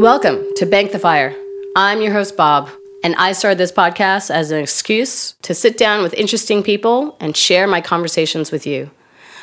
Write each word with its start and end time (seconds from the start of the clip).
Welcome 0.00 0.46
to 0.56 0.64
Bank 0.64 0.92
the 0.92 0.98
Fire. 0.98 1.36
I'm 1.76 2.00
your 2.00 2.14
host, 2.14 2.34
Bob, 2.34 2.70
and 3.04 3.14
I 3.16 3.32
started 3.32 3.58
this 3.58 3.70
podcast 3.70 4.30
as 4.30 4.50
an 4.50 4.58
excuse 4.58 5.32
to 5.42 5.54
sit 5.54 5.76
down 5.76 6.02
with 6.02 6.14
interesting 6.14 6.62
people 6.62 7.18
and 7.20 7.36
share 7.36 7.66
my 7.66 7.82
conversations 7.82 8.50
with 8.50 8.66
you. 8.66 8.90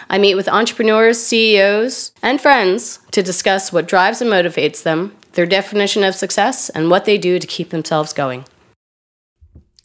I 0.09 0.17
meet 0.17 0.33
with 0.33 0.49
entrepreneurs, 0.49 1.19
CEOs, 1.19 2.11
and 2.23 2.41
friends 2.41 3.01
to 3.11 3.21
discuss 3.21 3.71
what 3.71 3.87
drives 3.87 4.19
and 4.19 4.31
motivates 4.31 4.81
them, 4.81 5.15
their 5.33 5.45
definition 5.45 6.03
of 6.03 6.15
success, 6.15 6.69
and 6.69 6.89
what 6.89 7.05
they 7.05 7.19
do 7.19 7.37
to 7.37 7.45
keep 7.45 7.69
themselves 7.69 8.11
going. 8.11 8.43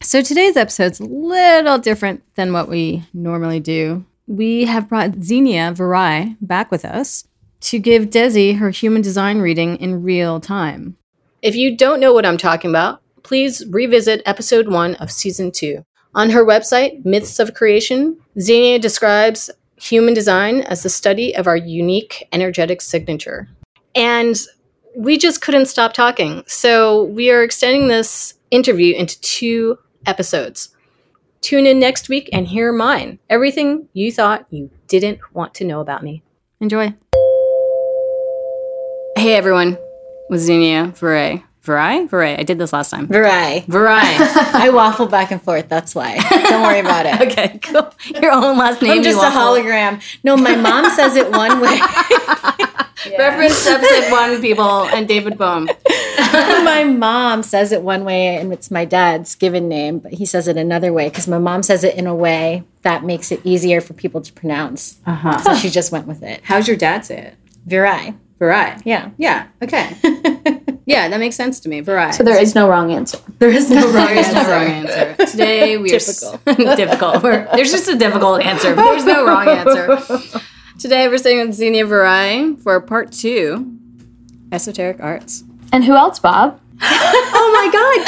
So 0.00 0.22
today's 0.22 0.56
episode's 0.56 1.00
a 1.00 1.04
little 1.04 1.76
different 1.76 2.22
than 2.34 2.54
what 2.54 2.70
we 2.70 3.04
normally 3.12 3.60
do. 3.60 4.06
We 4.26 4.64
have 4.64 4.88
brought 4.88 5.22
Xenia 5.22 5.74
Viray 5.74 6.38
back 6.40 6.70
with 6.70 6.86
us 6.86 7.26
to 7.62 7.78
give 7.78 8.10
Dezi 8.10 8.56
her 8.58 8.70
human 8.70 9.02
design 9.02 9.40
reading 9.40 9.76
in 9.76 10.02
real 10.02 10.40
time. 10.40 10.96
If 11.42 11.56
you 11.56 11.76
don't 11.76 12.00
know 12.00 12.12
what 12.12 12.26
I'm 12.26 12.36
talking 12.36 12.70
about, 12.70 13.00
please 13.22 13.64
revisit 13.70 14.22
episode 14.26 14.68
one 14.68 14.94
of 14.96 15.10
season 15.10 15.50
two. 15.50 15.84
On 16.14 16.30
her 16.30 16.44
website, 16.44 17.04
Myths 17.04 17.38
of 17.38 17.54
Creation, 17.54 18.18
Xenia 18.38 18.78
describes 18.78 19.50
human 19.76 20.14
design 20.14 20.60
as 20.62 20.82
the 20.82 20.88
study 20.90 21.34
of 21.34 21.46
our 21.46 21.56
unique 21.56 22.28
energetic 22.32 22.80
signature. 22.80 23.48
And 23.94 24.36
we 24.96 25.16
just 25.16 25.40
couldn't 25.40 25.66
stop 25.66 25.92
talking. 25.92 26.44
So 26.46 27.04
we 27.04 27.30
are 27.30 27.42
extending 27.42 27.88
this 27.88 28.34
interview 28.50 28.94
into 28.94 29.20
two 29.20 29.78
episodes. 30.06 30.68
Tune 31.40 31.66
in 31.66 31.80
next 31.80 32.08
week 32.08 32.28
and 32.32 32.46
hear 32.46 32.72
mine. 32.72 33.18
Everything 33.30 33.88
you 33.94 34.12
thought 34.12 34.46
you 34.50 34.70
didn't 34.86 35.18
want 35.32 35.54
to 35.54 35.64
know 35.64 35.80
about 35.80 36.04
me. 36.04 36.22
Enjoy. 36.60 36.94
Hey 39.16 39.34
everyone, 39.34 39.78
with 40.30 40.40
Xenia 40.40 40.86
Viray. 40.96 41.44
Viray? 41.64 42.08
Viray. 42.08 42.38
I 42.40 42.42
did 42.42 42.58
this 42.58 42.72
last 42.72 42.90
time. 42.90 43.06
Viray. 43.06 43.64
Viray. 43.66 44.00
I 44.54 44.70
waffle 44.70 45.06
back 45.06 45.30
and 45.30 45.40
forth. 45.40 45.68
That's 45.68 45.94
why. 45.94 46.18
Don't 46.30 46.62
worry 46.62 46.80
about 46.80 47.06
it. 47.06 47.20
okay, 47.28 47.58
cool. 47.58 47.94
Your 48.20 48.32
own 48.32 48.58
last 48.58 48.82
name. 48.82 48.90
I'm 48.90 48.96
you 48.98 49.04
just 49.04 49.22
a 49.22 49.30
hologram. 49.30 50.02
No, 50.24 50.36
my 50.36 50.56
mom 50.56 50.90
says 50.90 51.14
it 51.14 51.30
one 51.30 51.60
way. 51.60 51.78
Reference 53.18 53.66
episode 53.66 54.10
one, 54.10 54.40
people, 54.40 54.84
and 54.86 55.06
David 55.06 55.36
Bohm. 55.36 55.68
my 56.64 56.84
mom 56.84 57.42
says 57.42 57.72
it 57.72 57.82
one 57.82 58.04
way, 58.04 58.36
and 58.36 58.52
it's 58.52 58.70
my 58.70 58.84
dad's 58.84 59.34
given 59.34 59.68
name, 59.68 59.98
but 59.98 60.14
he 60.14 60.24
says 60.24 60.48
it 60.48 60.56
another 60.56 60.92
way 60.92 61.08
because 61.08 61.26
my 61.28 61.38
mom 61.38 61.62
says 61.62 61.84
it 61.84 61.96
in 61.96 62.06
a 62.06 62.14
way 62.14 62.64
that 62.82 63.04
makes 63.04 63.32
it 63.32 63.40
easier 63.44 63.80
for 63.80 63.92
people 63.92 64.20
to 64.20 64.32
pronounce. 64.32 65.00
Uh-huh. 65.04 65.38
So 65.38 65.54
she 65.54 65.68
just 65.68 65.90
went 65.90 66.06
with 66.06 66.22
it. 66.22 66.40
How's 66.44 66.68
your 66.68 66.76
dad 66.76 67.04
say 67.04 67.18
it? 67.18 67.34
Viray. 67.68 68.16
Viray. 68.40 68.80
Yeah. 68.84 69.10
Yeah. 69.18 69.46
Okay. 69.62 69.96
yeah, 70.86 71.08
that 71.08 71.18
makes 71.20 71.36
sense 71.36 71.60
to 71.60 71.68
me. 71.68 71.80
Viray. 71.82 72.12
So 72.12 72.22
there 72.24 72.40
is 72.40 72.54
no 72.54 72.68
wrong 72.68 72.92
answer. 72.92 73.18
There 73.38 73.50
is 73.50 73.70
no 73.70 73.84
wrong 73.92 74.06
There 74.06 74.18
is 74.18 74.32
no 74.32 74.42
wrong 74.48 74.68
answer. 74.68 75.16
Today 75.26 75.76
we 75.76 75.92
are 75.92 75.98
difficult. 76.76 77.22
We're, 77.24 77.48
there's 77.54 77.72
just 77.72 77.88
a 77.88 77.96
difficult 77.96 78.40
answer, 78.42 78.74
but 78.76 78.84
there's 78.84 79.04
no 79.04 79.26
wrong 79.26 79.48
answer. 79.48 79.98
Today 80.78 81.08
we're 81.08 81.18
sitting 81.18 81.44
with 81.46 81.54
Xenia 81.56 81.84
Viray 81.86 82.60
for 82.62 82.80
part 82.80 83.10
two, 83.10 83.76
esoteric 84.52 85.00
arts. 85.00 85.42
And 85.72 85.82
who 85.84 85.94
else, 85.94 86.20
Bob? 86.20 86.60
Oh 86.84 87.48
my 87.58 87.66
God, 87.72 88.06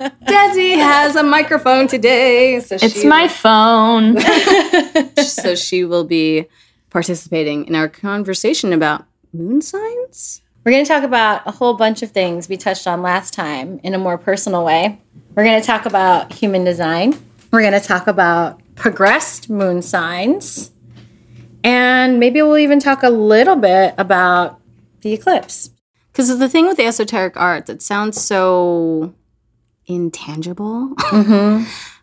Dezi! 0.00 0.10
Dezi 0.26 0.76
has 0.76 1.14
a 1.16 1.22
microphone 1.22 1.86
today, 1.86 2.60
so 2.60 2.76
It's 2.80 3.04
my 3.04 3.28
phone. 3.28 4.18
so 5.16 5.54
she 5.54 5.84
will 5.84 6.04
be 6.04 6.46
participating 6.96 7.66
in 7.66 7.74
our 7.74 7.90
conversation 7.90 8.72
about 8.72 9.04
moon 9.30 9.60
signs. 9.60 10.40
We're 10.64 10.72
going 10.72 10.82
to 10.82 10.88
talk 10.88 11.02
about 11.02 11.42
a 11.44 11.50
whole 11.50 11.74
bunch 11.74 12.00
of 12.00 12.10
things 12.10 12.48
we 12.48 12.56
touched 12.56 12.86
on 12.86 13.02
last 13.02 13.34
time 13.34 13.80
in 13.82 13.92
a 13.92 13.98
more 13.98 14.16
personal 14.16 14.64
way. 14.64 14.98
We're 15.34 15.44
going 15.44 15.60
to 15.60 15.66
talk 15.66 15.84
about 15.84 16.32
human 16.32 16.64
design. 16.64 17.14
We're 17.52 17.60
going 17.60 17.78
to 17.78 17.86
talk 17.86 18.06
about 18.06 18.62
progressed 18.76 19.50
moon 19.50 19.82
signs. 19.82 20.70
And 21.62 22.18
maybe 22.18 22.40
we'll 22.40 22.56
even 22.56 22.80
talk 22.80 23.02
a 23.02 23.10
little 23.10 23.56
bit 23.56 23.92
about 23.98 24.58
the 25.02 25.12
eclipse. 25.12 25.72
Because 26.12 26.38
the 26.38 26.48
thing 26.48 26.66
with 26.66 26.78
the 26.78 26.86
esoteric 26.86 27.36
arts, 27.36 27.68
it 27.68 27.82
sounds 27.82 28.18
so 28.18 29.14
intangible. 29.84 30.94
Mm-hmm. 30.96 31.70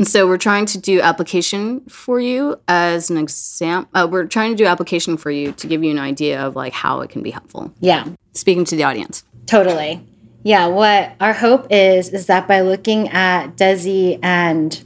and 0.00 0.08
so 0.08 0.26
we're 0.26 0.38
trying 0.38 0.64
to 0.64 0.78
do 0.78 1.00
application 1.02 1.80
for 1.82 2.18
you 2.18 2.58
as 2.66 3.10
an 3.10 3.18
exam. 3.18 3.86
Uh, 3.92 4.08
we're 4.10 4.24
trying 4.24 4.50
to 4.50 4.56
do 4.56 4.64
application 4.64 5.18
for 5.18 5.30
you 5.30 5.52
to 5.52 5.66
give 5.66 5.84
you 5.84 5.90
an 5.90 5.98
idea 5.98 6.40
of 6.40 6.56
like 6.56 6.72
how 6.72 7.02
it 7.02 7.10
can 7.10 7.22
be 7.22 7.30
helpful. 7.30 7.70
Yeah, 7.80 8.08
Speaking 8.32 8.64
to 8.64 8.76
the 8.76 8.84
audience. 8.84 9.24
totally. 9.46 10.02
Yeah, 10.42 10.68
what 10.68 11.12
our 11.20 11.34
hope 11.34 11.66
is 11.70 12.08
is 12.08 12.26
that 12.26 12.48
by 12.48 12.62
looking 12.62 13.08
at 13.10 13.56
Dezi 13.58 14.18
and 14.22 14.82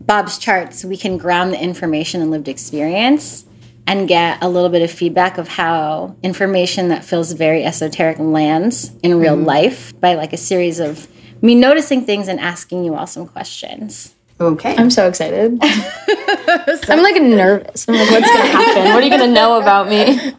Bob's 0.00 0.38
charts, 0.38 0.84
we 0.84 0.96
can 0.96 1.18
ground 1.18 1.52
the 1.52 1.60
information 1.60 2.22
in 2.22 2.30
lived 2.30 2.46
experience 2.46 3.44
and 3.88 4.06
get 4.06 4.40
a 4.44 4.48
little 4.48 4.68
bit 4.68 4.82
of 4.82 4.90
feedback 4.92 5.38
of 5.38 5.48
how 5.48 6.14
information 6.22 6.90
that 6.90 7.04
feels 7.04 7.32
very 7.32 7.64
esoteric 7.64 8.20
lands 8.20 8.92
in 9.02 9.18
real 9.18 9.34
life 9.36 9.98
by 10.00 10.14
like 10.14 10.32
a 10.32 10.36
series 10.36 10.78
of 10.78 11.08
me 11.42 11.56
noticing 11.56 12.04
things 12.06 12.28
and 12.28 12.38
asking 12.38 12.84
you 12.84 12.94
all 12.94 13.08
some 13.08 13.26
questions. 13.26 14.14
Okay. 14.40 14.74
I'm 14.76 14.90
so 14.90 15.08
excited. 15.08 15.58
I'm 15.62 17.02
like 17.02 17.20
nervous. 17.22 17.88
I'm 17.88 17.94
like, 17.94 18.10
what's 18.10 18.26
gonna 18.30 18.46
happen? 18.46 18.84
What 18.94 19.02
are 19.02 19.02
you 19.02 19.10
gonna 19.10 19.32
know 19.32 19.60
about 19.60 19.88
me? 19.88 20.32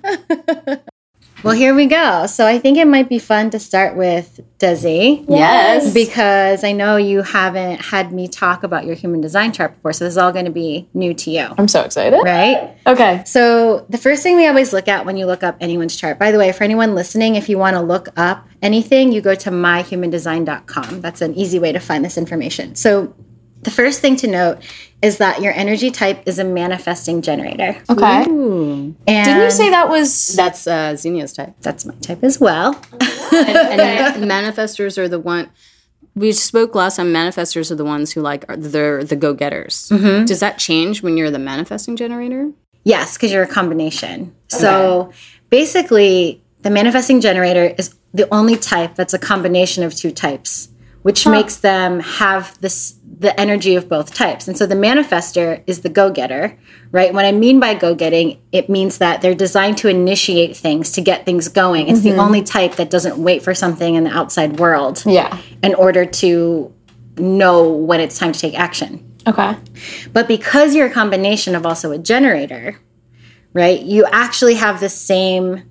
Well, 1.43 1.55
here 1.55 1.75
we 1.75 1.85
go. 1.85 2.25
So 2.25 2.47
I 2.47 2.57
think 2.57 2.77
it 2.79 2.87
might 2.87 3.07
be 3.07 3.19
fun 3.19 3.51
to 3.51 3.59
start 3.59 3.95
with 3.95 4.39
Dezi. 4.57 5.23
Yes. 5.29 5.93
Because 5.93 6.63
I 6.63 6.71
know 6.71 6.97
you 6.97 7.21
haven't 7.21 7.79
had 7.79 8.11
me 8.11 8.27
talk 8.27 8.63
about 8.63 8.85
your 8.85 8.95
human 8.95 9.21
design 9.21 9.51
chart 9.51 9.75
before, 9.75 9.93
so 9.93 10.03
this 10.03 10.15
is 10.15 10.17
all 10.17 10.31
going 10.31 10.45
to 10.45 10.51
be 10.51 10.89
new 10.95 11.13
to 11.13 11.29
you, 11.29 11.47
I'm 11.57 11.67
so 11.67 11.83
excited. 11.83 12.19
right? 12.23 12.75
Okay. 12.87 13.21
So, 13.25 13.85
the 13.87 13.99
first 13.99 14.23
thing 14.23 14.35
we 14.35 14.47
always 14.47 14.73
look 14.73 14.87
at 14.87 15.05
when 15.05 15.15
you 15.15 15.27
look 15.27 15.43
up 15.43 15.57
anyone's 15.61 15.95
chart, 15.95 16.17
by 16.17 16.31
the 16.31 16.39
way, 16.39 16.51
for 16.51 16.63
anyone 16.63 16.95
listening, 16.95 17.35
if 17.35 17.47
you 17.49 17.57
want 17.59 17.75
to 17.75 17.81
look 17.81 18.09
up 18.17 18.47
anything, 18.63 19.11
you 19.11 19.21
go 19.21 19.35
to 19.35 19.51
myhumandesign.com. 19.51 21.01
That's 21.01 21.21
an 21.21 21.35
easy 21.35 21.59
way 21.59 21.71
to 21.71 21.79
find 21.79 22.03
this 22.03 22.17
information. 22.17 22.73
So, 22.75 23.13
the 23.61 23.71
first 23.71 24.01
thing 24.01 24.15
to 24.17 24.27
note 24.27 24.59
is 25.01 25.17
that 25.17 25.41
your 25.41 25.53
energy 25.53 25.91
type 25.91 26.23
is 26.25 26.39
a 26.39 26.43
manifesting 26.43 27.21
generator. 27.21 27.75
Okay. 27.89 28.23
And 28.23 28.95
Didn't 29.05 29.43
you 29.43 29.51
say 29.51 29.69
that 29.69 29.89
was 29.89 30.35
That's 30.35 30.65
uh, 30.67 30.93
Xenia's 30.93 31.33
type. 31.33 31.53
that's 31.61 31.85
my 31.85 31.93
type 31.95 32.23
as 32.23 32.39
well? 32.39 32.73
and 32.73 34.23
manifestors 34.31 34.97
are 34.97 35.07
the 35.07 35.19
one 35.19 35.49
we 36.15 36.31
spoke 36.31 36.73
last 36.73 36.95
time 36.95 37.13
manifestors 37.13 37.69
are 37.69 37.75
the 37.75 37.85
ones 37.85 38.11
who 38.13 38.21
like 38.21 38.43
are 38.49 38.57
they're 38.57 39.03
the 39.03 39.15
go-getters 39.15 39.89
does 39.89 40.39
that 40.39 40.57
change 40.57 41.03
when 41.03 41.15
you're 41.15 41.29
the 41.29 41.37
manifesting 41.37 41.95
generator 41.95 42.49
Yes, 42.87 43.17
because 43.17 43.33
you're 43.33 43.43
a 43.43 43.47
combination. 43.49 44.33
So 44.47 45.11
basically, 45.49 46.41
the 46.61 46.69
manifesting 46.69 47.19
generator 47.19 47.75
is 47.77 47.93
the 48.13 48.33
only 48.33 48.55
type 48.55 48.95
that's 48.95 49.13
a 49.13 49.19
combination 49.19 49.83
of 49.83 49.93
two 49.93 50.09
types, 50.09 50.69
which 51.07 51.25
makes 51.25 51.55
them 51.55 52.01
have 52.01 52.59
this 52.59 52.95
the 53.19 53.39
energy 53.39 53.75
of 53.75 53.87
both 53.87 54.13
types. 54.13 54.45
And 54.45 54.57
so 54.57 54.65
the 54.65 54.75
manifester 54.75 55.63
is 55.65 55.79
the 55.79 55.87
go-getter, 55.87 56.59
right? 56.91 57.13
What 57.13 57.23
I 57.23 57.31
mean 57.31 57.61
by 57.61 57.75
go-getting, 57.75 58.41
it 58.51 58.67
means 58.69 58.97
that 58.97 59.21
they're 59.21 59.33
designed 59.33 59.77
to 59.77 59.87
initiate 59.87 60.57
things, 60.57 60.91
to 60.91 61.01
get 61.01 61.25
things 61.25 61.47
going. 61.47 61.87
It's 61.87 62.01
the 62.01 62.09
mm-hmm. 62.09 62.19
only 62.19 62.43
type 62.43 62.75
that 62.75 62.89
doesn't 62.89 63.17
wait 63.17 63.41
for 63.41 63.53
something 63.53 63.95
in 63.95 64.03
the 64.03 64.09
outside 64.09 64.59
world 64.59 65.01
Yeah. 65.05 65.39
in 65.63 65.75
order 65.75 66.03
to 66.05 66.73
know 67.17 67.71
when 67.71 68.01
it's 68.01 68.19
time 68.19 68.33
to 68.33 68.39
take 68.39 68.59
action. 68.59 69.09
Okay. 69.25 69.55
But 70.11 70.27
because 70.27 70.75
you're 70.75 70.87
a 70.87 70.93
combination 70.93 71.55
of 71.55 71.65
also 71.65 71.93
a 71.93 71.97
generator, 71.97 72.81
right, 73.53 73.79
you 73.81 74.05
actually 74.11 74.55
have 74.55 74.81
the 74.81 74.89
same 74.89 75.63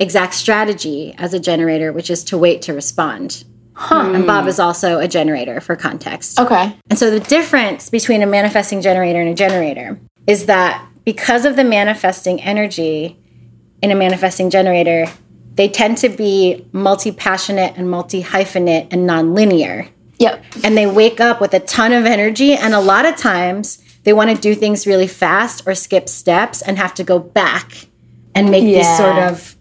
exact 0.00 0.34
strategy 0.34 1.14
as 1.18 1.32
a 1.32 1.38
generator, 1.38 1.92
which 1.92 2.10
is 2.10 2.24
to 2.24 2.36
wait 2.36 2.62
to 2.62 2.74
respond. 2.74 3.44
Hmm. 3.74 4.14
And 4.14 4.26
Bob 4.26 4.46
is 4.46 4.60
also 4.60 4.98
a 4.98 5.08
generator 5.08 5.60
for 5.60 5.76
context. 5.76 6.38
Okay. 6.38 6.76
And 6.90 6.98
so 6.98 7.10
the 7.10 7.20
difference 7.20 7.88
between 7.90 8.22
a 8.22 8.26
manifesting 8.26 8.82
generator 8.82 9.20
and 9.20 9.28
a 9.28 9.34
generator 9.34 9.98
is 10.26 10.46
that 10.46 10.86
because 11.04 11.44
of 11.44 11.56
the 11.56 11.64
manifesting 11.64 12.40
energy 12.40 13.18
in 13.82 13.90
a 13.90 13.94
manifesting 13.94 14.50
generator, 14.50 15.06
they 15.54 15.68
tend 15.68 15.98
to 15.98 16.08
be 16.08 16.66
multi 16.72 17.12
passionate 17.12 17.76
and 17.76 17.90
multi 17.90 18.22
hyphenate 18.22 18.88
and 18.90 19.06
non-linear 19.06 19.88
Yep. 20.18 20.44
and 20.62 20.76
they 20.76 20.86
wake 20.86 21.20
up 21.20 21.40
with 21.40 21.52
a 21.52 21.58
ton 21.60 21.92
of 21.92 22.06
energy 22.06 22.52
and 22.52 22.74
a 22.74 22.80
lot 22.80 23.04
of 23.04 23.16
times 23.16 23.82
they 24.04 24.12
want 24.12 24.30
to 24.30 24.40
do 24.40 24.54
things 24.54 24.86
really 24.86 25.08
fast 25.08 25.66
or 25.66 25.74
skip 25.74 26.08
steps 26.08 26.62
and 26.62 26.78
have 26.78 26.94
to 26.94 27.04
go 27.04 27.18
back 27.18 27.88
and 28.34 28.50
make 28.50 28.62
these 28.62 28.96
sort 28.96 29.18
of 29.18 29.56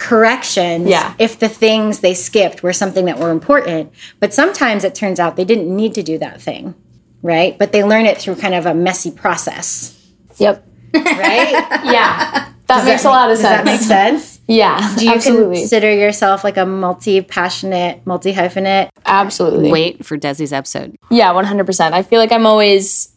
corrections 0.00 0.88
Yeah. 0.88 1.14
if 1.18 1.38
the 1.38 1.48
things 1.48 2.00
they 2.00 2.14
skipped 2.14 2.62
were 2.64 2.72
something 2.72 3.04
that 3.04 3.18
were 3.18 3.30
important 3.30 3.92
but 4.18 4.32
sometimes 4.34 4.82
it 4.82 4.94
turns 4.94 5.20
out 5.20 5.36
they 5.36 5.44
didn't 5.44 5.74
need 5.74 5.94
to 5.94 6.02
do 6.02 6.18
that 6.18 6.40
thing 6.40 6.74
right 7.22 7.56
but 7.58 7.70
they 7.72 7.84
learn 7.84 8.06
it 8.06 8.16
through 8.18 8.36
kind 8.36 8.54
of 8.54 8.66
a 8.66 8.74
messy 8.74 9.10
process 9.12 9.96
Yep. 10.38 10.66
right 10.94 11.52
Yeah. 11.84 12.46
That 12.66 12.84
makes 12.84 13.04
a 13.04 13.08
lot 13.08 13.30
of 13.30 13.36
does 13.36 13.42
sense. 13.42 13.56
that 13.56 13.64
make 13.64 13.80
sense 13.80 14.40
Yeah, 14.46 14.94
Do 14.96 15.04
you 15.04 15.12
absolutely, 15.12 15.58
consider 15.58 15.92
yourself 15.92 16.44
like 16.44 16.56
a 16.56 16.64
multi 16.64 17.20
passionate, 17.20 18.00
multi 18.06 18.32
hyphenate? 18.32 18.88
absolutely. 19.04 19.70
Wait 19.72 20.04
for 20.06 20.16
Dezi's 20.16 20.52
episode. 20.52 20.94
Yeah, 21.10 21.32
one 21.32 21.44
hundred 21.46 21.66
percent. 21.66 21.94
I 21.96 22.02
feel 22.04 22.20
like 22.20 22.30
I'm 22.32 22.46
always 22.46 23.12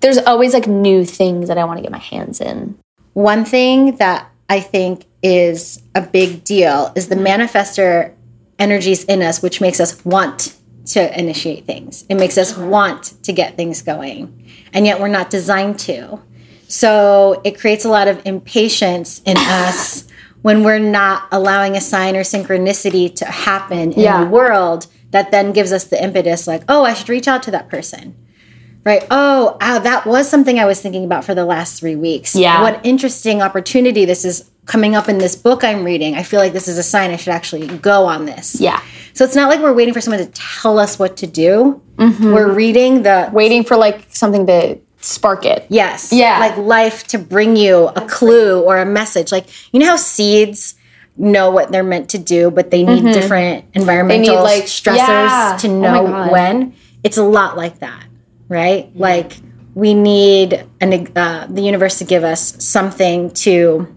there's 0.00 0.18
always 0.18 0.54
like 0.54 0.68
new 0.68 1.04
things 1.04 1.48
that 1.48 1.58
I 1.58 1.64
want 1.64 1.78
to 1.78 1.82
get 1.82 1.90
my 1.90 1.98
hands 1.98 2.40
in. 2.40 2.78
One 3.14 3.44
thing 3.44 3.96
that 3.96 4.30
I 4.48 4.60
think 4.60 5.04
is 5.22 5.82
a 5.94 6.00
big 6.00 6.44
deal 6.44 6.92
is 6.94 7.08
the 7.08 7.16
manifester 7.16 8.14
energies 8.58 9.04
in 9.04 9.22
us, 9.22 9.42
which 9.42 9.60
makes 9.60 9.80
us 9.80 10.04
want 10.04 10.54
to 10.86 11.18
initiate 11.18 11.64
things. 11.66 12.04
It 12.08 12.14
makes 12.14 12.38
us 12.38 12.56
want 12.56 13.22
to 13.24 13.32
get 13.32 13.56
things 13.56 13.82
going. 13.82 14.46
And 14.72 14.86
yet 14.86 15.00
we're 15.00 15.08
not 15.08 15.30
designed 15.30 15.78
to. 15.80 16.20
So 16.66 17.40
it 17.44 17.58
creates 17.58 17.84
a 17.84 17.88
lot 17.88 18.08
of 18.08 18.20
impatience 18.24 19.20
in 19.24 19.36
us 19.36 20.06
when 20.42 20.62
we're 20.62 20.78
not 20.78 21.28
allowing 21.32 21.76
a 21.76 21.80
sign 21.80 22.16
or 22.16 22.20
synchronicity 22.20 23.14
to 23.16 23.24
happen 23.24 23.92
in 23.92 24.00
Yeah. 24.00 24.24
the 24.24 24.30
world 24.30 24.86
that 25.10 25.30
then 25.30 25.52
gives 25.52 25.72
us 25.72 25.84
the 25.84 26.02
impetus 26.02 26.46
like, 26.46 26.62
oh, 26.68 26.84
I 26.84 26.94
should 26.94 27.08
reach 27.08 27.26
out 27.28 27.42
to 27.44 27.50
that 27.50 27.68
person. 27.68 28.14
Right. 28.84 29.04
Oh, 29.10 29.56
ah, 29.60 29.80
that 29.82 30.06
was 30.06 30.28
something 30.28 30.58
I 30.58 30.64
was 30.64 30.80
thinking 30.80 31.04
about 31.04 31.24
for 31.24 31.34
the 31.34 31.44
last 31.44 31.78
three 31.80 31.96
weeks. 31.96 32.34
Yeah. 32.34 32.62
What 32.62 32.80
interesting 32.84 33.42
opportunity 33.42 34.04
this 34.04 34.24
is 34.24 34.48
coming 34.68 34.94
up 34.94 35.08
in 35.08 35.18
this 35.18 35.34
book 35.34 35.64
I'm 35.64 35.82
reading. 35.82 36.14
I 36.14 36.22
feel 36.22 36.38
like 36.38 36.52
this 36.52 36.68
is 36.68 36.78
a 36.78 36.82
sign 36.84 37.10
I 37.10 37.16
should 37.16 37.32
actually 37.32 37.66
go 37.78 38.04
on 38.06 38.26
this. 38.26 38.60
Yeah. 38.60 38.80
So 39.14 39.24
it's 39.24 39.34
not 39.34 39.48
like 39.48 39.60
we're 39.60 39.72
waiting 39.74 39.92
for 39.94 40.00
someone 40.00 40.24
to 40.24 40.30
tell 40.32 40.78
us 40.78 40.98
what 40.98 41.16
to 41.16 41.26
do. 41.26 41.82
We're 41.98 42.52
reading 42.52 43.02
the 43.02 43.28
Waiting 43.32 43.64
for 43.64 43.76
like 43.76 44.06
something 44.10 44.46
to 44.46 44.78
spark 45.00 45.44
it. 45.44 45.66
yes, 45.68 46.12
Yeah. 46.12 46.38
like 46.38 46.56
life 46.56 47.06
to 47.08 47.18
bring 47.18 47.56
you 47.56 47.88
a 47.88 48.02
clue 48.06 48.60
or 48.62 48.76
a 48.78 48.86
message. 48.86 49.32
Like 49.32 49.46
you 49.72 49.80
know 49.80 49.86
how 49.86 49.96
seeds 49.96 50.74
know 51.16 51.50
what 51.50 51.72
they're 51.72 51.82
meant 51.82 52.10
to 52.10 52.18
do, 52.18 52.50
but 52.50 52.70
they 52.70 52.84
need 52.84 53.02
different 53.12 53.64
environmental 53.74 54.36
need, 54.36 54.40
like- 54.42 54.64
stressors 54.64 54.96
yeah. 54.98 55.56
to 55.60 55.68
Oh 55.68 55.80
know 55.80 56.06
God. 56.06 56.30
when. 56.30 56.74
It's 57.02 57.16
a 57.16 57.24
lot 57.24 57.56
like 57.56 57.78
that, 57.80 58.04
right? 58.48 58.90
Like 58.94 59.36
we 59.74 59.94
need 59.94 60.66
an, 60.80 60.92
uh, 61.16 61.46
the 61.48 61.62
universe 61.62 61.98
to 61.98 62.04
give 62.04 62.22
us 62.22 62.62
something 62.62 63.30
to 63.30 63.94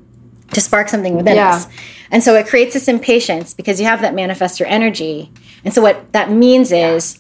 to 0.54 0.62
spark 0.62 0.90
something 0.90 1.16
within 1.16 1.36
Yeah. 1.36 1.56
us. 1.56 1.68
And 2.12 2.24
so 2.24 2.36
it 2.36 2.48
creates 2.48 2.74
this 2.74 2.88
impatience 2.88 3.54
because 3.54 3.80
you 3.80 3.86
have 3.86 4.02
that 4.02 4.14
manifestor 4.14 4.66
energy. 4.68 5.32
And 5.64 5.74
so 5.74 5.82
what 5.82 6.12
that 6.12 6.32
means 6.32 6.72
is 6.72 7.20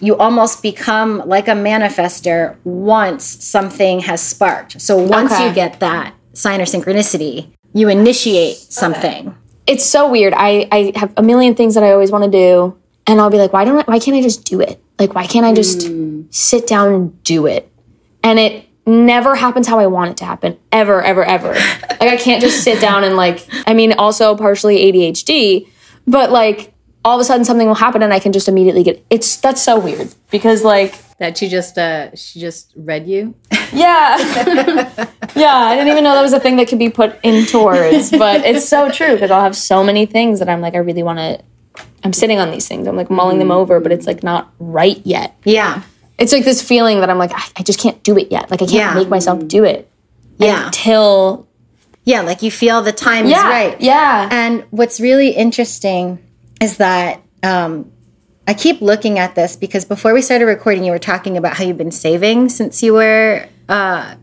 you 0.00 0.16
almost 0.16 0.62
become 0.62 1.22
like 1.26 1.48
a 1.48 1.52
manifester 1.52 2.56
once 2.64 3.24
something 3.24 4.00
has 4.00 4.20
sparked. 4.20 4.80
So 4.80 4.96
once 4.96 5.32
Okay. 5.32 5.48
you 5.48 5.54
get 5.54 5.80
that 5.80 6.14
sign 6.34 6.60
or 6.60 6.64
synchronicity, 6.64 7.46
you 7.72 7.88
initiate 7.88 8.56
something. 8.56 9.34
It's 9.66 9.84
so 9.84 10.08
weird. 10.10 10.34
I 10.36 10.68
I 10.70 10.92
have 10.96 11.12
a 11.16 11.22
million 11.22 11.54
things 11.54 11.74
that 11.74 11.82
I 11.82 11.92
always 11.92 12.10
want 12.10 12.24
to 12.24 12.30
do, 12.30 12.76
and 13.06 13.20
I'll 13.20 13.30
be 13.30 13.38
like, 13.38 13.52
why 13.52 13.64
don't 13.64 13.78
I, 13.78 13.82
why 13.82 13.98
can't 13.98 14.16
I 14.16 14.20
just 14.22 14.44
do 14.44 14.60
it? 14.60 14.80
Like 14.98 15.14
why 15.14 15.26
can't 15.26 15.46
I 15.46 15.52
just 15.54 15.88
hmm. 15.88 16.22
sit 16.30 16.66
down 16.66 16.92
and 16.92 17.24
do 17.24 17.46
it? 17.46 17.70
And 18.22 18.38
it 18.38 18.65
never 18.86 19.34
happens 19.34 19.66
how 19.66 19.78
I 19.78 19.86
want 19.86 20.12
it 20.12 20.16
to 20.18 20.24
happen. 20.24 20.58
Ever, 20.72 21.02
ever, 21.02 21.24
ever. 21.24 21.52
like 21.52 22.02
I 22.02 22.16
can't 22.16 22.40
just 22.40 22.62
sit 22.62 22.80
down 22.80 23.04
and 23.04 23.16
like 23.16 23.46
I 23.66 23.74
mean 23.74 23.92
also 23.92 24.36
partially 24.36 24.78
ADHD, 24.92 25.68
but 26.06 26.30
like 26.30 26.72
all 27.04 27.16
of 27.16 27.20
a 27.20 27.24
sudden 27.24 27.44
something 27.44 27.66
will 27.66 27.74
happen 27.74 28.02
and 28.02 28.12
I 28.12 28.18
can 28.18 28.32
just 28.32 28.48
immediately 28.48 28.82
get 28.82 29.04
it's 29.10 29.36
that's 29.36 29.62
so 29.62 29.78
weird 29.78 30.14
because 30.30 30.64
like 30.64 30.94
That 31.18 31.38
she 31.38 31.48
just 31.48 31.78
uh 31.78 32.14
she 32.14 32.40
just 32.40 32.72
read 32.76 33.06
you. 33.06 33.34
yeah. 33.72 34.16
yeah, 35.34 35.56
I 35.56 35.74
didn't 35.74 35.88
even 35.88 36.04
know 36.04 36.14
that 36.14 36.22
was 36.22 36.32
a 36.32 36.40
thing 36.40 36.56
that 36.56 36.68
could 36.68 36.78
be 36.78 36.90
put 36.90 37.18
into 37.24 37.64
words, 37.64 38.10
but 38.10 38.44
it's 38.44 38.68
so 38.68 38.90
true 38.90 39.12
because 39.12 39.30
I'll 39.30 39.42
have 39.42 39.56
so 39.56 39.82
many 39.82 40.06
things 40.06 40.38
that 40.38 40.48
I'm 40.48 40.60
like, 40.60 40.74
I 40.74 40.78
really 40.78 41.02
want 41.02 41.18
to. 41.18 41.42
I'm 42.04 42.12
sitting 42.12 42.38
on 42.38 42.50
these 42.50 42.68
things. 42.68 42.86
I'm 42.86 42.96
like 42.96 43.10
mulling 43.10 43.38
them 43.38 43.50
over, 43.50 43.80
but 43.80 43.90
it's 43.90 44.06
like 44.06 44.22
not 44.22 44.52
right 44.58 45.00
yet. 45.04 45.36
Yeah. 45.44 45.82
It's 46.18 46.32
like 46.32 46.44
this 46.44 46.62
feeling 46.62 47.00
that 47.00 47.10
I'm 47.10 47.18
like, 47.18 47.32
I, 47.34 47.42
I 47.58 47.62
just 47.62 47.78
can't 47.78 48.02
do 48.02 48.16
it 48.18 48.30
yet. 48.32 48.50
Like 48.50 48.62
I 48.62 48.66
can't 48.66 48.72
Yeah. 48.72 48.94
make 48.94 49.08
myself 49.08 49.46
do 49.46 49.64
it 49.64 49.88
Yeah. 50.38 50.66
until 50.66 51.46
Yeah. 52.04 52.22
Like 52.22 52.42
you 52.42 52.50
feel 52.50 52.82
the 52.82 52.92
time 52.92 53.26
yeah, 53.26 53.38
is 53.38 53.44
right. 53.44 53.80
yeah, 53.80 54.28
And 54.30 54.64
what's 54.70 55.00
really 55.00 55.30
interesting 55.30 56.18
is 56.60 56.78
that 56.78 57.20
um, 57.42 57.90
I 58.48 58.54
keep 58.54 58.80
looking 58.80 59.18
at 59.18 59.34
this 59.34 59.56
because 59.56 59.84
before 59.84 60.14
we 60.14 60.22
started 60.22 60.46
recording, 60.46 60.84
you 60.84 60.92
were 60.92 60.98
talking 60.98 61.36
about 61.36 61.56
how 61.56 61.64
you've 61.64 61.76
been 61.78 61.90
saving 61.90 62.48
since 62.48 62.82
you 62.82 62.94
were 62.94 63.46
uh, 63.68 64.14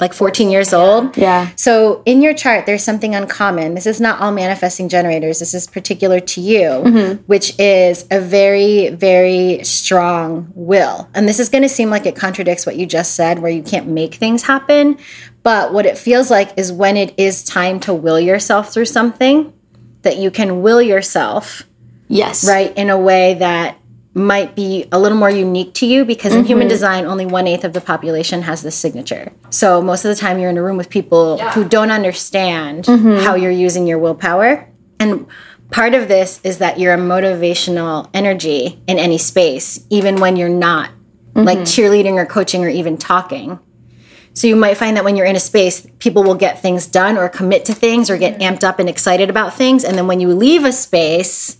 like 0.00 0.14
14 0.14 0.50
years 0.50 0.72
old. 0.72 1.16
Yeah. 1.16 1.50
So 1.56 2.02
in 2.06 2.22
your 2.22 2.32
chart, 2.32 2.64
there's 2.64 2.82
something 2.82 3.14
uncommon. 3.14 3.74
This 3.74 3.86
is 3.86 4.00
not 4.00 4.20
all 4.20 4.32
manifesting 4.32 4.88
generators. 4.88 5.38
This 5.40 5.52
is 5.52 5.66
particular 5.66 6.18
to 6.20 6.40
you, 6.40 6.60
Mm-hmm. 6.60 7.22
which 7.24 7.58
is 7.58 8.06
a 8.10 8.20
very, 8.20 8.88
very 8.88 9.62
strong 9.64 10.50
will. 10.54 11.08
And 11.14 11.28
this 11.28 11.38
is 11.38 11.48
going 11.50 11.62
to 11.62 11.68
seem 11.68 11.90
like 11.90 12.06
it 12.06 12.16
contradicts 12.16 12.64
what 12.64 12.76
you 12.76 12.86
just 12.86 13.14
said, 13.14 13.40
where 13.40 13.50
you 13.50 13.62
can't 13.62 13.86
make 13.86 14.14
things 14.14 14.44
happen. 14.44 14.96
But 15.42 15.72
what 15.72 15.84
it 15.84 15.98
feels 15.98 16.30
like 16.30 16.56
is 16.56 16.72
when 16.72 16.96
it 16.96 17.12
is 17.18 17.44
time 17.44 17.80
to 17.80 17.92
will 17.94 18.20
yourself 18.20 18.72
through 18.72 18.86
something, 18.86 19.52
that 20.02 20.16
you 20.16 20.30
can 20.30 20.62
will 20.62 20.80
yourself 20.80 21.64
yes, 22.08 22.46
right 22.48 22.74
in 22.76 22.88
a 22.88 22.98
way 22.98 23.34
that 23.34 23.76
might 24.20 24.54
be 24.54 24.86
a 24.92 24.98
little 24.98 25.18
more 25.18 25.30
unique 25.30 25.74
to 25.74 25.86
you 25.86 26.04
because 26.04 26.34
in 26.34 26.44
human 26.44 26.66
mm-hmm. 26.66 26.70
design 26.70 27.04
only 27.06 27.26
one 27.26 27.46
eighth 27.46 27.64
of 27.64 27.72
the 27.72 27.80
population 27.80 28.42
has 28.42 28.62
this 28.62 28.76
signature. 28.76 29.32
So 29.50 29.82
most 29.82 30.04
of 30.04 30.08
the 30.08 30.20
time 30.20 30.38
you're 30.38 30.50
in 30.50 30.58
a 30.58 30.62
room 30.62 30.76
with 30.76 30.90
people 30.90 31.38
who 31.38 31.68
don't 31.68 31.90
understand 31.90 32.84
mm-hmm. 32.84 33.24
how 33.24 33.34
you're 33.34 33.50
using 33.50 33.86
your 33.86 33.98
willpower. 33.98 34.68
And 34.98 35.26
part 35.70 35.94
of 35.94 36.08
this 36.08 36.40
is 36.44 36.58
that 36.58 36.78
you're 36.78 36.94
a 36.94 36.98
motivational 36.98 38.08
energy 38.14 38.80
in 38.86 38.98
any 38.98 39.18
space 39.18 39.84
even 39.90 40.20
when 40.20 40.36
you're 40.36 40.48
not 40.48 40.90
like 41.34 41.58
mm-hmm. 41.58 41.64
cheerleading 41.64 42.14
or 42.14 42.26
coaching 42.26 42.64
or 42.64 42.68
even 42.68 42.96
talking. 42.96 43.58
So 44.32 44.46
you 44.46 44.56
might 44.56 44.76
find 44.76 44.96
that 44.96 45.04
when 45.04 45.16
you're 45.16 45.26
in 45.26 45.36
a 45.36 45.40
space, 45.40 45.86
people 45.98 46.22
will 46.22 46.34
get 46.34 46.62
things 46.62 46.86
done 46.86 47.18
or 47.18 47.28
commit 47.28 47.64
to 47.66 47.74
things 47.74 48.10
or 48.10 48.16
get 48.16 48.38
amped 48.40 48.64
up 48.64 48.78
and 48.78 48.88
excited 48.88 49.28
about 49.28 49.54
things. 49.54 49.84
And 49.84 49.98
then 49.98 50.06
when 50.06 50.20
you 50.20 50.28
leave 50.28 50.64
a 50.64 50.72
space, 50.72 51.59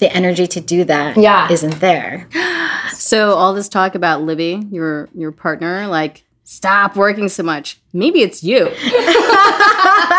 the 0.00 0.12
energy 0.12 0.46
to 0.48 0.60
do 0.60 0.84
that 0.84 1.16
Yeah. 1.16 1.50
isn't 1.50 1.80
there. 1.80 2.28
So 2.92 3.32
all 3.34 3.54
this 3.54 3.68
talk 3.68 3.94
about 3.94 4.22
Libby, 4.22 4.62
your 4.70 5.08
your 5.14 5.32
partner, 5.32 5.86
like 5.86 6.22
stop 6.44 6.96
working 6.96 7.28
so 7.28 7.42
much. 7.42 7.80
Maybe 7.94 8.20
it's 8.20 8.42
you. 8.44 8.66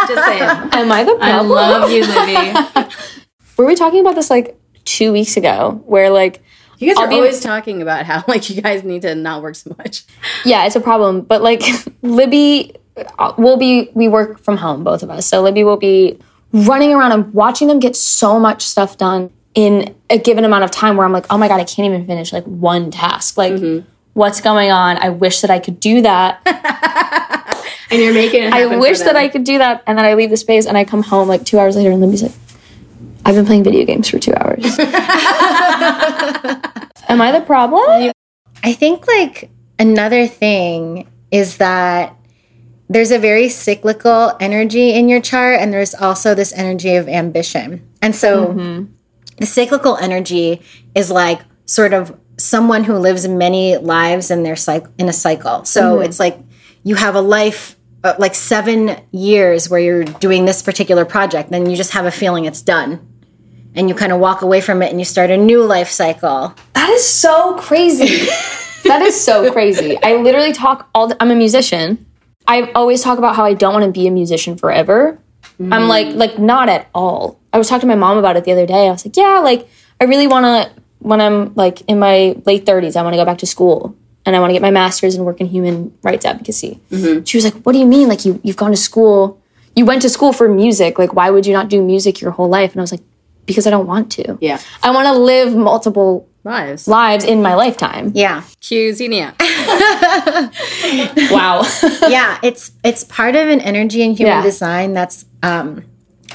just 0.08 0.26
saying. 0.26 0.42
Am 0.42 0.92
I 0.92 1.04
the 1.04 1.16
problem? 1.16 1.22
I 1.22 1.42
love 1.42 1.92
you, 1.92 2.06
Libby. 2.06 2.90
Were 3.58 3.66
we 3.66 3.76
talking 3.76 4.00
about 4.02 4.16
this 4.16 4.30
like 4.30 4.58
two 4.86 5.12
weeks 5.12 5.38
ago? 5.38 5.82
Where 5.86 6.10
like 6.10 6.42
You 6.80 6.88
guys 6.90 6.98
I'll 6.98 7.06
are 7.06 7.10
be- 7.10 7.16
always 7.16 7.40
talking 7.40 7.82
about 7.82 8.06
how 8.06 8.24
like 8.28 8.50
you 8.50 8.62
guys 8.62 8.84
need 8.84 9.04
to 9.04 9.14
not 9.16 9.42
work 9.42 9.56
so 9.56 9.76
much. 9.78 10.04
yeah, 10.44 10.66
it's 10.66 10.76
a 10.76 10.82
problem. 10.82 11.22
But 11.22 11.42
like 11.42 11.62
Libby 12.02 12.74
uh, 13.20 13.34
will 13.38 13.58
be, 13.58 13.90
we 13.94 14.08
work 14.08 14.40
from 14.40 14.58
home, 14.58 14.84
both 14.84 15.04
of 15.04 15.10
us. 15.10 15.26
So 15.28 15.42
Libby 15.42 15.64
will 15.64 15.78
be 15.78 16.18
running 16.52 16.94
around 16.94 17.12
and 17.12 17.34
watching 17.34 17.68
them 17.68 17.80
get 17.80 17.96
so 17.96 18.40
much 18.40 18.64
stuff 18.64 18.98
done 18.98 19.32
in 19.54 19.96
a 20.10 20.18
given 20.18 20.46
amount 20.46 20.64
of 20.64 20.72
time 20.72 20.98
where 20.98 21.06
I'm 21.06 21.12
like, 21.12 21.26
oh 21.30 21.38
my 21.38 21.48
God, 21.48 21.60
I 21.60 21.66
can't 21.66 21.86
even 21.86 22.06
finish 22.06 22.32
like 22.32 22.46
one 22.46 22.92
task. 22.92 23.38
Like, 23.38 23.54
mm-hmm. 23.54 23.88
what's 24.14 24.42
going 24.42 24.72
on? 24.72 24.98
I 24.98 25.10
wish 25.10 25.42
that 25.42 25.52
I 25.52 25.60
could 25.60 25.80
do 25.80 26.02
that. 26.02 26.42
And 27.92 28.02
you're 28.02 28.14
making 28.14 28.44
it 28.44 28.54
I 28.54 28.66
wish 28.78 29.00
that. 29.00 29.18
I 29.18 29.28
could 29.28 29.44
do 29.44 29.58
that. 29.58 29.84
And 29.86 29.98
then 29.98 30.06
I 30.06 30.14
leave 30.14 30.30
the 30.30 30.38
space 30.38 30.66
and 30.66 30.78
I 30.78 30.86
come 30.86 31.04
home 31.04 31.28
like 31.28 31.44
two 31.44 31.60
hours 31.60 31.76
later 31.76 31.92
and 31.92 32.00
Libby's 32.00 32.24
like, 32.24 32.32
I've 33.26 33.36
been 33.36 33.46
playing 33.46 33.66
video 33.66 33.86
games 33.86 34.08
for 34.08 34.18
two 34.18 34.34
hours. 34.34 34.64
Am 37.10 37.20
I 37.22 37.34
the 37.34 37.44
problem? 37.46 38.14
I 38.64 38.74
think 38.74 39.08
like 39.08 39.50
another 39.78 40.26
thing 40.26 41.08
is 41.32 41.58
that 41.58 42.16
there's 42.90 43.12
a 43.12 43.20
very 43.20 43.50
cyclical 43.50 44.36
energy 44.40 44.94
in 44.94 45.08
your 45.08 45.22
chart, 45.22 45.62
and 45.62 45.72
there's 45.72 45.96
also 45.96 46.36
this 46.36 46.52
energy 46.52 46.96
of 46.96 47.08
ambition. 47.08 47.88
And 48.02 48.14
so 48.14 48.48
mm-hmm. 48.48 48.92
The 49.42 49.48
cyclical 49.48 49.98
energy 49.98 50.62
is 50.96 51.12
like 51.12 51.42
sort 51.66 51.94
of 51.94 52.18
someone 52.38 52.84
who 52.84 52.94
lives 52.94 53.28
many 53.28 53.76
lives 53.78 54.32
in 54.32 54.44
their 54.44 54.56
cycle 54.56 54.92
in 54.98 55.10
a 55.10 55.14
cycle. 55.14 55.66
So 55.66 56.00
it's 56.00 56.20
like 56.20 56.38
you 56.84 56.96
have 56.96 57.16
a 57.16 57.22
life 57.22 57.76
uh, 58.04 58.16
like 58.18 58.34
7 58.34 59.00
years 59.12 59.70
where 59.70 59.80
you're 59.80 60.04
doing 60.04 60.46
this 60.46 60.64
particular 60.64 61.06
project 61.06 61.52
then 61.52 61.70
you 61.70 61.76
just 61.76 61.92
have 61.92 62.06
a 62.08 62.12
feeling 62.12 62.46
it's 62.46 62.64
done 62.64 63.00
and 63.76 63.88
you 63.88 63.96
kind 63.96 64.12
of 64.12 64.20
walk 64.20 64.42
away 64.42 64.60
from 64.60 64.82
it 64.82 64.90
and 64.90 65.00
you 65.00 65.06
start 65.06 65.30
a 65.30 65.38
new 65.38 65.64
life 65.64 65.90
cycle. 65.90 66.54
That 66.74 66.90
is 66.90 67.08
so 67.08 67.58
crazy. 67.58 68.26
that 68.88 69.02
is 69.02 69.20
so 69.24 69.52
crazy. 69.52 69.98
I 70.04 70.16
literally 70.16 70.54
talk 70.54 70.90
all 70.94 71.08
the, 71.08 71.18
I'm 71.22 71.32
a 71.32 71.36
musician. 71.36 72.06
I 72.48 72.72
always 72.74 73.02
talk 73.02 73.18
about 73.18 73.36
how 73.36 73.46
I 73.46 73.54
don't 73.54 73.74
want 73.74 73.86
to 73.86 73.92
be 73.92 74.08
a 74.08 74.12
musician 74.12 74.58
forever. 74.58 75.20
I'm 75.60 75.88
like 75.88 76.16
like 76.16 76.40
not 76.40 76.70
at 76.70 76.90
all. 76.94 77.41
I 77.54 77.58
was 77.58 77.68
talking 77.68 77.82
to 77.82 77.96
my 77.96 78.00
mom 78.00 78.18
about 78.18 78.38
it 78.38 78.44
the 78.46 78.52
other 78.52 78.66
day. 78.66 78.88
I 78.88 78.92
was 78.92 79.06
like, 79.06 79.18
"Yeah, 79.18 79.40
like 79.40 79.68
I 80.00 80.06
really 80.06 80.28
want 80.28 80.46
to 80.46 80.82
when 81.00 81.20
I'm 81.22 81.54
like 81.56 81.82
in 81.88 82.00
my 82.00 82.36
late 82.46 82.66
30s, 82.66 82.96
I 82.96 83.02
want 83.04 83.14
to 83.14 83.18
go 83.18 83.26
back 83.26 83.40
to 83.40 83.46
school 83.48 83.96
and 84.26 84.36
I 84.36 84.40
want 84.40 84.50
to 84.52 84.54
get 84.54 84.62
my 84.62 84.72
masters 84.72 85.16
and 85.16 85.26
work 85.26 85.42
in 85.42 85.48
human 85.48 85.94
rights 86.04 86.26
advocacy." 86.26 86.80
She 87.26 87.38
was 87.38 87.44
like, 87.46 87.56
"What 87.64 87.74
do 87.74 87.80
you 87.80 87.86
mean? 87.88 88.08
Like 88.08 88.24
you 88.26 88.40
you've 88.44 88.58
gone 88.58 88.72
to 88.72 88.78
school, 88.78 89.40
you 89.76 89.86
went 89.86 90.02
to 90.04 90.10
school 90.10 90.34
for 90.34 90.48
music. 90.48 90.98
Like, 91.00 91.14
why 91.14 91.30
would 91.30 91.46
you 91.46 91.54
not 91.54 91.70
do 91.70 91.82
music 91.82 92.22
your 92.22 92.32
whole 92.32 92.50
life? 92.50 92.72
And 92.74 92.82
I 92.82 92.84
was 92.84 92.92
like, 92.92 93.02
because 93.46 93.66
I 93.68 93.70
don't 93.72 93.88
want 93.88 94.12
to. 94.14 94.38
Yeah. 94.42 94.60
I 94.84 94.92
want 94.92 95.08
to 95.08 95.14
live 95.14 95.56
multiple 95.56 96.28
Lives. 96.44 96.88
lives 96.88 97.24
in 97.26 97.42
my 97.42 97.54
lifetime. 97.56 98.12
Yeah. 98.16 98.44
Cue 98.62 98.94
Xenia. 98.94 99.36
Wow. 101.32 101.64
yeah, 102.10 102.40
it's 102.44 102.72
it's 102.84 103.04
part 103.04 103.36
of 103.36 103.48
an 103.48 103.62
energy 103.62 104.02
in 104.02 104.12
human 104.16 104.38
Yeah. 104.38 104.42
design 104.44 104.94
that's 104.94 105.26
um 105.44 105.84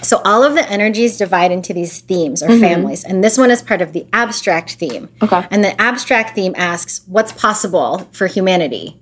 so 0.02 0.20
all 0.24 0.42
of 0.44 0.54
the 0.54 0.68
energies 0.70 1.16
divide 1.16 1.50
into 1.52 1.72
these 1.72 2.00
themes 2.00 2.42
Mm-hmm. 2.42 2.52
or 2.52 2.58
families, 2.58 3.04
and 3.04 3.22
this 3.24 3.36
one 3.38 3.50
is 3.50 3.62
part 3.62 3.80
of 3.82 3.92
the 3.92 4.06
abstract 4.12 4.72
theme. 4.74 5.08
Okay. 5.22 5.46
And 5.50 5.64
the 5.64 5.78
abstract 5.80 6.34
theme 6.34 6.54
asks, 6.56 7.02
what's 7.06 7.32
possible 7.32 8.08
for 8.12 8.26
humanity? 8.26 9.00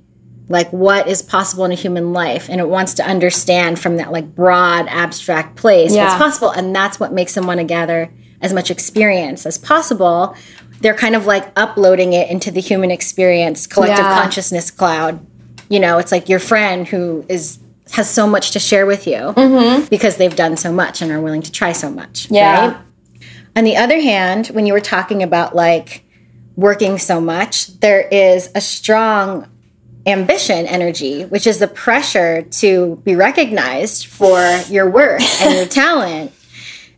Like 0.48 0.70
what 0.72 1.08
is 1.08 1.22
possible 1.22 1.64
in 1.64 1.72
a 1.72 1.74
human 1.74 2.12
life? 2.12 2.48
And 2.50 2.60
it 2.60 2.68
wants 2.68 2.94
to 2.94 3.02
understand 3.02 3.78
from 3.78 3.96
that 3.96 4.12
like 4.12 4.34
broad 4.34 4.86
abstract 4.88 5.56
place 5.56 5.92
what's 5.92 6.14
possible. 6.16 6.50
And 6.50 6.74
that's 6.76 7.00
what 7.00 7.12
makes 7.14 7.34
them 7.34 7.46
want 7.46 7.60
to 7.60 7.64
gather 7.64 8.12
as 8.42 8.52
much 8.52 8.70
experience 8.70 9.46
as 9.46 9.56
possible. 9.56 10.36
They're 10.80 10.94
kind 10.94 11.16
of 11.16 11.24
like 11.24 11.50
uploading 11.56 12.12
it 12.12 12.28
into 12.28 12.50
the 12.50 12.60
human 12.60 12.90
experience 12.90 13.66
collective 13.66 14.04
Yeah. 14.04 14.20
consciousness 14.22 14.70
cloud. 14.70 15.26
You 15.70 15.80
know, 15.80 15.96
it's 15.96 16.12
like 16.12 16.28
your 16.28 16.40
friend 16.40 16.86
who 16.86 17.24
is 17.30 17.58
has 17.94 18.10
so 18.10 18.26
much 18.26 18.50
to 18.50 18.58
share 18.58 18.86
with 18.86 19.06
you 19.06 19.14
mm-hmm. 19.14 19.86
because 19.86 20.16
they've 20.16 20.34
done 20.34 20.56
so 20.56 20.72
much 20.72 21.00
and 21.00 21.12
are 21.12 21.20
willing 21.20 21.42
to 21.42 21.52
try 21.52 21.70
so 21.70 21.88
much. 21.88 22.28
Yeah. 22.28 22.66
Right? 22.66 22.76
On 23.56 23.62
the 23.62 23.76
other 23.76 24.00
hand, 24.00 24.48
when 24.48 24.66
you 24.66 24.72
were 24.72 24.80
talking 24.80 25.22
about 25.22 25.54
like 25.54 26.04
working 26.56 26.98
so 26.98 27.20
much, 27.20 27.68
there 27.78 28.00
is 28.00 28.50
a 28.56 28.60
strong 28.60 29.48
ambition 30.06 30.66
energy, 30.66 31.22
which 31.22 31.46
is 31.46 31.60
the 31.60 31.68
pressure 31.68 32.42
to 32.42 33.00
be 33.04 33.14
recognized 33.14 34.06
for 34.06 34.40
your 34.68 34.90
work 34.90 35.22
and 35.40 35.54
your 35.54 35.66
talent. 35.84 36.32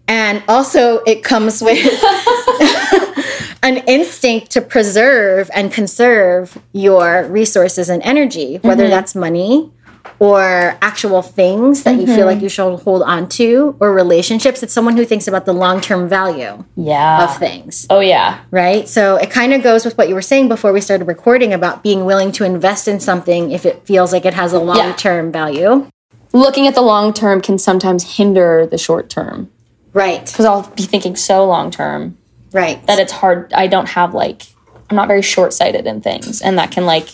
And 0.08 0.42
also, 0.48 1.02
it 1.02 1.24
comes 1.24 1.60
with 1.60 1.84
an 3.62 3.78
instinct 3.86 4.52
to 4.52 4.62
preserve 4.62 5.50
and 5.52 5.70
conserve 5.70 6.56
your 6.72 7.26
resources 7.28 7.90
and 7.90 8.02
energy, 8.02 8.56
whether 8.62 8.84
mm-hmm. 8.84 8.92
that's 8.92 9.14
money 9.14 9.72
or 10.18 10.78
actual 10.80 11.22
things 11.22 11.82
that 11.82 11.96
you 11.96 12.06
feel 12.06 12.24
like 12.26 12.36
mm-hmm. 12.36 12.44
you 12.44 12.48
should 12.48 12.78
hold 12.80 13.02
on 13.02 13.28
to 13.28 13.76
or 13.80 13.92
relationships. 13.92 14.62
It's 14.62 14.72
someone 14.72 14.96
who 14.96 15.04
thinks 15.04 15.28
about 15.28 15.44
the 15.44 15.52
long 15.52 15.80
term 15.80 16.08
value 16.08 16.64
yeah. 16.76 17.24
of 17.24 17.38
things 17.38 17.86
oh, 17.90 18.00
yeah. 18.00 18.40
right? 18.50 18.88
So 18.88 19.16
it 19.16 19.30
kind 19.30 19.52
of 19.52 19.62
goes 19.62 19.84
with 19.84 19.98
what 19.98 20.08
you 20.08 20.14
were 20.14 20.22
saying 20.22 20.48
before 20.48 20.72
we 20.72 20.80
started 20.80 21.06
recording 21.06 21.52
about 21.52 21.82
being 21.82 22.04
willing 22.04 22.32
to 22.32 22.44
invest 22.44 22.88
in 22.88 23.00
something 23.00 23.50
if 23.50 23.66
it 23.66 23.86
feels 23.86 24.12
like 24.12 24.24
it 24.24 24.34
has 24.34 24.52
a 24.52 24.60
long 24.60 24.94
term 24.94 25.30
value. 25.32 25.88
Looking 26.32 26.66
at 26.66 26.74
the 26.74 26.82
long 26.82 27.12
term 27.12 27.40
can 27.40 27.58
sometimes 27.58 28.16
hinder 28.16 28.66
the 28.66 28.78
short 28.78 29.08
term 29.10 29.50
Right, 29.96 30.26
because 30.26 30.44
I'll 30.44 30.68
be 30.72 30.82
thinking 30.82 31.16
so 31.16 31.46
long 31.46 31.70
term 31.70 32.18
right. 32.52 32.86
that 32.86 32.98
it's 32.98 33.12
hard. 33.12 33.50
I 33.54 33.66
don't 33.66 33.88
have 33.88 34.12
like, 34.12 34.42
I'm 34.90 34.96
not 34.96 35.08
very 35.08 35.22
short 35.22 35.54
sighted 35.54 35.86
in 35.86 36.02
things, 36.02 36.42
and 36.42 36.58
that 36.58 36.70
can 36.70 36.84
like 36.84 37.08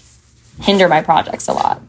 hinder 0.61 0.89
my 0.89 1.01
projects 1.01 1.47
a 1.47 1.53
lot. 1.53 1.81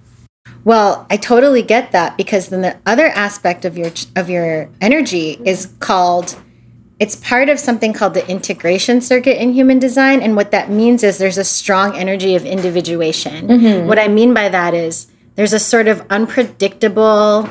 Well, 0.65 1.05
I 1.10 1.17
totally 1.17 1.62
get 1.62 1.91
that 1.91 2.15
because 2.17 2.50
then 2.50 2.62
the 2.62 2.77
other 2.86 3.08
aspect 3.08 3.65
of 3.65 3.77
your 3.77 3.91
of 4.15 4.29
your 4.29 4.70
energy 4.79 5.39
is 5.46 5.74
called 5.79 6.39
it's 7.00 7.15
part 7.17 7.50
of 7.50 7.60
something 7.60 7.91
called 7.91 8.13
the 8.13 8.25
integration 8.29 9.01
circuit 9.01 9.41
in 9.41 9.51
human 9.51 9.79
design 9.79 10.22
and 10.22 10.36
what 10.36 10.51
that 10.51 10.70
means 10.70 11.03
is 11.03 11.17
there's 11.17 11.39
a 11.39 11.43
strong 11.43 11.96
energy 11.98 12.36
of 12.36 12.46
individuation. 12.46 13.48
Mm-hmm. 13.48 13.88
What 13.88 14.00
I 14.00 14.08
mean 14.08 14.34
by 14.34 14.48
that 14.50 14.74
is 14.74 15.08
there's 15.36 15.53
a 15.53 15.60
sort 15.60 15.88
of 15.88 16.05
unpredictable 16.10 17.50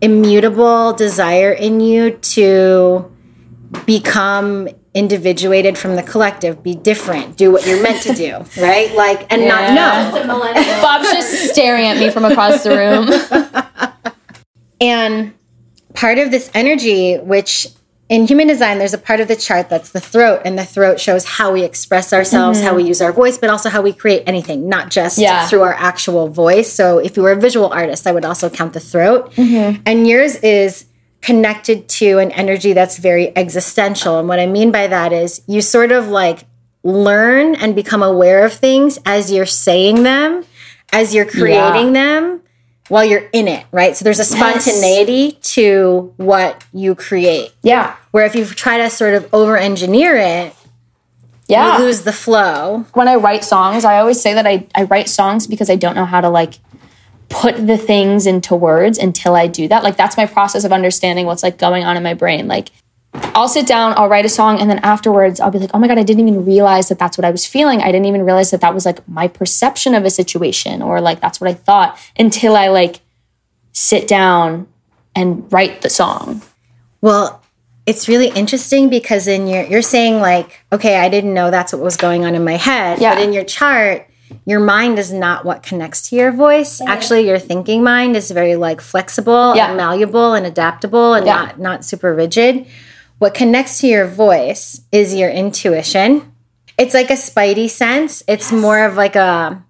immutable 0.00 0.92
desire 0.92 1.52
in 1.52 1.80
you 1.80 2.12
to 2.12 3.12
become 3.84 4.68
individuated 4.94 5.76
from 5.76 5.96
the 5.96 6.02
collective, 6.02 6.62
be 6.62 6.74
different, 6.74 7.36
do 7.36 7.52
what 7.52 7.66
you're 7.66 7.82
meant 7.82 8.02
to 8.02 8.14
do, 8.14 8.44
right? 8.60 8.94
Like 8.94 9.32
and 9.32 9.46
not 9.46 9.74
know. 9.74 10.26
Bob's 10.82 11.10
just 11.12 11.52
staring 11.52 11.86
at 11.86 11.98
me 11.98 12.10
from 12.10 12.24
across 12.24 12.64
the 12.64 12.70
room. 12.70 13.54
And 14.80 15.34
part 15.94 16.18
of 16.18 16.30
this 16.30 16.50
energy, 16.54 17.16
which 17.16 17.66
in 18.08 18.26
human 18.26 18.46
design, 18.46 18.78
there's 18.78 18.94
a 18.94 18.98
part 18.98 19.20
of 19.20 19.28
the 19.28 19.36
chart 19.36 19.68
that's 19.68 19.90
the 19.90 20.00
throat, 20.00 20.40
and 20.44 20.58
the 20.58 20.64
throat 20.64 20.98
shows 20.98 21.24
how 21.24 21.52
we 21.52 21.62
express 21.62 22.12
ourselves, 22.12 22.60
how 22.60 22.68
mm-hmm. 22.68 22.76
we 22.76 22.84
use 22.84 23.02
our 23.02 23.12
voice, 23.12 23.36
but 23.36 23.50
also 23.50 23.68
how 23.68 23.82
we 23.82 23.92
create 23.92 24.22
anything, 24.26 24.66
not 24.68 24.90
just 24.90 25.18
Yeah. 25.18 25.46
through 25.46 25.62
our 25.62 25.74
actual 25.74 26.28
voice. 26.28 26.72
So 26.72 26.98
if 26.98 27.16
you 27.16 27.22
were 27.22 27.32
a 27.32 27.36
visual 27.36 27.70
artist, 27.70 28.06
I 28.06 28.12
would 28.12 28.24
also 28.24 28.48
count 28.48 28.72
the 28.72 28.80
throat. 28.80 29.32
Mm-hmm. 29.34 29.82
And 29.84 30.08
yours 30.08 30.36
is 30.36 30.86
connected 31.20 31.88
to 31.88 32.18
an 32.18 32.30
energy 32.32 32.72
that's 32.72 32.98
very 32.98 33.36
existential. 33.36 34.18
And 34.18 34.28
what 34.28 34.38
I 34.38 34.46
mean 34.46 34.70
by 34.70 34.86
that 34.86 35.12
is 35.12 35.42
you 35.46 35.60
sort 35.60 35.92
of 35.92 36.08
like 36.08 36.44
learn 36.84 37.54
and 37.56 37.74
become 37.74 38.02
aware 38.02 38.44
of 38.44 38.52
things 38.52 38.98
as 39.04 39.30
you're 39.32 39.44
saying 39.46 40.04
them, 40.04 40.44
as 40.92 41.14
you're 41.14 41.26
creating 41.26 41.92
them 41.92 42.40
while 42.88 43.04
you're 43.04 43.28
in 43.32 43.48
it, 43.48 43.66
right? 43.72 43.94
So 43.96 44.04
there's 44.04 44.20
a 44.20 44.24
spontaneity 44.24 45.32
to 45.42 46.14
what 46.16 46.64
you 46.72 46.94
create. 46.94 47.52
Yeah. 47.62 47.96
Where 48.12 48.24
if 48.24 48.34
you 48.34 48.46
try 48.46 48.78
to 48.78 48.88
sort 48.88 49.14
of 49.14 49.28
over 49.34 49.58
engineer 49.58 50.16
it, 50.16 50.54
Yeah. 51.48 51.78
you 51.78 51.84
lose 51.84 52.02
the 52.02 52.12
flow. 52.12 52.86
when 52.94 53.08
I 53.08 53.16
write 53.16 53.44
songs, 53.44 53.84
I 53.84 53.98
always 53.98 54.20
say 54.20 54.32
that 54.34 54.46
I, 54.46 54.66
I 54.74 54.84
write 54.84 55.08
songs 55.10 55.46
because 55.46 55.68
I 55.68 55.76
don't 55.76 55.94
know 55.96 56.06
how 56.06 56.20
to 56.22 56.30
like 56.30 56.54
put 57.28 57.66
the 57.66 57.76
things 57.76 58.26
into 58.26 58.54
words 58.54 58.98
until 58.98 59.34
I 59.34 59.46
do 59.46 59.68
that. 59.68 59.82
Like 59.82 59.96
that's 59.96 60.16
my 60.16 60.26
process 60.26 60.64
of 60.64 60.72
understanding 60.72 61.26
what's 61.26 61.42
like 61.42 61.58
going 61.58 61.84
on 61.84 61.96
in 61.96 62.02
my 62.02 62.14
brain. 62.14 62.48
Like 62.48 62.70
I'll 63.12 63.48
sit 63.48 63.66
down, 63.66 63.94
I'll 63.96 64.08
write 64.08 64.24
a 64.24 64.28
song, 64.28 64.60
and 64.60 64.68
then 64.70 64.78
afterwards 64.78 65.40
I'll 65.40 65.50
be 65.50 65.58
like, 65.58 65.70
oh 65.74 65.78
my 65.78 65.88
God, 65.88 65.98
I 65.98 66.02
didn't 66.02 66.26
even 66.28 66.44
realize 66.44 66.88
that 66.88 66.98
that's 66.98 67.18
what 67.18 67.24
I 67.24 67.30
was 67.30 67.46
feeling. 67.46 67.80
I 67.80 67.92
didn't 67.92 68.06
even 68.06 68.22
realize 68.22 68.50
that 68.50 68.60
that 68.60 68.74
was 68.74 68.86
like 68.86 69.06
my 69.08 69.28
perception 69.28 69.94
of 69.94 70.04
a 70.04 70.10
situation 70.10 70.82
or 70.82 71.00
like 71.00 71.20
that's 71.20 71.40
what 71.40 71.50
I 71.50 71.54
thought 71.54 71.98
until 72.18 72.56
I 72.56 72.68
like 72.68 73.00
sit 73.72 74.08
down 74.08 74.66
and 75.14 75.50
write 75.52 75.82
the 75.82 75.90
song. 75.90 76.42
Well, 77.00 77.42
it's 77.86 78.08
really 78.08 78.28
interesting 78.28 78.88
because 78.88 79.26
in 79.26 79.46
your 79.46 79.64
you're 79.64 79.82
saying 79.82 80.20
like, 80.20 80.64
okay, 80.72 80.96
I 80.96 81.08
didn't 81.08 81.34
know 81.34 81.50
that's 81.50 81.72
what 81.72 81.82
was 81.82 81.96
going 81.96 82.24
on 82.24 82.34
in 82.34 82.44
my 82.44 82.56
head. 82.56 83.00
Yeah. 83.00 83.14
But 83.14 83.22
in 83.22 83.32
your 83.32 83.44
chart, 83.44 84.07
your 84.46 84.60
mind 84.60 84.98
is 84.98 85.12
not 85.12 85.44
what 85.44 85.62
connects 85.62 86.08
to 86.10 86.16
your 86.16 86.32
voice. 86.32 86.80
Actually, 86.80 87.26
your 87.26 87.38
thinking 87.38 87.82
mind 87.82 88.16
is 88.16 88.30
very 88.30 88.56
like 88.56 88.80
flexible 88.80 89.54
Yeah. 89.56 89.68
and 89.68 89.76
malleable 89.76 90.34
and 90.34 90.46
adaptable 90.46 91.14
and 91.14 91.26
Yeah. 91.26 91.34
not 91.36 91.58
not 91.58 91.84
super 91.84 92.14
rigid. 92.14 92.66
What 93.18 93.34
connects 93.34 93.80
to 93.80 93.86
your 93.86 94.06
voice 94.06 94.82
is 94.92 95.14
your 95.14 95.30
intuition. 95.30 96.32
It's 96.78 96.94
like 96.94 97.10
a 97.10 97.14
spidey 97.14 97.68
sense. 97.68 98.22
It's 98.28 98.52
more 98.52 98.84
of 98.84 98.96
like 98.96 99.16
a 99.16 99.62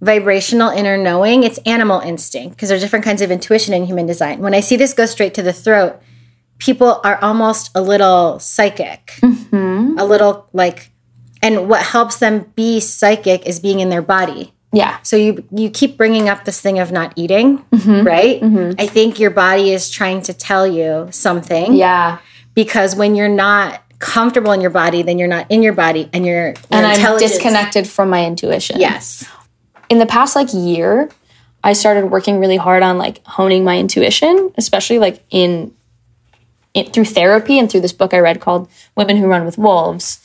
vibrational 0.00 0.68
inner 0.70 0.96
knowing. 0.98 1.42
It's 1.42 1.58
animal 1.64 2.00
instinct 2.00 2.56
because 2.56 2.68
there's 2.68 2.82
different 2.82 3.04
kinds 3.04 3.22
of 3.22 3.30
intuition 3.30 3.72
in 3.72 3.86
human 3.86 4.06
design. 4.06 4.40
When 4.40 4.52
I 4.54 4.60
see 4.60 4.76
this 4.76 4.92
go 4.92 5.06
straight 5.06 5.32
to 5.34 5.42
the 5.42 5.52
throat, 5.52 5.96
people 6.58 7.00
are 7.04 7.18
almost 7.22 7.70
a 7.74 7.80
little 7.80 8.38
psychic, 8.38 9.14
mm-hmm. 9.22 9.98
a 9.98 10.04
little 10.04 10.46
like, 10.52 10.90
and 11.44 11.68
what 11.68 11.82
helps 11.82 12.16
them 12.18 12.50
be 12.56 12.80
psychic 12.80 13.46
is 13.46 13.60
being 13.60 13.78
in 13.78 13.90
their 13.90 14.02
body. 14.02 14.52
Yeah. 14.72 14.98
So 15.02 15.16
you 15.16 15.44
you 15.52 15.70
keep 15.70 15.96
bringing 15.96 16.28
up 16.28 16.44
this 16.44 16.60
thing 16.60 16.80
of 16.80 16.90
not 16.90 17.12
eating, 17.14 17.58
mm-hmm. 17.70 18.04
right? 18.04 18.40
Mm-hmm. 18.40 18.80
I 18.80 18.88
think 18.88 19.20
your 19.20 19.30
body 19.30 19.70
is 19.70 19.88
trying 19.88 20.22
to 20.22 20.32
tell 20.34 20.66
you 20.66 21.06
something 21.12 21.74
Yeah. 21.74 22.18
because 22.54 22.96
when 22.96 23.14
you're 23.14 23.28
not 23.28 23.80
comfortable 24.00 24.50
in 24.50 24.60
your 24.60 24.70
body, 24.70 25.02
then 25.02 25.18
you're 25.18 25.28
not 25.28 25.46
in 25.48 25.62
your 25.62 25.72
body, 25.72 26.10
and 26.12 26.26
you're 26.26 26.48
your 26.48 26.54
And 26.72 26.84
I'm 26.84 27.18
disconnected 27.18 27.86
from 27.86 28.10
my 28.10 28.26
intuition. 28.26 28.80
Yes. 28.80 29.24
in 29.88 29.98
the 29.98 30.06
past 30.06 30.34
like 30.34 30.48
year 30.52 31.10
i 31.62 31.72
started 31.74 32.06
working 32.10 32.40
really 32.40 32.56
hard 32.56 32.82
on 32.82 32.98
like 32.98 33.24
honing 33.26 33.64
my 33.64 33.78
intuition 33.78 34.50
especially 34.56 34.98
like 34.98 35.22
in, 35.30 35.72
in 36.72 36.90
through 36.90 37.04
therapy 37.04 37.58
and 37.58 37.70
through 37.70 37.80
this 37.80 37.92
book 37.92 38.12
i 38.14 38.18
read 38.18 38.40
called 38.40 38.68
women 38.96 39.16
who 39.18 39.26
run 39.26 39.44
with 39.44 39.56
wolves 39.58 40.18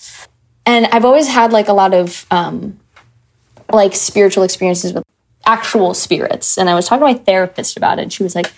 and 0.69 0.85
i've 0.87 1.05
always 1.05 1.27
had 1.27 1.51
like 1.51 1.67
a 1.67 1.73
lot 1.73 1.93
of 1.93 2.25
um 2.31 2.79
like 3.71 3.95
spiritual 3.95 4.43
experiences 4.43 4.93
with 4.93 5.03
actual 5.45 5.93
spirits 5.93 6.57
and 6.57 6.69
i 6.69 6.75
was 6.75 6.87
talking 6.87 7.05
to 7.05 7.13
my 7.13 7.19
therapist 7.25 7.77
about 7.77 7.99
it 7.99 8.03
and 8.03 8.13
she 8.13 8.23
was 8.23 8.35
like 8.35 8.51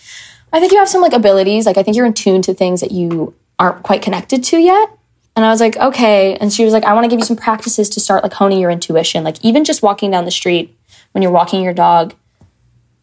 i 0.54 0.60
think 0.60 0.72
you 0.72 0.78
have 0.78 0.90
some 0.90 1.02
like 1.02 1.14
abilities 1.14 1.66
like 1.66 1.78
i 1.78 1.84
think 1.84 1.96
you're 1.96 2.06
in 2.06 2.14
tune 2.14 2.42
to 2.42 2.54
things 2.54 2.82
that 2.82 2.92
you 2.92 3.34
aren't 3.60 3.82
quite 3.84 4.02
connected 4.02 4.44
to 4.44 4.58
yet 4.58 4.90
and 5.36 5.46
I 5.46 5.50
was 5.50 5.62
like, 5.62 5.78
okay. 5.78 6.36
And 6.36 6.52
she 6.52 6.66
was 6.66 6.74
like, 6.74 6.84
I 6.84 6.94
want 6.94 7.06
to 7.06 7.10
give 7.10 7.20
you 7.20 7.26
some 7.26 7.38
practices 7.38 7.90
to 7.92 8.00
start 8.00 8.24
like 8.24 8.34
honing 8.34 8.60
your 8.60 8.70
intuition. 8.70 9.24
Like 9.24 9.44
even 9.44 9.64
just 9.64 9.82
walking 9.82 10.12
down 10.12 10.26
the 10.26 10.32
street 10.32 10.76
when 11.14 11.22
you're 11.22 11.32
walking 11.32 11.64
your 11.64 11.74
dog, 11.74 12.14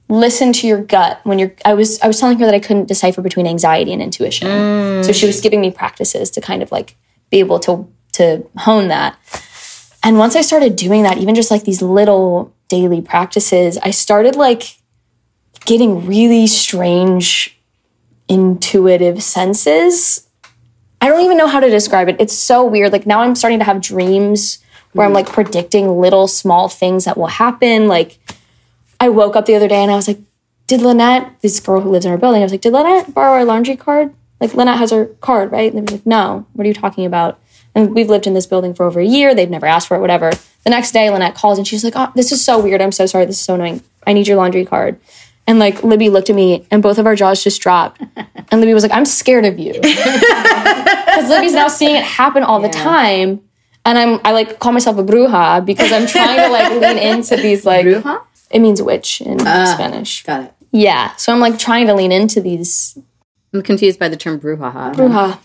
listen 0.08 0.52
to 0.54 0.66
your 0.66 0.82
gut 0.82 1.20
when 1.24 1.38
you're 1.38 1.54
I 1.64 1.74
was 1.74 2.00
I 2.00 2.06
was 2.06 2.18
telling 2.18 2.38
her 2.38 2.46
that 2.46 2.54
I 2.54 2.60
couldn't 2.60 2.86
decipher 2.86 3.22
between 3.22 3.46
anxiety 3.46 3.92
and 3.92 4.02
intuition. 4.02 4.46
So 5.04 5.12
she 5.12 5.26
was 5.26 5.40
giving 5.40 5.60
me 5.60 5.70
practices 5.70 6.30
to 6.30 6.40
kind 6.40 6.62
of 6.62 6.70
like 6.70 6.96
be 7.30 7.38
able 7.38 7.58
to 7.60 7.90
to 8.12 8.46
hone 8.56 8.88
that. 8.88 9.16
And 10.02 10.18
once 10.18 10.36
I 10.36 10.42
started 10.42 10.76
doing 10.76 11.02
that, 11.02 11.18
even 11.18 11.34
just 11.34 11.50
like 11.50 11.64
these 11.64 11.82
little 11.82 12.54
daily 12.68 13.00
practices, 13.00 13.78
I 13.78 13.90
started 13.90 14.36
like 14.36 14.78
getting 15.64 16.06
really 16.06 16.46
strange 16.46 17.58
intuitive 18.28 19.22
senses. 19.22 20.26
I 21.00 21.08
don't 21.08 21.24
even 21.24 21.36
know 21.36 21.46
how 21.46 21.60
to 21.60 21.70
describe 21.70 22.08
it. 22.08 22.16
It's 22.18 22.34
so 22.34 22.64
weird. 22.64 22.92
Like 22.92 23.06
now 23.06 23.20
I'm 23.20 23.34
starting 23.34 23.58
to 23.58 23.64
have 23.64 23.80
dreams 23.80 24.58
where 24.92 25.06
I'm 25.06 25.12
like 25.12 25.28
predicting 25.28 26.00
little 26.00 26.26
small 26.26 26.68
things 26.68 27.04
that 27.04 27.16
will 27.16 27.26
happen. 27.26 27.88
Like 27.88 28.18
I 29.00 29.08
woke 29.08 29.36
up 29.36 29.46
the 29.46 29.54
other 29.54 29.68
day 29.68 29.82
and 29.82 29.90
I 29.90 29.96
was 29.96 30.08
like, 30.08 30.18
did 30.66 30.82
Lynette, 30.82 31.40
this 31.40 31.60
girl 31.60 31.80
who 31.80 31.90
lives 31.90 32.04
in 32.04 32.12
our 32.12 32.18
building, 32.18 32.42
I 32.42 32.44
was 32.44 32.52
like, 32.52 32.60
did 32.60 32.72
Lynette 32.72 33.14
borrow 33.14 33.32
our 33.32 33.44
laundry 33.44 33.76
card? 33.76 34.14
Like 34.40 34.54
Lynette 34.54 34.78
has 34.78 34.90
her 34.90 35.06
card, 35.20 35.50
right? 35.50 35.72
And 35.72 35.86
they 35.86 35.92
were 35.92 35.98
like, 35.98 36.06
no, 36.06 36.46
what 36.52 36.64
are 36.64 36.68
you 36.68 36.74
talking 36.74 37.06
about? 37.06 37.40
And 37.78 37.94
we've 37.94 38.10
lived 38.10 38.26
in 38.26 38.34
this 38.34 38.46
building 38.46 38.74
for 38.74 38.84
over 38.84 38.98
a 38.98 39.04
year. 39.04 39.36
They've 39.36 39.48
never 39.48 39.64
asked 39.64 39.86
for 39.86 39.96
it, 39.96 40.00
whatever. 40.00 40.32
The 40.64 40.70
next 40.70 40.90
day, 40.90 41.08
Lynette 41.10 41.36
calls 41.36 41.58
and 41.58 41.66
she's 41.66 41.84
like, 41.84 41.92
oh, 41.94 42.10
this 42.16 42.32
is 42.32 42.44
so 42.44 42.58
weird. 42.60 42.82
I'm 42.82 42.90
so 42.90 43.06
sorry. 43.06 43.24
This 43.24 43.38
is 43.38 43.44
so 43.44 43.54
annoying. 43.54 43.84
I 44.04 44.14
need 44.14 44.26
your 44.26 44.36
laundry 44.36 44.66
card. 44.66 44.98
And 45.46 45.60
like 45.60 45.84
Libby 45.84 46.08
looked 46.08 46.28
at 46.28 46.34
me 46.34 46.66
and 46.72 46.82
both 46.82 46.98
of 46.98 47.06
our 47.06 47.14
jaws 47.14 47.44
just 47.44 47.62
dropped. 47.62 48.02
And 48.50 48.60
Libby 48.60 48.74
was 48.74 48.82
like, 48.82 48.90
I'm 48.92 49.04
scared 49.04 49.44
of 49.44 49.58
you. 49.58 49.80
Because 51.18 51.30
Libby's 51.30 51.54
now 51.54 51.66
seeing 51.68 51.96
it 51.96 52.04
happen 52.04 52.44
all 52.44 52.60
the 52.60 52.68
time. 52.68 53.42
And 53.84 53.98
I'm 53.98 54.20
I 54.24 54.30
like 54.32 54.60
call 54.60 54.70
myself 54.70 54.98
a 54.98 55.02
bruja 55.02 55.64
because 55.64 55.90
I'm 55.90 56.06
trying 56.06 56.36
to 56.36 56.48
like 56.48 56.70
lean 56.80 56.98
into 56.98 57.36
these 57.36 57.64
like 57.64 57.86
Bruja? 57.86 58.22
it 58.50 58.60
means 58.60 58.80
witch 58.80 59.20
in 59.22 59.38
ah, 59.40 59.72
Spanish. 59.74 60.22
Got 60.22 60.44
it. 60.44 60.54
Yeah. 60.70 61.14
So 61.16 61.32
I'm 61.32 61.40
like 61.40 61.58
trying 61.58 61.88
to 61.88 61.94
lean 61.94 62.12
into 62.12 62.40
these 62.40 62.96
I'm 63.52 63.62
confused 63.62 63.98
by 63.98 64.08
the 64.08 64.16
term 64.16 64.38
brouhaha. 64.38 64.94
bruja. 64.94 65.40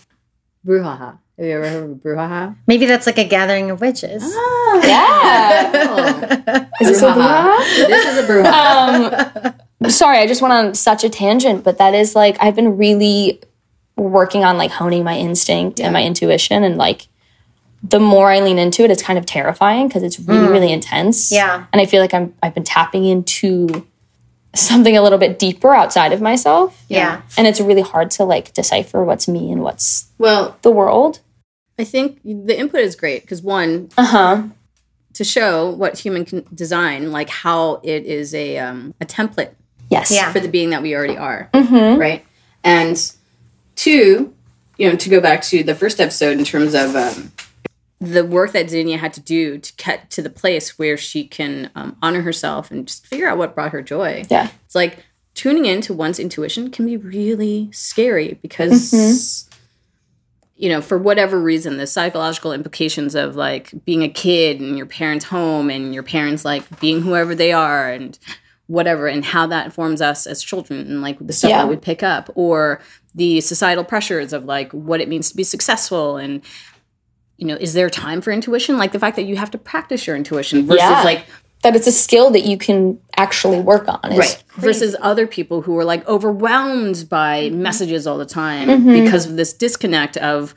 Brouhaha. 0.64 1.18
Have 1.36 1.46
you 1.46 1.52
ever 1.52 1.68
heard 1.68 1.84
of 1.84 1.90
a 1.90 1.94
brouhaha? 1.94 2.56
Maybe 2.68 2.86
that's 2.86 3.06
like 3.06 3.18
a 3.18 3.24
gathering 3.24 3.70
of 3.70 3.80
witches. 3.80 4.22
Oh, 4.24 4.82
Yeah. 4.86 6.68
Is 6.80 6.88
this 6.88 7.02
a 7.02 7.12
bruja? 7.12 7.88
this 7.88 8.06
is 8.06 8.24
a 8.24 8.32
brouhaha. 8.32 9.54
Um, 9.80 9.90
sorry, 9.90 10.18
I 10.18 10.26
just 10.26 10.42
went 10.42 10.52
on 10.52 10.74
such 10.74 11.02
a 11.02 11.08
tangent, 11.08 11.64
but 11.64 11.78
that 11.78 11.94
is 11.94 12.14
like 12.14 12.36
I've 12.40 12.54
been 12.54 12.76
really 12.76 13.40
working 13.96 14.44
on 14.44 14.58
like 14.58 14.70
honing 14.70 15.04
my 15.04 15.16
instinct 15.16 15.80
and 15.80 15.92
my 15.92 16.02
intuition 16.02 16.64
and 16.64 16.76
like 16.76 17.08
the 17.82 18.00
more 18.00 18.30
I 18.30 18.40
lean 18.40 18.58
into 18.58 18.82
it, 18.82 18.90
it's 18.90 19.02
kind 19.02 19.18
of 19.18 19.26
terrifying 19.26 19.88
because 19.88 20.02
it's 20.02 20.18
really, 20.18 20.48
mm. 20.48 20.50
really 20.50 20.72
intense. 20.72 21.30
Yeah. 21.30 21.66
And 21.72 21.82
I 21.82 21.86
feel 21.86 22.00
like 22.00 22.14
I'm 22.14 22.34
I've 22.42 22.54
been 22.54 22.64
tapping 22.64 23.04
into 23.04 23.86
something 24.54 24.96
a 24.96 25.02
little 25.02 25.18
bit 25.18 25.38
deeper 25.38 25.74
outside 25.74 26.12
of 26.12 26.20
myself. 26.20 26.84
Yeah. 26.88 27.22
And 27.36 27.46
it's 27.46 27.60
really 27.60 27.82
hard 27.82 28.10
to 28.12 28.24
like 28.24 28.52
decipher 28.54 29.04
what's 29.04 29.28
me 29.28 29.50
and 29.52 29.62
what's 29.62 30.06
well, 30.18 30.56
the 30.62 30.70
world. 30.70 31.20
I 31.78 31.84
think 31.84 32.20
the 32.24 32.56
input 32.58 32.80
is 32.80 32.94
great 32.96 33.22
because 33.22 33.42
one, 33.42 33.88
Uh-huh. 33.96 34.44
to 35.14 35.24
show 35.24 35.70
what 35.70 35.98
human 35.98 36.24
can 36.24 36.44
design, 36.54 37.10
like 37.12 37.28
how 37.28 37.80
it 37.82 38.04
is 38.06 38.34
a 38.34 38.58
um, 38.58 38.94
a 39.00 39.04
template 39.04 39.50
Yes. 39.90 40.10
Yeah. 40.10 40.32
for 40.32 40.40
the 40.40 40.48
being 40.48 40.70
that 40.70 40.82
we 40.82 40.94
already 40.94 41.16
are, 41.16 41.50
right? 41.52 42.24
And 42.64 42.96
two, 43.76 44.32
you 44.78 44.88
know, 44.88 44.96
to 44.96 45.08
go 45.10 45.20
back 45.20 45.42
to 45.42 45.62
the 45.62 45.74
first 45.74 46.00
episode 46.00 46.38
in 46.38 46.44
terms 46.44 46.74
of 46.74 46.96
um, 46.96 47.32
the 48.04 48.24
work 48.24 48.52
that 48.52 48.70
Xenia 48.70 48.98
had 48.98 49.12
to 49.14 49.20
do 49.20 49.58
to 49.58 49.72
get 49.76 50.10
to 50.10 50.22
the 50.22 50.30
place 50.30 50.78
where 50.78 50.96
she 50.96 51.26
can 51.26 51.70
um, 51.74 51.96
honor 52.02 52.22
herself 52.22 52.70
and 52.70 52.86
just 52.86 53.06
figure 53.06 53.28
out 53.28 53.38
what 53.38 53.54
brought 53.54 53.72
her 53.72 53.82
joy. 53.82 54.24
Yeah. 54.30 54.48
It's 54.66 54.74
like 54.74 55.04
tuning 55.34 55.66
into 55.66 55.92
one's 55.94 56.18
intuition 56.18 56.70
can 56.70 56.86
be 56.86 56.96
really 56.96 57.70
scary 57.72 58.38
because, 58.42 59.48
you 60.56 60.68
know, 60.68 60.80
for 60.80 60.96
whatever 60.98 61.40
reason, 61.40 61.76
the 61.76 61.86
psychological 61.86 62.52
implications 62.52 63.14
of 63.14 63.34
like 63.36 63.72
being 63.84 64.02
a 64.02 64.08
kid 64.08 64.60
and 64.60 64.76
your 64.76 64.86
parents' 64.86 65.24
home 65.24 65.70
and 65.70 65.92
your 65.92 66.04
parents 66.04 66.44
like 66.44 66.80
being 66.80 67.02
whoever 67.02 67.34
they 67.34 67.52
are 67.52 67.90
and 67.90 68.18
whatever, 68.66 69.06
and 69.06 69.24
how 69.26 69.46
that 69.46 69.66
informs 69.66 70.00
us 70.00 70.26
as 70.26 70.42
children 70.42 70.80
and 70.80 71.02
like 71.02 71.18
the 71.20 71.32
stuff 71.34 71.50
Yeah. 71.50 71.58
that 71.62 71.68
we 71.68 71.76
pick 71.76 72.02
up, 72.02 72.30
or 72.34 72.80
the 73.14 73.40
societal 73.42 73.84
pressures 73.84 74.32
of 74.32 74.44
like 74.46 74.72
what 74.72 75.00
it 75.02 75.08
means 75.08 75.28
to 75.30 75.36
be 75.36 75.44
successful 75.44 76.16
and 76.16 76.40
you 77.36 77.46
know, 77.46 77.56
is 77.56 77.72
there 77.74 77.90
time 77.90 78.20
for 78.20 78.30
intuition? 78.32 78.78
Like 78.78 78.92
the 78.92 78.98
fact 78.98 79.16
that 79.16 79.24
you 79.24 79.36
have 79.36 79.50
to 79.52 79.58
practice 79.58 80.06
your 80.06 80.16
intuition 80.16 80.66
versus 80.66 80.82
Yeah. 80.82 81.02
like 81.02 81.26
That 81.62 81.74
it's 81.74 81.86
a 81.86 81.92
skill 81.92 82.30
that 82.30 82.44
you 82.44 82.56
can 82.58 82.98
actually 83.16 83.58
work 83.60 83.86
on. 83.88 84.12
is 84.12 84.18
right 84.18 84.42
versus 84.56 84.94
other 85.00 85.26
people 85.26 85.62
who 85.62 85.76
are 85.78 85.84
like 85.84 86.06
overwhelmed 86.06 87.08
by 87.08 87.50
messages 87.50 88.06
all 88.06 88.18
the 88.18 88.26
time 88.26 88.68
Mm-hmm. 88.68 89.04
because 89.04 89.26
of 89.26 89.36
this 89.36 89.52
disconnect 89.52 90.16
of 90.18 90.54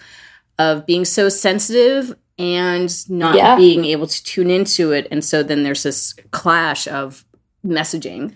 of 0.60 0.86
being 0.86 1.06
so 1.06 1.30
sensitive 1.30 2.15
and 2.39 2.89
not 3.10 3.36
Yeah. 3.36 3.56
being 3.56 3.86
able 3.86 4.06
to 4.08 4.23
tune 4.23 4.49
into 4.52 4.91
it 4.91 5.08
and 5.12 5.23
so 5.23 5.43
then 5.43 5.63
there's 5.63 5.84
this 5.84 6.13
clash 6.32 6.88
of 6.88 7.23
messaging 7.65 8.34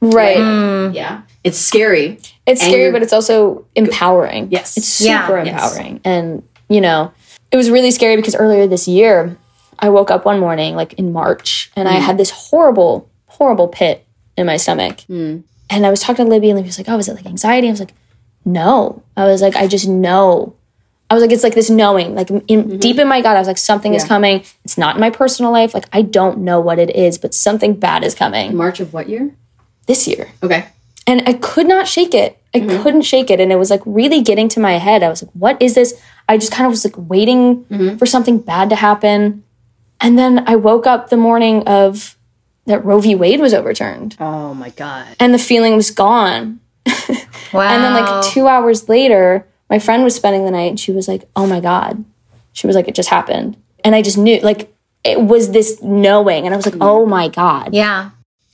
Right. 0.00 0.38
yeah 0.94 1.22
it's 1.44 1.58
scary 1.58 2.18
It's 2.46 2.60
And 2.62 2.70
scary, 2.70 2.90
but 2.92 3.02
it's 3.02 3.12
also 3.12 3.66
empowering. 3.76 4.48
Yes. 4.50 4.76
It's 4.76 4.86
super 4.86 5.38
Yeah. 5.38 5.44
Yes. 5.44 5.48
empowering. 5.76 6.00
And, 6.04 6.42
you 6.68 6.80
know, 6.80 7.12
it 7.50 7.56
was 7.56 7.70
really 7.70 7.90
scary 7.90 8.16
because 8.16 8.34
earlier 8.34 8.66
this 8.66 8.86
year, 8.86 9.36
I 9.78 9.88
woke 9.88 10.10
up 10.10 10.24
one 10.24 10.38
morning, 10.38 10.76
like 10.76 10.94
in 10.94 11.12
March, 11.12 11.70
and 11.74 11.88
I 11.88 11.96
mm. 11.96 12.00
had 12.00 12.18
this 12.18 12.30
horrible, 12.30 13.10
horrible 13.26 13.68
pit 13.68 14.06
in 14.36 14.46
my 14.46 14.56
stomach. 14.56 14.98
Mm. 15.08 15.44
And 15.68 15.86
I 15.86 15.90
was 15.90 16.00
talking 16.00 16.26
to 16.26 16.30
Libby, 16.30 16.50
and 16.50 16.56
Libby 16.56 16.68
was 16.68 16.78
like, 16.78 16.88
Oh, 16.88 16.98
is 16.98 17.08
it 17.08 17.14
like 17.14 17.26
anxiety? 17.26 17.68
I 17.68 17.70
was 17.70 17.80
like, 17.80 17.94
No. 18.44 19.02
I 19.16 19.24
was 19.24 19.42
like, 19.42 19.56
I 19.56 19.66
just 19.66 19.88
know. 19.88 20.54
I 21.08 21.14
was 21.14 21.22
like, 21.22 21.32
it's 21.32 21.42
like 21.42 21.56
this 21.56 21.70
knowing, 21.70 22.14
like 22.14 22.30
in, 22.30 22.40
mm-hmm. 22.40 22.76
deep 22.76 22.96
in 23.00 23.08
my 23.08 23.20
gut, 23.20 23.34
I 23.34 23.40
was 23.40 23.48
like, 23.48 23.58
something 23.58 23.94
is 23.94 24.04
coming. 24.04 24.44
It's 24.64 24.78
not 24.78 24.94
in 24.94 25.00
my 25.00 25.10
personal 25.10 25.50
life. 25.50 25.74
Like, 25.74 25.86
I 25.92 26.02
don't 26.02 26.38
know 26.38 26.60
what 26.60 26.78
it 26.78 26.94
is, 26.94 27.18
but 27.18 27.34
something 27.34 27.74
bad 27.74 28.04
is 28.04 28.14
coming 28.14 28.54
march 28.54 28.78
of 28.78 28.92
what 28.92 29.08
year 29.08 29.34
this 29.88 30.06
year 30.06 30.28
okay 30.40 30.68
and 31.10 31.22
I 31.26 31.32
could 31.34 31.66
not 31.66 31.88
shake 31.88 32.14
it. 32.14 32.38
I 32.54 32.60
mm-hmm. 32.60 32.82
couldn't 32.82 33.02
shake 33.02 33.30
it. 33.30 33.40
And 33.40 33.50
it 33.50 33.56
was 33.56 33.70
like 33.70 33.82
really 33.84 34.22
getting 34.22 34.48
to 34.50 34.60
my 34.60 34.74
head. 34.74 35.02
I 35.02 35.08
was 35.08 35.22
like, 35.22 35.32
what 35.32 35.60
is 35.60 35.74
this? 35.74 36.00
I 36.30 36.38
just 36.38 36.52
kind 36.52 36.66
of 36.66 36.70
was 36.70 36.84
like 36.84 36.94
waiting 36.96 37.64
mm-hmm. 37.64 37.96
for 37.96 38.06
something 38.06 38.38
bad 38.38 38.70
to 38.70 38.76
happen. 38.76 39.42
And 40.00 40.18
then 40.18 40.44
I 40.46 40.56
woke 40.56 40.86
up 40.86 41.10
the 41.10 41.16
morning 41.16 41.66
of 41.66 42.16
that 42.66 42.84
Roe 42.84 43.00
v. 43.00 43.14
Wade 43.16 43.40
was 43.40 43.52
overturned 43.52 44.16
oh 44.20 44.54
my 44.54 44.70
god 44.70 45.16
and 45.18 45.34
the 45.34 45.38
feeling 45.38 45.74
was 45.74 45.90
gone. 45.90 46.60
Wow. 47.52 47.62
And 47.72 47.82
then 47.82 47.94
like 47.94 48.24
two 48.26 48.46
hours 48.46 48.88
later, 48.88 49.44
my 49.68 49.80
friend 49.80 50.04
was 50.04 50.14
spending 50.14 50.44
the 50.44 50.52
night 50.52 50.70
and 50.70 50.78
she 50.78 50.92
was 50.92 51.08
like, 51.08 51.28
oh 51.34 51.46
my 51.46 51.60
God. 51.60 52.04
She 52.52 52.66
was 52.66 52.76
like, 52.76 52.86
it 52.86 52.94
just 52.94 53.08
happened. 53.08 53.56
And 53.84 53.94
I 53.94 54.02
just 54.02 54.18
knew, 54.18 54.38
like, 54.40 54.72
it 55.02 55.20
was 55.20 55.50
this 55.50 55.82
knowing. 55.82 56.44
And 56.44 56.54
I 56.54 56.56
was 56.56 56.66
like, 56.66 56.74
mm-hmm. 56.74 56.82
oh 56.82 57.06
my 57.06 57.28
God. 57.28 57.74
yeah. 57.74 58.10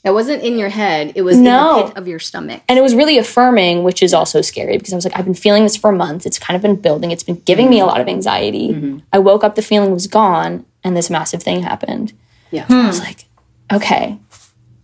That 0.07 0.15
wasn't 0.15 0.41
in 0.41 0.57
your 0.57 0.69
head 0.69 1.13
it 1.17 1.23
was 1.23 1.37
No. 1.37 1.71
in 1.71 1.77
the 1.77 1.89
pit 1.89 1.99
of 1.99 2.07
your 2.07 2.21
stomach 2.21 2.63
and 2.69 2.79
it 2.79 2.83
was 2.83 2.95
really 2.95 3.19
affirming, 3.19 3.83
which 3.83 4.03
is 4.05 4.15
also 4.15 4.41
scary 4.41 4.79
because 4.79 4.93
I 4.93 4.97
was 4.97 5.05
like, 5.05 5.19
I've 5.19 5.25
been 5.25 5.35
feeling 5.35 5.65
this 5.65 5.77
for 5.77 5.91
months. 5.91 6.27
It's 6.27 6.39
kind 6.39 6.55
of 6.55 6.63
been 6.63 6.77
building. 6.77 7.11
It's 7.11 7.25
been 7.25 7.41
giving 7.41 7.69
me 7.69 7.79
a 7.79 7.81
mm-hmm. 7.81 7.89
lot 7.89 8.01
of 8.01 8.07
anxiety. 8.09 8.69
Mm-hmm. 8.69 8.99
I 9.13 9.19
woke 9.19 9.43
up, 9.43 9.57
the 9.57 9.63
feeling 9.63 9.91
was 9.91 10.07
gone, 10.07 10.65
and 10.85 10.97
this 10.97 11.11
massive 11.11 11.43
thing 11.43 11.63
happened. 11.63 12.13
yeah 12.53 12.67
I 12.69 12.87
was 12.87 12.99
hmm. 12.99 13.05
like, 13.05 13.25
okay. 13.73 14.19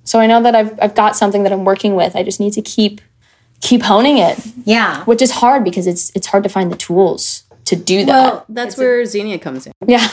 So 0.02 0.18
I 0.18 0.26
know 0.26 0.42
that 0.42 0.56
I've 0.56 0.76
I've 0.82 0.94
got 0.96 1.14
something 1.14 1.44
that 1.44 1.52
I'm 1.52 1.64
working 1.64 1.94
with. 1.94 2.16
I 2.16 2.24
just 2.24 2.40
need 2.40 2.52
to 2.54 2.62
keep 2.62 3.00
keep 3.60 3.82
honing 3.82 4.18
it, 4.18 4.36
Yeah. 4.64 5.04
which 5.04 5.22
is 5.22 5.30
hard 5.30 5.62
because 5.62 5.86
it's 5.86 6.10
it's 6.16 6.26
hard 6.26 6.42
to 6.42 6.48
find 6.48 6.72
the 6.72 6.76
tools 6.76 7.44
to 7.66 7.76
do 7.76 8.04
that. 8.04 8.12
well 8.12 8.44
that's 8.48 8.76
where 8.76 9.04
xenia 9.06 9.38
comes 9.38 9.68
in 9.68 9.72
yeah. 9.86 10.08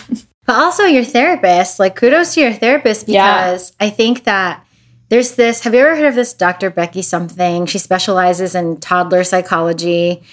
But 0.46 0.56
also 0.56 0.84
your 0.84 1.04
therapist, 1.04 1.80
like 1.80 1.96
kudos 1.96 2.34
to 2.36 2.42
your 2.42 2.54
therapist 2.54 3.08
Yeah. 3.08 3.52
because 3.52 3.74
I 3.80 3.90
think 3.90 4.24
that 4.24 4.64
there's 5.10 5.36
this 5.36 5.62
have 5.64 5.74
you 5.74 5.82
ever 5.82 5.96
heard 5.96 6.06
of 6.06 6.16
this 6.16 6.34
Dr. 6.34 6.70
Becky 6.70 7.02
something? 7.02 7.66
She 7.66 7.78
specializes 7.80 8.56
in 8.56 8.78
toddler 8.80 9.24
psychology. 9.24 10.24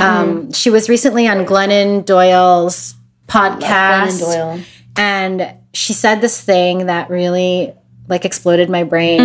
Um, 0.00 0.52
she 0.52 0.70
was 0.70 0.88
recently 0.88 1.28
on 1.28 1.44
Glennon 1.44 2.04
Doyle's 2.04 2.94
podcast. 3.28 4.20
Glennon 4.20 4.20
Doyle. 4.20 4.60
And 4.96 5.54
she 5.74 5.92
said 5.92 6.20
this 6.20 6.40
thing 6.42 6.86
that 6.86 7.10
really 7.10 7.74
like 8.08 8.24
exploded 8.24 8.68
my 8.70 8.84
brain, 8.84 9.20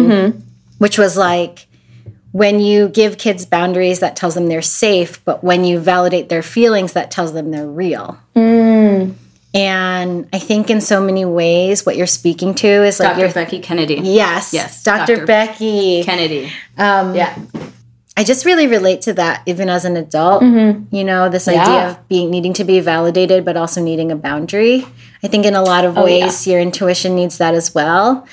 which 0.77 0.97
was 0.97 1.17
like 1.17 1.67
when 2.33 2.59
you 2.59 2.89
give 2.89 3.17
kids 3.17 3.45
boundaries 3.45 3.99
that 4.01 4.15
tells 4.15 4.35
them 4.35 4.47
they're 4.47 4.61
safe, 4.61 5.23
but 5.25 5.43
when 5.43 5.63
you 5.63 5.79
validate 5.79 6.29
their 6.29 6.43
feelings 6.43 6.93
that 6.93 7.09
tells 7.09 7.33
them 7.33 7.49
they're 7.51 7.65
real. 7.65 8.17
And 9.53 10.27
I 10.33 10.39
think 10.39 10.69
in 10.69 10.81
so 10.81 11.01
many 11.01 11.25
ways 11.25 11.85
what 11.85 11.95
you're 11.95 12.05
speaking 12.05 12.53
to 12.55 12.67
is 12.67 12.99
like 12.99 13.09
dr 13.09 13.19
your 13.19 13.33
becky 13.33 13.59
kennedy 13.59 13.95
Yes. 13.95 14.53
Yes, 14.53 14.83
Dr. 14.83 15.15
Dr. 15.15 15.25
Becky. 15.25 16.03
kennedy 16.03 16.51
Um, 16.77 17.15
yeah 17.15 17.37
I 18.19 18.23
just 18.23 18.45
really 18.45 18.65
relate 18.65 19.01
to 19.03 19.13
that 19.13 19.43
even 19.45 19.69
as 19.69 19.85
an 19.85 19.95
adult. 19.95 20.41
You 20.41 21.03
know, 21.03 21.29
this 21.29 21.47
idea 21.47 21.89
of 21.91 22.07
being 22.09 22.31
needing 22.31 22.51
to 22.53 22.63
be 22.63 22.79
validated 22.79 23.45
but 23.45 23.55
also 23.55 23.79
needing 23.79 24.11
a 24.11 24.15
boundary. 24.15 24.87
I 25.21 25.27
think 25.27 25.45
in 25.45 25.53
a 25.53 25.61
lot 25.61 25.85
of 25.85 25.95
ways 25.95 26.47
your 26.47 26.59
intuition 26.59 27.13
needs 27.15 27.37
that 27.37 27.53
as 27.53 27.75
well. 27.75 28.27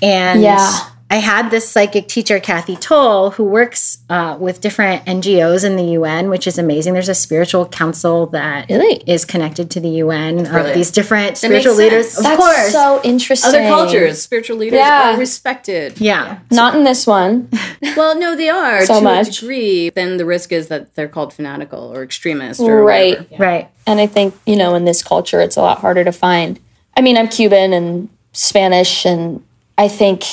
And 0.00 0.40
Yeah. 0.42 0.78
I 1.12 1.16
had 1.16 1.50
this 1.50 1.68
psychic 1.68 2.08
teacher, 2.08 2.40
Kathy 2.40 2.74
Toll, 2.74 3.32
who 3.32 3.44
works 3.44 3.98
uh, 4.08 4.34
with 4.40 4.62
different 4.62 5.04
NGOs 5.04 5.62
in 5.62 5.76
the 5.76 5.84
UN, 5.98 6.30
which 6.30 6.46
is 6.46 6.56
amazing. 6.56 6.94
There's 6.94 7.10
a 7.10 7.14
spiritual 7.14 7.66
council 7.66 8.28
that 8.28 8.70
is 8.70 8.78
Really? 8.78 9.18
connected 9.28 9.70
to 9.72 9.80
the 9.80 9.90
UN 10.04 10.46
of 10.46 10.72
these 10.72 10.90
different 10.90 11.36
spiritual 11.36 11.74
leaders. 11.74 12.16
Of 12.16 12.24
That's 12.24 12.40
course. 12.40 12.72
so 12.72 13.02
interesting. 13.04 13.46
Other 13.50 13.68
cultures, 13.68 14.22
spiritual 14.22 14.56
leaders 14.56 14.78
Yeah. 14.78 15.14
are 15.14 15.18
respected. 15.18 16.00
yeah. 16.00 16.38
Not 16.50 16.74
in 16.76 16.84
this 16.84 17.06
one. 17.06 17.50
Well, 17.94 18.18
no, 18.18 18.34
they 18.34 18.48
are 18.48 18.86
So 18.86 18.94
to 18.94 19.00
much. 19.04 19.28
a 19.36 19.40
degree. 19.42 19.90
Then 19.90 20.16
the 20.16 20.24
risk 20.24 20.50
is 20.50 20.68
that 20.68 20.94
they're 20.94 21.08
called 21.08 21.34
fanatical 21.34 21.92
or 21.94 22.02
extremist, 22.02 22.58
or 22.58 22.82
Right. 22.82 23.18
whatever. 23.18 23.42
Right. 23.42 23.68
And 23.86 24.00
I 24.00 24.06
think, 24.06 24.34
you 24.46 24.56
know, 24.56 24.74
in 24.76 24.86
this 24.86 25.02
culture, 25.02 25.42
it's 25.42 25.56
a 25.58 25.60
lot 25.60 25.80
harder 25.80 26.04
to 26.04 26.12
find. 26.12 26.58
I 26.96 27.02
mean, 27.02 27.18
I'm 27.18 27.28
Cuban 27.28 27.74
and 27.74 28.08
Spanish, 28.32 29.04
and 29.04 29.42
I 29.76 29.88
think 29.88 30.24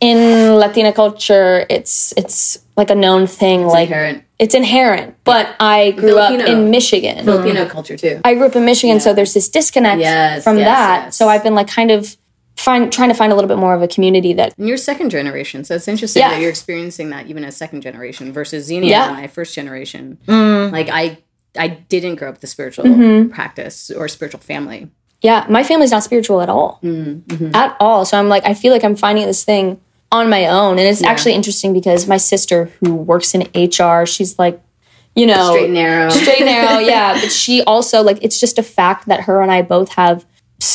in 0.00 0.54
Latina 0.56 0.92
culture, 0.92 1.66
it's 1.68 2.12
it's 2.16 2.58
like 2.76 2.90
a 2.90 2.94
known 2.94 3.26
thing. 3.26 3.66
like 3.66 3.88
inherent. 3.88 4.24
it's 4.38 4.54
inherent. 4.54 5.16
But 5.24 5.54
I 5.60 5.90
grew 5.92 6.18
up 6.18 6.32
in 6.32 6.70
Michigan. 6.70 7.24
Filipino 7.24 7.66
culture 7.66 7.96
too. 7.96 8.20
I 8.24 8.34
grew 8.34 8.46
up 8.46 8.56
in 8.56 8.64
Michigan, 8.64 9.00
so 9.00 9.12
there's 9.12 9.34
this 9.34 9.48
disconnect 9.48 10.00
Yes, 10.00 10.42
from 10.44 10.56
yes, 10.58 10.66
that. 10.66 11.04
yes. 11.06 11.16
So 11.16 11.28
I've 11.28 11.42
been 11.42 11.54
like 11.54 11.68
kind 11.68 11.90
of 11.90 12.16
find 12.56 12.92
trying 12.92 13.08
to 13.10 13.14
find 13.14 13.32
a 13.32 13.34
little 13.34 13.48
bit 13.48 13.58
more 13.58 13.74
of 13.74 13.82
a 13.82 13.88
community 13.88 14.32
that 14.34 14.54
And 14.58 14.68
you're 14.68 14.76
second 14.76 15.10
generation, 15.10 15.64
so 15.64 15.74
it's 15.74 15.88
interesting 15.88 16.20
Yeah. 16.22 16.30
that 16.30 16.40
you're 16.40 16.50
experiencing 16.50 17.10
that 17.10 17.26
even 17.26 17.44
as 17.44 17.56
second 17.56 17.80
generation 17.82 18.32
versus 18.32 18.64
Xenia 18.66 18.88
Yeah. 18.90 19.08
and 19.08 19.16
I, 19.18 19.26
first 19.28 19.54
generation. 19.54 20.18
Mm. 20.26 20.70
Like 20.72 20.88
I, 20.90 21.18
I 21.58 21.68
didn't 21.68 22.16
grow 22.16 22.28
up 22.28 22.34
with 22.34 22.40
the 22.42 22.46
spiritual 22.46 22.84
Mm-hmm. 22.84 23.30
practice 23.30 23.90
or 23.90 24.08
spiritual 24.08 24.40
family. 24.40 24.88
yeah, 25.22 25.44
my 25.50 25.62
family's 25.64 25.90
not 25.90 26.02
spiritual 26.02 26.40
at 26.40 26.48
all. 26.48 26.80
At 27.54 27.76
all. 27.80 28.04
So 28.06 28.18
I'm 28.18 28.28
like, 28.28 28.44
I 28.46 28.54
feel 28.54 28.72
like 28.72 28.84
I'm 28.84 28.96
finding 28.96 29.26
this 29.26 29.44
thing 29.44 29.78
on 30.12 30.28
my 30.28 30.46
own. 30.46 30.78
And 30.78 30.88
it's 30.88 31.02
actually 31.02 31.34
interesting 31.34 31.72
because 31.72 32.06
my 32.06 32.16
sister, 32.16 32.70
who 32.80 32.94
works 32.94 33.34
in 33.34 33.42
HR, 33.54 34.06
she's 34.06 34.38
like, 34.38 34.60
you 35.14 35.26
know, 35.26 35.50
Straight 35.50 35.64
and 35.66 35.74
narrow. 35.74 36.08
straight 36.10 36.40
and 36.42 36.46
narrow, 36.46 36.78
yeah. 36.86 37.14
But 37.14 37.32
she 37.32 37.62
also, 37.62 38.02
like, 38.02 38.18
it's 38.22 38.38
just 38.38 38.58
a 38.58 38.62
fact 38.62 39.06
that 39.06 39.22
her 39.22 39.40
and 39.40 39.50
I 39.50 39.62
both 39.62 39.90
have 39.90 40.24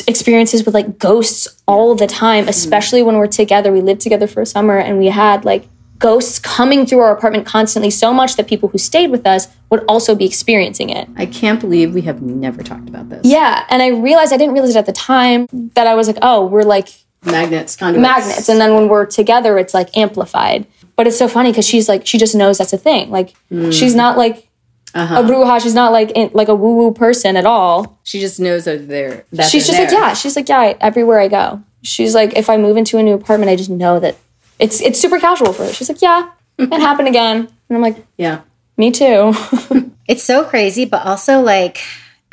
experiences 0.08 0.66
with 0.66 0.74
like 0.74 0.98
ghosts 0.98 1.62
all 1.68 1.96
the 1.96 2.08
time, 2.08 2.44
mm-hmm. 2.44 2.50
especially 2.50 3.04
when 3.04 3.18
we're 3.18 3.28
together. 3.28 3.72
We 3.72 3.82
lived 3.82 4.02
together 4.02 4.28
for 4.28 4.42
a 4.42 4.46
summer 4.46 4.78
and 4.78 4.98
we 4.98 5.08
had 5.08 5.46
like 5.46 5.68
ghosts 6.00 6.40
coming 6.40 6.86
through 6.86 7.00
our 7.00 7.16
apartment 7.16 7.46
constantly 7.46 7.90
so 7.90 8.14
much 8.14 8.36
that 8.36 8.48
people 8.48 8.70
who 8.70 8.78
stayed 8.78 9.12
with 9.12 9.26
us 9.26 9.48
would 9.70 9.84
also 9.88 10.16
be 10.16 10.26
experiencing 10.26 10.90
it. 10.90 11.08
I 11.16 11.26
can't 11.26 11.60
believe 11.60 11.94
we 11.94 12.02
have 12.02 12.22
never 12.22 12.64
talked 12.64 12.90
about 12.90 13.10
this. 13.10 13.22
Yeah, 13.26 13.66
and 13.70 13.82
I 13.82 13.88
realized 13.90 14.34
I 14.34 14.38
didn't 14.38 14.54
realize 14.54 14.76
it 14.76 14.80
at 14.80 14.86
the 14.86 14.92
time 14.92 15.48
that 15.76 15.88
I 15.88 15.96
was 15.96 16.08
like, 16.08 16.18
oh, 16.22 16.46
we're 16.46 16.64
like 16.64 16.90
Magnets, 17.26 17.76
conduits. 17.76 18.02
magnets, 18.02 18.50
and 18.50 18.60
then 18.60 18.74
when 18.74 18.88
we're 18.88 19.06
together, 19.06 19.58
it's 19.58 19.74
like 19.74 19.96
amplified. 19.98 20.68
But 20.96 21.08
it's 21.08 21.18
so 21.18 21.28
funny 21.28 21.52
because 21.52 21.68
she's 21.68 21.90
like, 21.90 22.08
she 22.08 22.18
just 22.18 22.36
knows 22.36 22.58
that's 22.58 22.74
a 22.74 22.78
thing. 22.78 23.10
Like, 23.10 23.36
hmm. 23.50 23.72
she's 23.72 23.96
not 23.96 24.18
like 24.18 24.48
uh-huh. 24.94 25.22
a 25.22 25.24
bruja. 25.24 25.62
She's 25.62 25.74
not 25.74 25.92
like 25.92 26.12
in, 26.12 26.32
like 26.34 26.48
a 26.48 26.56
woo 26.56 26.76
woo 26.76 26.94
person 26.94 27.36
at 27.36 27.46
all. 27.46 28.00
She 28.04 28.20
just 28.20 28.40
knows 28.40 28.66
that 28.66 28.88
they're. 28.88 29.26
That 29.34 29.50
She's 29.50 29.68
they're 29.68 29.86
just 29.86 29.94
like, 29.94 30.02
yeah. 30.02 30.14
She's 30.14 30.36
like, 30.36 30.48
yeah. 30.48 30.78
Everywhere 30.80 31.20
I 31.20 31.28
go, 31.28 31.62
she's 31.82 32.16
like, 32.16 32.36
if 32.36 32.50
I 32.50 32.58
move 32.58 32.78
into 32.78 32.98
a 32.98 33.04
new 33.04 33.14
apartment, 33.14 33.50
I 33.50 33.56
just 33.56 33.70
know 33.70 34.00
that 34.00 34.18
it's 34.60 34.82
it's 34.82 35.00
super 35.00 35.20
casual 35.20 35.54
for 35.54 35.66
her. 35.66 35.74
She's 35.74 35.90
like, 35.90 36.02
yeah, 36.02 36.30
it 36.58 36.72
happened 36.72 37.08
again, 37.08 37.38
and 37.70 37.76
I'm 37.76 37.82
like, 37.82 38.06
yeah. 38.18 38.42
me 38.78 38.92
too. 38.92 39.34
It's 40.08 40.24
so 40.24 40.44
crazy, 40.44 40.86
but 40.86 41.04
also 41.06 41.42
like 41.42 41.80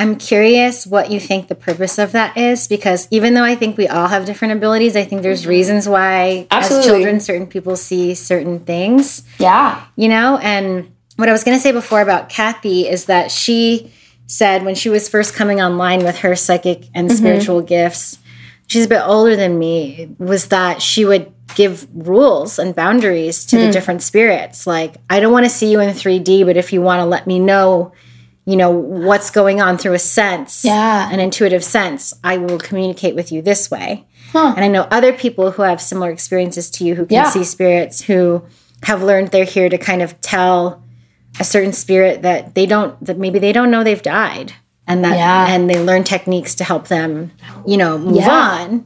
I'm 0.02 0.16
curious 0.16 0.84
what 0.84 1.12
you 1.12 1.20
think 1.20 1.46
the 1.46 1.54
purpose 1.54 1.96
of 1.96 2.10
that 2.10 2.36
is 2.36 2.66
because 2.66 3.06
even 3.12 3.34
though 3.34 3.44
I 3.44 3.54
think 3.54 3.76
we 3.76 3.86
all 3.86 4.08
have 4.08 4.26
different 4.26 4.54
abilities, 4.54 4.96
I 4.96 5.04
think 5.04 5.22
there's 5.22 5.42
mm-hmm. 5.42 5.50
reasons 5.50 5.88
why 5.88 6.48
Absolutely. 6.50 6.78
as 6.80 6.86
children 6.86 7.20
certain 7.20 7.46
people 7.46 7.76
see 7.76 8.16
certain 8.16 8.58
things, 8.58 9.22
yeah, 9.38 9.86
you 9.94 10.08
know? 10.08 10.38
And 10.38 10.92
what 11.14 11.28
I 11.28 11.32
was 11.32 11.44
going 11.44 11.56
to 11.56 11.62
say 11.62 11.70
before 11.70 12.00
about 12.00 12.28
Kathy 12.28 12.88
is 12.88 13.04
that 13.04 13.30
she 13.30 13.92
said 14.26 14.64
when 14.64 14.74
she 14.74 14.88
was 14.88 15.08
first 15.08 15.34
coming 15.34 15.62
online 15.62 16.02
with 16.02 16.18
her 16.18 16.34
psychic 16.34 16.88
and 16.96 17.06
mm-hmm. 17.06 17.16
spiritual 17.16 17.62
gifts, 17.62 18.18
she's 18.66 18.86
a 18.86 18.88
bit 18.88 19.02
older 19.04 19.36
than 19.36 19.56
me, 19.56 20.16
was 20.18 20.48
that 20.48 20.82
she 20.82 21.04
would 21.04 21.32
give 21.54 21.86
rules 21.94 22.58
and 22.58 22.74
boundaries 22.74 23.46
to 23.46 23.56
the 23.56 23.66
mm. 23.66 23.72
different 23.72 24.02
spirits. 24.02 24.66
Like, 24.66 24.96
I 25.08 25.20
don't 25.20 25.32
want 25.32 25.44
to 25.44 25.50
see 25.50 25.70
you 25.70 25.78
in 25.78 25.90
3D, 25.90 26.44
but 26.44 26.56
if 26.56 26.72
you 26.72 26.82
want 26.82 26.98
to 26.98 27.04
let 27.04 27.28
me 27.28 27.38
know, 27.38 27.92
you 28.44 28.56
know, 28.56 28.70
what's 28.70 29.30
going 29.30 29.60
on 29.60 29.78
through 29.78 29.92
a 29.94 29.98
sense, 29.98 30.64
Yeah. 30.64 31.08
an 31.12 31.20
intuitive 31.20 31.62
sense, 31.62 32.12
I 32.24 32.38
will 32.38 32.58
communicate 32.58 33.14
with 33.14 33.30
you 33.30 33.40
this 33.42 33.70
way. 33.70 34.04
And 34.34 34.64
I 34.64 34.68
know 34.68 34.86
other 34.90 35.12
people 35.12 35.50
who 35.52 35.62
have 35.62 35.80
similar 35.80 36.10
experiences 36.10 36.70
to 36.70 36.84
you 36.84 36.94
who 36.94 37.04
can 37.06 37.14
Yeah. 37.16 37.30
see 37.30 37.44
spirits 37.44 38.00
who 38.02 38.42
have 38.84 39.02
learned 39.02 39.28
they're 39.28 39.44
here 39.44 39.68
to 39.68 39.76
kind 39.78 40.00
of 40.02 40.18
tell 40.22 40.82
a 41.38 41.44
certain 41.44 41.72
spirit 41.72 42.22
that 42.22 42.54
they 42.54 42.66
don't 42.66 43.02
that 43.04 43.18
maybe 43.18 43.38
they 43.38 43.52
don't 43.52 43.70
know 43.70 43.84
they've 43.84 44.02
died 44.02 44.52
and 44.88 45.04
that 45.04 45.16
Yeah. 45.16 45.46
and 45.54 45.68
they 45.70 45.78
learn 45.78 46.02
techniques 46.02 46.54
to 46.56 46.64
help 46.64 46.88
them 46.88 47.30
you 47.66 47.76
know 47.76 47.96
move 47.98 48.16
Yeah. 48.16 48.30
on 48.62 48.84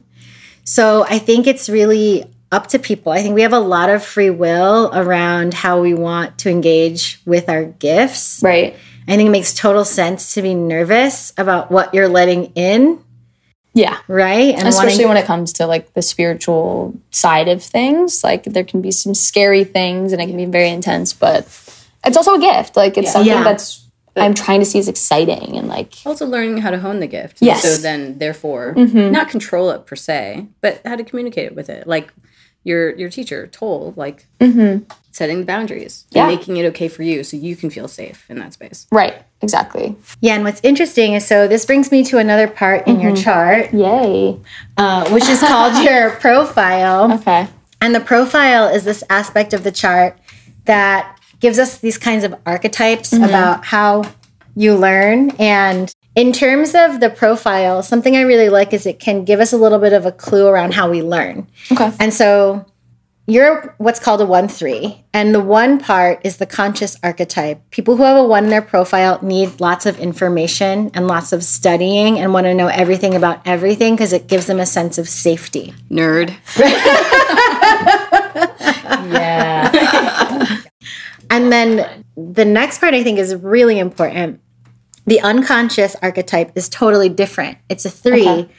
so 0.63 1.05
i 1.09 1.17
think 1.19 1.47
it's 1.47 1.67
really 1.67 2.23
up 2.51 2.67
to 2.67 2.79
people 2.79 3.11
i 3.11 3.21
think 3.21 3.33
we 3.35 3.41
have 3.41 3.53
a 3.53 3.59
lot 3.59 3.89
of 3.89 4.03
free 4.03 4.29
will 4.29 4.91
around 4.93 5.53
how 5.55 5.81
we 5.81 5.93
want 5.93 6.37
to 6.39 6.49
engage 6.49 7.19
with 7.25 7.49
our 7.49 7.63
gifts 7.65 8.39
right. 8.43 8.75
I 9.07 9.15
think 9.15 9.27
it 9.27 9.31
makes 9.31 9.53
total 9.53 9.85
sense 9.85 10.33
to 10.33 10.41
be 10.41 10.53
nervous 10.53 11.33
about 11.37 11.71
what 11.71 11.93
you're 11.93 12.07
letting 12.09 12.51
in 12.55 12.99
Yeah. 13.73 13.97
right 14.07 14.53
and 14.55 14.67
especially 14.67 15.05
wanting- 15.05 15.07
when 15.09 15.17
it 15.17 15.25
comes 15.25 15.53
to 15.53 15.65
like 15.67 15.93
the 15.93 16.01
spiritual 16.01 16.93
side 17.11 17.47
of 17.47 17.63
things 17.63 18.23
like 18.23 18.43
there 18.43 18.63
can 18.63 18.81
be 18.81 18.91
some 18.91 19.13
scary 19.13 19.63
things 19.63 20.11
and 20.13 20.21
it 20.21 20.27
can 20.27 20.37
be 20.37 20.45
very 20.45 20.69
intense 20.69 21.13
but 21.13 21.45
it's 22.05 22.17
also 22.17 22.35
a 22.35 22.39
gift 22.39 22.75
like 22.75 22.97
it's 22.97 23.11
something 23.11 23.31
Yeah. 23.33 23.43
that's 23.43 23.83
i'm 24.15 24.33
trying 24.33 24.59
to 24.61 24.65
see 24.65 24.79
as 24.79 24.87
exciting 24.87 25.57
and 25.57 25.67
like 25.67 25.93
Also 26.05 26.25
learning 26.25 26.57
how 26.57 26.71
to 26.71 26.79
hone 26.79 26.99
the 26.99 27.07
gift. 27.07 27.37
Yes. 27.39 27.63
Mm-hmm. 27.63 27.75
So 27.75 27.81
then, 27.83 28.17
therefore, 28.17 28.73
not 28.75 29.29
control 29.29 29.69
it 29.69 29.85
per 29.85 29.95
se, 29.95 30.47
but 30.61 30.81
how 30.83 30.95
to 30.95 31.03
communicate 31.03 31.45
it 31.45 31.55
with 31.55 31.69
it. 31.69 31.85
Like 31.85 32.07
your 32.67 32.95
your 33.01 33.09
teacher 33.09 33.47
told, 33.47 33.97
like 33.97 34.27
mm-hmm. 34.39 34.83
setting 35.11 35.39
the 35.39 35.45
boundaries 35.45 35.93
Mm-hmm. 36.05 36.17
Yeah. 36.17 36.27
and 36.27 36.35
making 36.37 36.57
it 36.57 36.65
okay 36.71 36.87
for 36.95 37.03
you, 37.03 37.23
so 37.23 37.37
you 37.37 37.55
can 37.55 37.69
feel 37.69 37.87
safe 37.87 38.19
in 38.29 38.37
that 38.39 38.51
space. 38.53 38.79
right 38.91 39.15
exactly 39.41 39.95
yeah 40.19 40.33
and 40.33 40.43
what's 40.43 40.61
interesting 40.63 41.13
is 41.13 41.23
so 41.31 41.47
this 41.47 41.63
brings 41.69 41.91
me 41.91 42.03
to 42.03 42.17
another 42.17 42.47
part 42.47 42.87
in 42.87 42.99
your 42.99 43.15
chart 43.15 43.71
yay 43.71 44.35
uh, 44.77 45.07
which 45.13 45.27
is 45.29 45.39
called 45.49 45.73
your 45.89 46.09
profile 46.25 47.13
okay 47.19 47.47
And 47.81 47.93
the 47.93 47.99
profile 48.13 48.65
is 48.75 48.81
this 48.83 49.03
aspect 49.11 49.53
of 49.53 49.61
the 49.67 49.71
chart 49.83 50.17
that 50.65 51.03
gives 51.39 51.59
us 51.59 51.77
these 51.85 51.99
kinds 52.07 52.23
of 52.27 52.33
archetypes 52.47 53.13
about 53.13 53.63
how 53.73 53.91
you 54.55 54.71
learn. 54.75 55.29
And 55.37 55.93
in 56.17 56.33
terms 56.33 56.73
of 56.73 56.99
the 56.99 57.11
profile, 57.11 57.83
something 57.83 58.17
I 58.17 58.21
really 58.21 58.49
like 58.49 58.73
is 58.73 58.87
it 58.87 58.99
can 58.99 59.23
give 59.23 59.39
us 59.39 59.53
a 59.53 59.57
little 59.57 59.77
bit 59.77 59.93
of 59.93 60.07
a 60.07 60.11
clue 60.11 60.47
around 60.47 60.73
how 60.73 60.89
we 60.89 61.03
learn. 61.03 61.47
okay 61.71 61.91
And 61.99 62.11
so 62.11 62.65
you're 63.27 63.75
what's 63.77 63.99
called 63.99 64.19
a 64.21 64.25
1 64.25 64.47
3. 64.47 65.05
And 65.13 65.35
the 65.35 65.39
one 65.39 65.77
part 65.77 66.19
is 66.23 66.37
the 66.37 66.47
conscious 66.47 66.97
archetype. 67.03 67.61
People 67.69 67.97
who 67.97 68.03
have 68.03 68.17
a 68.17 68.23
1 68.23 68.45
in 68.45 68.49
their 68.49 68.63
profile 68.63 69.19
need 69.21 69.59
lots 69.61 69.85
of 69.85 69.99
information 69.99 70.89
and 70.95 71.07
lots 71.07 71.31
of 71.33 71.43
studying 71.43 72.17
and 72.17 72.33
want 72.33 72.45
to 72.45 72.55
know 72.55 72.67
everything 72.67 73.13
about 73.13 73.45
everything 73.45 73.93
because 73.93 74.11
it 74.11 74.25
gives 74.25 74.47
them 74.47 74.59
a 74.59 74.65
sense 74.65 74.97
of 74.97 75.07
safety. 75.07 75.75
Nerd. 75.91 76.33
yeah 79.13 80.63
And 81.29 81.51
then 81.51 82.03
the 82.15 82.45
next 82.45 82.79
part 82.79 82.93
I 82.93 83.03
think 83.03 83.19
is 83.19 83.35
really 83.35 83.77
important. 83.77 84.39
The 85.07 85.21
unconscious 85.21 85.95
archetype 86.01 86.51
is 86.55 86.69
totally 86.69 87.09
different. 87.09 87.57
It's 87.69 87.85
a 87.85 87.89
three, 87.89 88.27
Okay. 88.27 88.49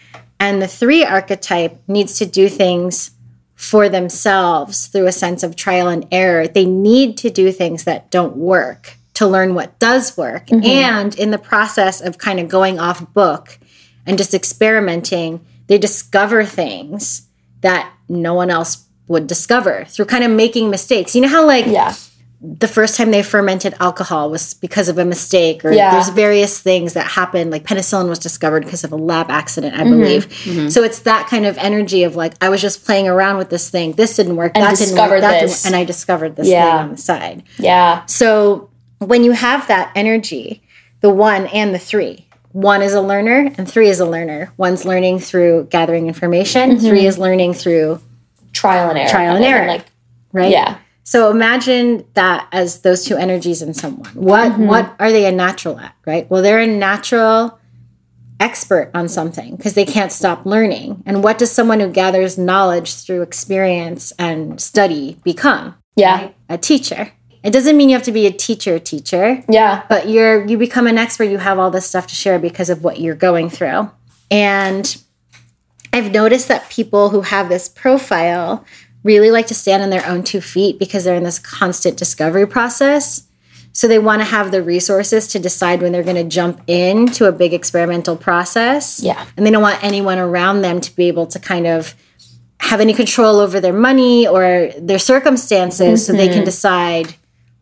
and 0.40 0.60
the 0.60 0.66
three 0.66 1.04
archetype 1.04 1.80
needs 1.86 2.18
to 2.18 2.26
do 2.26 2.48
things 2.48 3.12
for 3.54 3.88
themselves 3.88 4.86
through 4.86 5.06
a 5.06 5.12
sense 5.12 5.42
of 5.42 5.56
trial 5.56 5.88
and 5.88 6.06
error. 6.10 6.48
They 6.48 6.64
need 6.64 7.16
to 7.18 7.30
do 7.30 7.52
things 7.52 7.84
that 7.84 8.10
don't 8.10 8.36
work 8.36 8.96
to 9.14 9.26
learn 9.26 9.54
what 9.54 9.78
does 9.78 10.16
work. 10.16 10.46
Mm-hmm. 10.46 10.64
And 10.64 11.14
in 11.18 11.32
the 11.32 11.38
process 11.38 12.00
of 12.00 12.18
kind 12.18 12.40
of 12.40 12.48
going 12.48 12.78
off 12.78 13.12
book 13.12 13.58
and 14.06 14.16
just 14.16 14.32
experimenting, 14.32 15.44
they 15.66 15.76
discover 15.76 16.44
things 16.44 17.22
that 17.60 17.92
no 18.08 18.32
one 18.32 18.48
else 18.48 18.84
would 19.08 19.26
discover 19.26 19.84
through 19.86 20.04
kind 20.04 20.24
of 20.24 20.30
making 20.30 20.70
mistakes. 20.70 21.14
You 21.14 21.22
know 21.22 21.28
how 21.28 21.46
like 21.46 21.66
yeah 21.66 21.94
the 22.40 22.68
first 22.68 22.96
time 22.96 23.10
they 23.10 23.22
fermented 23.22 23.74
alcohol 23.80 24.30
was 24.30 24.54
because 24.54 24.88
of 24.88 24.96
a 24.96 25.04
mistake 25.04 25.64
or 25.64 25.72
Yeah. 25.72 25.90
there's 25.90 26.08
various 26.10 26.60
things 26.60 26.92
that 26.92 27.04
happened 27.06 27.50
like 27.50 27.64
penicillin 27.64 28.08
was 28.08 28.20
discovered 28.20 28.64
because 28.64 28.84
of 28.84 28.92
a 28.92 28.96
lab 28.96 29.28
accident 29.28 29.74
i 29.74 29.78
Mm-hmm. 29.82 29.90
believe 29.90 30.72
so 30.72 30.84
it's 30.84 31.00
that 31.00 31.26
kind 31.26 31.46
of 31.46 31.58
energy 31.58 32.04
of 32.04 32.14
like 32.14 32.34
i 32.40 32.48
was 32.48 32.60
just 32.62 32.84
playing 32.84 33.08
around 33.08 33.38
with 33.38 33.50
this 33.50 33.70
thing 33.70 33.92
this 33.92 34.14
didn't 34.14 34.36
work 34.36 34.54
that 34.54 34.60
didn't 34.60 34.70
work 34.70 34.78
discovered 34.78 35.20
that 35.22 35.40
this. 35.40 35.62
didn't, 35.62 35.74
and 35.74 35.80
i 35.80 35.84
discovered 35.84 36.36
this 36.36 36.46
Yeah. 36.46 36.64
thing 36.70 36.78
on 36.84 36.90
the 36.92 36.96
side 36.96 37.42
yeah 37.58 38.04
so 38.06 38.70
when 38.98 39.24
you 39.24 39.32
have 39.32 39.66
that 39.66 39.90
energy 39.96 40.62
the 41.00 41.10
one 41.10 41.46
and 41.48 41.74
the 41.74 41.78
three 41.80 42.24
one 42.52 42.82
is 42.82 42.94
a 42.94 43.00
learner 43.00 43.52
and 43.58 43.68
three 43.68 43.88
is 43.88 43.98
a 43.98 44.06
learner 44.06 44.52
one's 44.56 44.84
learning 44.84 45.18
through 45.18 45.66
gathering 45.70 46.06
information 46.06 46.70
Mm-hmm. 46.76 46.86
three 46.86 47.04
is 47.06 47.18
learning 47.18 47.54
through 47.54 48.00
trial 48.52 48.90
and 48.90 48.98
error. 48.98 49.08
Trial 49.10 49.36
and 49.36 49.44
error. 49.44 49.66
Like, 49.66 49.84
right? 50.32 50.50
yeah. 50.50 50.78
So 51.08 51.30
imagine 51.30 52.04
that 52.12 52.48
as 52.52 52.82
those 52.82 53.06
two 53.06 53.16
energies 53.16 53.62
in 53.62 53.72
someone. 53.72 54.10
What 54.12 54.52
Mm-hmm. 54.52 54.66
what 54.66 54.94
are 54.98 55.10
they 55.10 55.24
a 55.24 55.32
natural 55.32 55.80
at, 55.80 55.94
right? 56.06 56.28
Well, 56.30 56.42
they're 56.42 56.58
a 56.60 56.66
natural 56.66 57.58
expert 58.38 58.90
on 58.92 59.08
something 59.08 59.56
because 59.56 59.72
they 59.72 59.86
can't 59.86 60.12
stop 60.12 60.44
learning. 60.44 61.02
And 61.06 61.24
what 61.24 61.38
does 61.38 61.50
someone 61.50 61.80
who 61.80 61.88
gathers 61.90 62.36
knowledge 62.36 62.92
through 62.94 63.22
experience 63.22 64.12
and 64.18 64.60
study 64.60 65.16
become? 65.24 65.76
Yeah. 65.96 66.28
A 66.50 66.58
teacher. 66.58 67.10
It 67.42 67.52
doesn't 67.52 67.74
mean 67.78 67.88
you 67.88 67.94
have 67.96 68.02
to 68.04 68.12
be 68.12 68.26
a 68.26 68.30
teacher 68.30 68.78
teacher, 68.78 69.42
Yeah. 69.48 69.84
but 69.88 70.10
you're 70.10 70.44
you 70.44 70.58
become 70.58 70.86
an 70.86 70.98
expert, 70.98 71.24
you 71.24 71.38
have 71.38 71.58
all 71.58 71.70
this 71.70 71.86
stuff 71.86 72.06
to 72.08 72.14
share 72.14 72.38
because 72.38 72.68
of 72.68 72.84
what 72.84 73.00
you're 73.00 73.14
going 73.14 73.48
through. 73.48 73.90
And 74.30 74.84
I've 75.90 76.12
noticed 76.12 76.48
that 76.48 76.68
people 76.68 77.08
who 77.08 77.22
have 77.22 77.48
this 77.48 77.66
profile 77.66 78.62
really 79.08 79.30
like 79.30 79.46
to 79.48 79.54
stand 79.54 79.82
on 79.82 79.90
their 79.90 80.06
own 80.12 80.22
two 80.22 80.40
feet 80.40 80.78
because 80.78 81.02
they're 81.04 81.16
in 81.22 81.24
this 81.24 81.38
constant 81.38 81.96
discovery 81.96 82.46
process. 82.46 83.24
So 83.72 83.86
they 83.88 83.98
want 83.98 84.20
to 84.20 84.24
have 84.36 84.50
the 84.50 84.62
resources 84.62 85.26
to 85.28 85.38
decide 85.38 85.80
when 85.82 85.92
they're 85.92 86.02
going 86.10 86.22
to 86.28 86.36
jump 86.38 86.56
into 86.66 87.26
a 87.26 87.32
big 87.32 87.52
experimental 87.54 88.16
process. 88.16 89.00
Yeah. 89.02 89.24
And 89.36 89.46
they 89.46 89.50
don't 89.50 89.62
want 89.62 89.82
anyone 89.84 90.18
around 90.18 90.62
them 90.62 90.80
to 90.80 90.90
be 90.96 91.06
able 91.08 91.26
to 91.28 91.38
kind 91.38 91.66
of 91.66 91.94
have 92.60 92.80
any 92.80 92.92
control 92.92 93.36
over 93.38 93.60
their 93.60 93.72
money 93.90 94.26
or 94.26 94.70
their 94.90 94.98
circumstances 94.98 96.04
so 96.04 96.12
Mm-hmm. 96.12 96.18
they 96.18 96.28
can 96.34 96.44
decide 96.44 97.14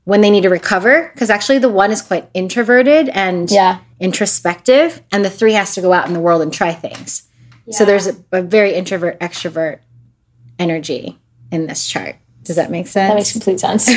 when 0.04 0.20
they 0.22 0.30
need 0.30 0.42
to 0.48 0.48
recover. 0.60 1.10
Because 1.12 1.28
actually, 1.30 1.58
the 1.58 1.68
one 1.68 1.90
is 1.92 2.00
quite 2.02 2.24
introverted 2.32 3.08
and 3.10 3.50
Yeah. 3.50 3.78
introspective, 4.00 5.02
and 5.12 5.22
the 5.24 5.30
three 5.38 5.52
has 5.52 5.74
to 5.74 5.80
go 5.82 5.92
out 5.92 6.06
in 6.08 6.14
the 6.14 6.20
world 6.26 6.40
and 6.42 6.52
try 6.52 6.72
things. 6.72 7.22
So 7.70 7.84
there's 7.84 8.06
a, 8.06 8.14
a 8.32 8.42
very 8.42 8.72
introvert 8.74 9.18
extrovert 9.20 9.80
energy 10.58 11.18
in 11.50 11.66
this 11.66 11.86
chart. 11.86 12.16
Does 12.42 12.56
that 12.56 12.70
make 12.70 12.86
sense? 12.86 13.10
That 13.10 13.16
makes 13.16 13.32
complete 13.32 13.60
sense. 13.60 13.88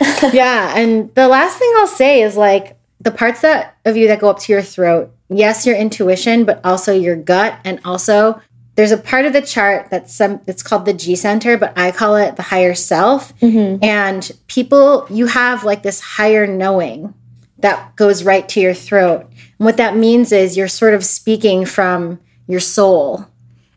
yeah, 0.32 0.76
and 0.76 1.12
the 1.14 1.28
last 1.28 1.58
thing 1.58 1.72
I'll 1.76 1.86
say 1.86 2.22
is 2.22 2.36
like 2.36 2.78
the 3.00 3.10
parts 3.10 3.40
that 3.40 3.76
of 3.84 3.96
you 3.96 4.06
that 4.08 4.20
go 4.20 4.30
up 4.30 4.38
to 4.40 4.52
your 4.52 4.62
throat. 4.62 5.12
Yes, 5.28 5.66
your 5.66 5.76
intuition, 5.76 6.44
but 6.44 6.60
also 6.64 6.92
your 6.92 7.16
gut, 7.16 7.58
and 7.64 7.80
also 7.84 8.40
there's 8.76 8.92
a 8.92 8.96
part 8.96 9.26
of 9.26 9.32
the 9.32 9.42
chart 9.42 9.90
that's 9.90 10.14
some 10.14 10.40
it's 10.46 10.62
called 10.62 10.84
the 10.84 10.94
G 10.94 11.16
center, 11.16 11.58
but 11.58 11.76
I 11.76 11.90
call 11.90 12.16
it 12.16 12.36
the 12.36 12.42
higher 12.42 12.74
self. 12.74 13.36
Mm-hmm. 13.40 13.84
And 13.84 14.30
people, 14.46 15.06
you 15.10 15.26
have 15.26 15.64
like 15.64 15.82
this 15.82 16.00
higher 16.00 16.46
knowing 16.46 17.12
that 17.58 17.94
goes 17.96 18.24
right 18.24 18.48
to 18.48 18.60
your 18.60 18.74
throat. 18.74 19.26
And 19.58 19.66
what 19.66 19.76
that 19.76 19.96
means 19.96 20.32
is 20.32 20.56
you're 20.56 20.68
sort 20.68 20.94
of 20.94 21.04
speaking 21.04 21.66
from 21.66 22.20
your 22.46 22.60
soul. 22.60 23.26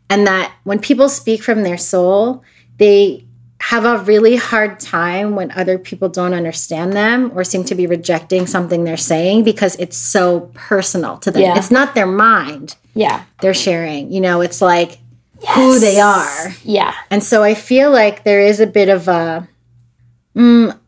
And 0.08 0.26
that 0.26 0.54
when 0.64 0.78
people 0.78 1.08
speak 1.08 1.42
from 1.42 1.64
their 1.64 1.78
soul, 1.78 2.42
they 2.78 3.24
have 3.60 3.84
a 3.84 3.98
really 3.98 4.36
hard 4.36 4.78
time 4.78 5.34
when 5.36 5.50
other 5.52 5.78
people 5.78 6.08
don't 6.08 6.34
understand 6.34 6.92
them 6.92 7.32
or 7.34 7.44
seem 7.44 7.64
to 7.64 7.74
be 7.74 7.86
rejecting 7.86 8.46
something 8.46 8.84
they're 8.84 8.96
saying 8.96 9.42
because 9.42 9.74
it's 9.76 9.96
so 9.96 10.50
personal 10.52 11.16
to 11.18 11.30
them. 11.30 11.42
Yeah. 11.42 11.56
It's 11.56 11.70
not 11.70 11.94
their 11.94 12.06
mind 12.06 12.76
yeah. 12.94 13.24
they're 13.40 13.54
sharing, 13.54 14.12
you 14.12 14.20
know, 14.20 14.40
it's 14.40 14.60
like 14.60 14.98
who 15.54 15.78
they 15.78 16.00
are. 16.00 16.52
Yeah. 16.62 16.94
And 17.10 17.22
so 17.22 17.42
I 17.42 17.54
feel 17.54 17.90
like 17.90 18.24
there 18.24 18.40
is 18.40 18.60
a 18.60 18.66
bit 18.66 18.88
of 18.88 19.08
a, 19.08 19.48
mm, 20.36 20.78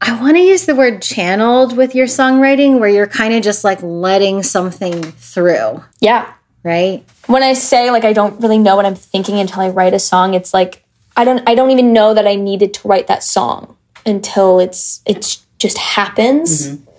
I 0.00 0.20
want 0.20 0.36
to 0.36 0.42
use 0.42 0.66
the 0.66 0.74
word 0.74 1.02
channeled 1.02 1.76
with 1.76 1.94
your 1.94 2.06
songwriting 2.06 2.80
where 2.80 2.88
you're 2.88 3.06
kind 3.06 3.34
of 3.34 3.42
just 3.42 3.64
like 3.64 3.82
letting 3.82 4.42
something 4.42 5.02
through, 5.02 5.82
Yeah. 6.00 6.32
right? 6.62 7.04
when 7.26 7.44
I 7.44 7.52
say 7.52 7.92
like 7.92 8.04
I 8.04 8.12
don't 8.12 8.40
really 8.40 8.58
know 8.58 8.74
what 8.74 8.86
I'm 8.86 8.96
thinking 8.96 9.38
until 9.38 9.60
I 9.60 9.68
write 9.68 9.94
a 9.94 10.00
song, 10.00 10.34
it's 10.34 10.52
like 10.52 10.84
I 11.20 11.24
don't 11.24 11.46
I 11.46 11.54
don't 11.54 11.70
even 11.70 11.92
know 11.92 12.14
that 12.14 12.26
I 12.26 12.34
needed 12.34 12.72
to 12.72 12.88
write 12.88 13.06
that 13.08 13.22
song 13.22 13.76
until 14.06 14.58
it's 14.58 15.02
it's 15.04 15.46
just 15.58 15.76
happens. 15.76 16.66
Mm-hmm. 16.66 16.90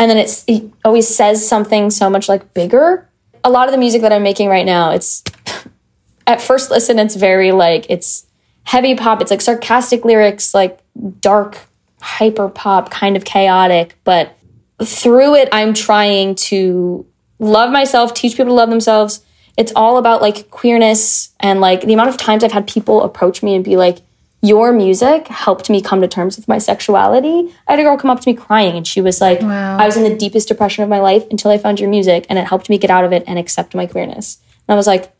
And 0.00 0.10
then 0.10 0.18
it's 0.18 0.44
it 0.48 0.68
always 0.84 1.06
says 1.06 1.48
something 1.48 1.90
so 1.90 2.10
much 2.10 2.28
like 2.28 2.54
bigger. 2.54 3.08
A 3.44 3.50
lot 3.50 3.68
of 3.68 3.72
the 3.72 3.78
music 3.78 4.02
that 4.02 4.12
I'm 4.12 4.24
making 4.24 4.48
right 4.48 4.66
now, 4.66 4.90
it's 4.90 5.22
at 6.26 6.42
first 6.42 6.72
listen 6.72 6.98
it's 6.98 7.14
very 7.14 7.52
like 7.52 7.86
it's 7.88 8.26
heavy 8.64 8.96
pop, 8.96 9.22
it's 9.22 9.30
like 9.30 9.40
sarcastic 9.40 10.04
lyrics, 10.04 10.54
like 10.54 10.80
dark 11.20 11.56
hyper 12.00 12.48
pop, 12.48 12.90
kind 12.90 13.16
of 13.16 13.24
chaotic, 13.24 13.96
but 14.02 14.36
through 14.82 15.36
it 15.36 15.48
I'm 15.52 15.72
trying 15.72 16.34
to 16.50 17.06
love 17.38 17.70
myself, 17.70 18.12
teach 18.12 18.32
people 18.32 18.46
to 18.46 18.54
love 18.54 18.70
themselves. 18.70 19.24
It's 19.58 19.72
all 19.74 19.98
about 19.98 20.22
like 20.22 20.50
queerness 20.50 21.30
and 21.40 21.60
like 21.60 21.82
the 21.82 21.92
amount 21.92 22.10
of 22.10 22.16
times 22.16 22.44
I've 22.44 22.52
had 22.52 22.66
people 22.66 23.02
approach 23.02 23.42
me 23.42 23.54
and 23.56 23.64
be 23.64 23.76
like, 23.76 23.98
Your 24.40 24.72
music 24.72 25.26
helped 25.26 25.68
me 25.68 25.82
come 25.82 26.00
to 26.00 26.08
terms 26.08 26.36
with 26.36 26.46
my 26.46 26.58
sexuality. 26.58 27.52
I 27.66 27.72
had 27.72 27.80
a 27.80 27.82
girl 27.82 27.98
come 27.98 28.10
up 28.10 28.20
to 28.20 28.30
me 28.30 28.36
crying 28.36 28.76
and 28.76 28.86
she 28.86 29.00
was 29.00 29.20
like, 29.20 29.42
I 29.42 29.84
was 29.84 29.96
in 29.96 30.04
the 30.04 30.16
deepest 30.16 30.46
depression 30.48 30.84
of 30.84 30.88
my 30.88 31.00
life 31.00 31.24
until 31.30 31.50
I 31.50 31.58
found 31.58 31.80
your 31.80 31.90
music 31.90 32.24
and 32.30 32.38
it 32.38 32.46
helped 32.46 32.70
me 32.70 32.78
get 32.78 32.88
out 32.90 33.04
of 33.04 33.12
it 33.12 33.24
and 33.26 33.38
accept 33.38 33.74
my 33.74 33.86
queerness. 33.86 34.38
And 34.68 34.74
I 34.74 34.76
was 34.76 34.86
like, 34.86 35.12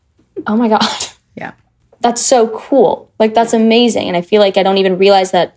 Oh 0.47 0.57
my 0.57 0.69
God, 0.69 0.87
Yeah. 1.35 1.53
that's 2.01 2.25
so 2.25 2.47
cool. 2.57 3.11
Like, 3.19 3.35
that's 3.35 3.53
amazing. 3.53 4.07
And 4.07 4.17
I 4.17 4.23
feel 4.23 4.41
like 4.41 4.57
I 4.57 4.63
don't 4.63 4.79
even 4.79 4.99
realize 4.99 5.33
that, 5.33 5.57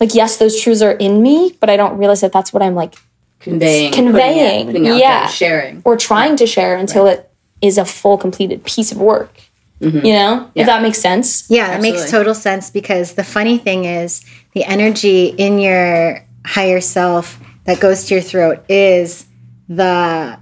like, 0.00 0.14
yes, 0.14 0.38
those 0.38 0.58
truths 0.58 0.80
are 0.80 0.92
in 0.92 1.20
me, 1.22 1.54
but 1.60 1.68
I 1.68 1.76
don't 1.76 1.98
realize 1.98 2.22
that 2.22 2.32
that's 2.32 2.50
what 2.52 2.62
I'm 2.62 2.74
like 2.74 2.94
Conveying, 3.40 3.92
Conveying, 3.92 4.66
putting 4.66 4.86
out, 4.86 4.86
putting 4.86 4.88
out 4.88 4.98
yeah. 4.98 5.20
there, 5.20 5.28
sharing. 5.28 5.82
or 5.84 5.98
trying 5.98 6.36
to 6.36 6.46
share 6.46 6.76
until 6.78 7.06
it 7.06 7.25
is 7.60 7.78
a 7.78 7.84
full 7.84 8.18
completed 8.18 8.64
piece 8.64 8.92
of 8.92 8.98
work. 8.98 9.40
Mm-hmm. 9.80 10.06
You 10.06 10.12
know, 10.14 10.50
if 10.54 10.66
that 10.66 10.80
makes 10.80 10.98
sense. 10.98 11.50
Yeah, 11.50 11.76
it 11.76 11.82
makes 11.82 12.10
total 12.10 12.34
sense 12.34 12.70
because 12.70 13.12
the 13.14 13.24
funny 13.24 13.58
thing 13.58 13.84
is 13.84 14.24
the 14.54 14.64
energy 14.64 15.26
in 15.26 15.58
your 15.58 16.26
higher 16.46 16.80
self 16.80 17.38
that 17.64 17.80
goes 17.80 18.04
to 18.04 18.14
your 18.14 18.22
throat 18.22 18.64
is 18.70 19.26
the 19.68 20.38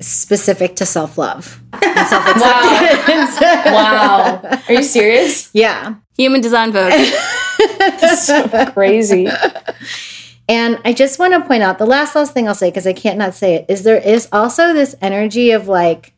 specific 0.00 0.76
to 0.76 0.86
self-love 0.86 1.60
and 1.72 2.08
self-acceptance. 2.08 3.40
Wow. 3.40 4.40
Are 4.68 4.72
you 4.72 4.82
serious? 4.82 5.50
yeah. 5.52 5.94
Human 6.16 6.40
design 6.40 6.72
vote. 6.72 6.92
Crazy. 8.74 9.28
And 10.48 10.78
I 10.84 10.92
just 10.92 11.18
want 11.18 11.34
to 11.34 11.46
point 11.46 11.62
out 11.62 11.78
the 11.78 11.86
last 11.86 12.14
last 12.14 12.32
thing 12.32 12.48
I'll 12.48 12.54
say 12.54 12.70
because 12.70 12.86
I 12.86 12.92
can't 12.92 13.18
not 13.18 13.34
say 13.34 13.54
it 13.54 13.66
is 13.68 13.82
there 13.82 14.00
is 14.00 14.28
also 14.32 14.72
this 14.72 14.94
energy 15.00 15.50
of 15.50 15.68
like 15.68 16.12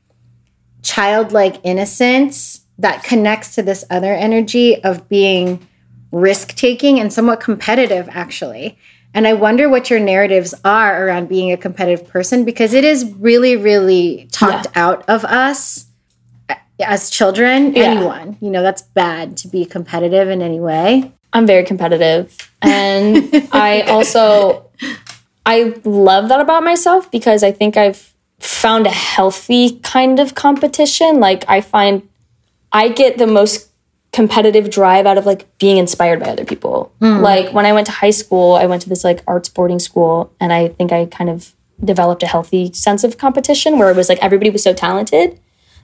childlike 0.83 1.57
innocence 1.65 2.61
that 2.79 3.05
connects 3.05 3.55
to 3.55 3.63
this 3.63 3.85
other 3.91 4.13
energy 4.15 4.83
of 4.83 5.09
being 5.09 5.67
risk 6.13 6.55
taking 6.57 6.99
and 6.99 7.13
somewhat 7.13 7.41
competitive 7.41 8.09
actually. 8.11 8.79
And 9.13 9.27
I 9.27 9.33
wonder 9.33 9.69
what 9.69 9.91
your 9.91 9.99
narratives 10.01 10.55
are 10.65 11.07
around 11.07 11.29
being 11.29 11.51
a 11.53 11.57
competitive 11.57 12.07
person 12.09 12.45
because 12.45 12.73
it 12.75 12.85
is 12.85 13.05
really 13.15 13.57
really 13.57 14.29
talked 14.33 14.69
out 14.75 15.09
of 15.09 15.25
us 15.25 15.87
uh, 16.49 16.55
as 16.81 17.11
children, 17.11 17.75
Yeah. 17.75 17.85
anyone. 17.85 18.37
You 18.41 18.51
know, 18.51 18.63
that's 18.63 18.83
bad 18.83 19.37
to 19.39 19.49
be 19.49 19.65
competitive 19.65 20.29
in 20.29 20.43
any 20.43 20.61
way. 20.61 21.13
I'm 21.33 21.47
very 21.47 21.65
competitive. 21.65 22.37
And 22.63 23.49
I 23.53 23.83
also 23.83 24.71
I 25.47 25.75
love 25.85 26.29
that 26.29 26.41
about 26.41 26.63
myself 26.65 27.11
because 27.11 27.43
I 27.43 27.53
think 27.53 27.77
I've 27.77 28.13
found 28.41 28.87
a 28.87 28.91
healthy 28.91 29.79
kind 29.81 30.19
of 30.19 30.35
competition. 30.35 31.21
Like 31.21 31.45
I 31.49 31.61
find 31.61 32.09
I 32.73 32.89
get 32.89 33.19
the 33.19 33.27
most 33.27 33.69
competitive 34.13 34.71
drive 34.71 35.07
out 35.07 35.19
of 35.19 35.27
like 35.27 35.47
being 35.59 35.77
inspired 35.77 36.21
by 36.21 36.27
other 36.31 36.45
people. 36.45 36.93
Hmm. 36.99 37.19
Like 37.21 37.53
when 37.53 37.67
I 37.67 37.73
went 37.73 37.87
to 37.87 37.93
high 37.93 38.11
school, 38.11 38.55
I 38.55 38.67
went 38.67 38.83
to 38.83 38.89
this 38.89 39.05
like 39.05 39.23
arts 39.27 39.49
boarding 39.49 39.79
school 39.79 40.33
and 40.41 40.53
I 40.53 40.69
think 40.69 40.91
I 40.91 41.07
kind 41.07 41.31
of 41.31 41.55
developed 41.83 42.23
a 42.23 42.27
healthy 42.27 42.73
sense 42.73 43.05
of 43.05 43.19
competition 43.19 43.79
where 43.79 43.91
it 43.91 43.97
was 43.97 44.09
like 44.09 44.19
everybody 44.21 44.51
was 44.51 44.63
so 44.63 44.75
talented 44.75 45.39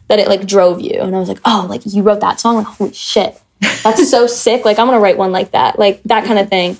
that 0.08 0.18
it 0.18 0.28
like 0.28 0.46
drove 0.46 0.80
you. 0.80 1.00
And 1.00 1.14
I 1.14 1.18
was 1.18 1.28
like, 1.28 1.40
oh, 1.44 1.66
like 1.68 1.82
you 1.84 2.02
wrote 2.02 2.20
that 2.20 2.40
song? 2.40 2.56
Like, 2.56 2.66
holy 2.66 2.92
shit. 2.92 3.40
That's 3.82 4.10
so 4.10 4.26
sick. 4.44 4.64
Like, 4.64 4.78
I'm 4.78 4.86
gonna 4.86 5.00
write 5.00 5.18
one 5.18 5.32
like 5.32 5.52
that. 5.52 5.78
Like 5.78 6.02
that 6.04 6.24
kind 6.24 6.38
of 6.38 6.48
thing. 6.48 6.76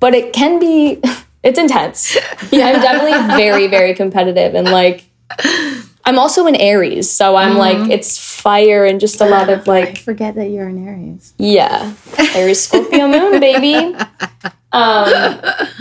But 0.00 0.14
it 0.14 0.32
can 0.32 0.58
be 0.58 1.02
it's 1.42 1.58
intense. 1.58 2.16
Yeah, 2.50 2.66
I'm 2.68 2.80
definitely 2.80 3.36
very, 3.36 3.66
very 3.66 3.94
competitive 3.94 4.54
and 4.54 4.68
like 4.70 5.04
I'm 6.04 6.18
also 6.18 6.46
an 6.46 6.56
Aries, 6.56 7.10
so 7.10 7.36
I'm 7.36 7.58
like 7.58 7.90
it's 7.90 8.18
fire 8.18 8.84
and 8.86 8.98
just 8.98 9.20
a 9.20 9.26
lot 9.26 9.50
of 9.50 9.66
like 9.66 9.88
I 9.90 9.94
Forget 9.94 10.34
that 10.36 10.46
you're 10.46 10.66
an 10.68 10.86
Aries. 10.88 11.34
yeah, 11.36 11.92
Aries 12.34 12.62
Scorpio 12.66 13.08
moon, 13.08 13.38
baby. 13.40 13.94
Um, 14.72 15.40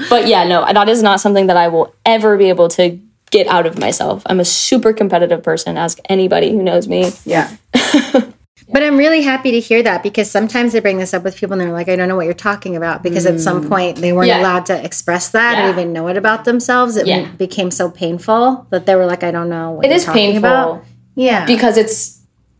but 0.09 0.27
yeah, 0.27 0.43
no, 0.43 0.65
that 0.71 0.89
is 0.89 1.01
not 1.01 1.19
something 1.21 1.47
that 1.47 1.57
I 1.57 1.67
will 1.69 1.93
ever 2.05 2.37
be 2.37 2.49
able 2.49 2.67
to 2.69 2.99
get 3.31 3.47
out 3.47 3.65
of 3.65 3.77
myself. 3.77 4.23
I'm 4.25 4.39
a 4.39 4.45
super 4.45 4.93
competitive 4.93 5.43
person. 5.43 5.77
Ask 5.77 5.99
anybody 6.09 6.51
who 6.51 6.61
knows 6.63 6.87
me. 6.87 7.11
Yeah. 7.25 7.55
But 8.77 8.83
I'm 8.83 8.95
really 8.95 9.23
happy 9.23 9.49
to 9.53 9.59
hear 9.59 9.81
that 9.81 10.03
because 10.03 10.29
sometimes 10.29 10.75
I 10.75 10.81
bring 10.81 10.99
this 10.99 11.11
up 11.11 11.23
with 11.23 11.35
people 11.35 11.53
and 11.53 11.61
they're 11.61 11.73
like, 11.73 11.89
I 11.89 11.95
don't 11.95 12.07
know 12.07 12.15
what 12.15 12.25
you're 12.25 12.35
talking 12.35 12.75
about 12.75 13.01
because 13.01 13.25
at 13.25 13.39
some 13.39 13.63
mm. 13.63 13.69
point 13.69 13.97
they 13.97 14.13
weren't 14.13 14.27
Yeah. 14.27 14.39
allowed 14.39 14.67
to 14.67 14.85
express 14.85 15.29
that 15.29 15.57
Yeah. 15.57 15.65
or 15.65 15.71
even 15.71 15.93
know 15.93 16.07
it 16.09 16.15
about 16.15 16.45
themselves. 16.45 16.95
It 16.95 17.07
Yeah. 17.07 17.25
became 17.39 17.71
so 17.71 17.89
painful 17.89 18.67
that 18.69 18.85
they 18.85 18.93
were 18.93 19.07
like, 19.07 19.23
I 19.23 19.31
don't 19.31 19.49
know 19.49 19.71
what 19.71 19.85
It 19.85 19.87
you're 19.87 19.95
is 19.97 20.05
talking 20.05 20.33
painful 20.33 20.49
about. 20.51 20.83
Yeah. 21.15 21.47
because 21.47 21.75
it's 21.75 22.19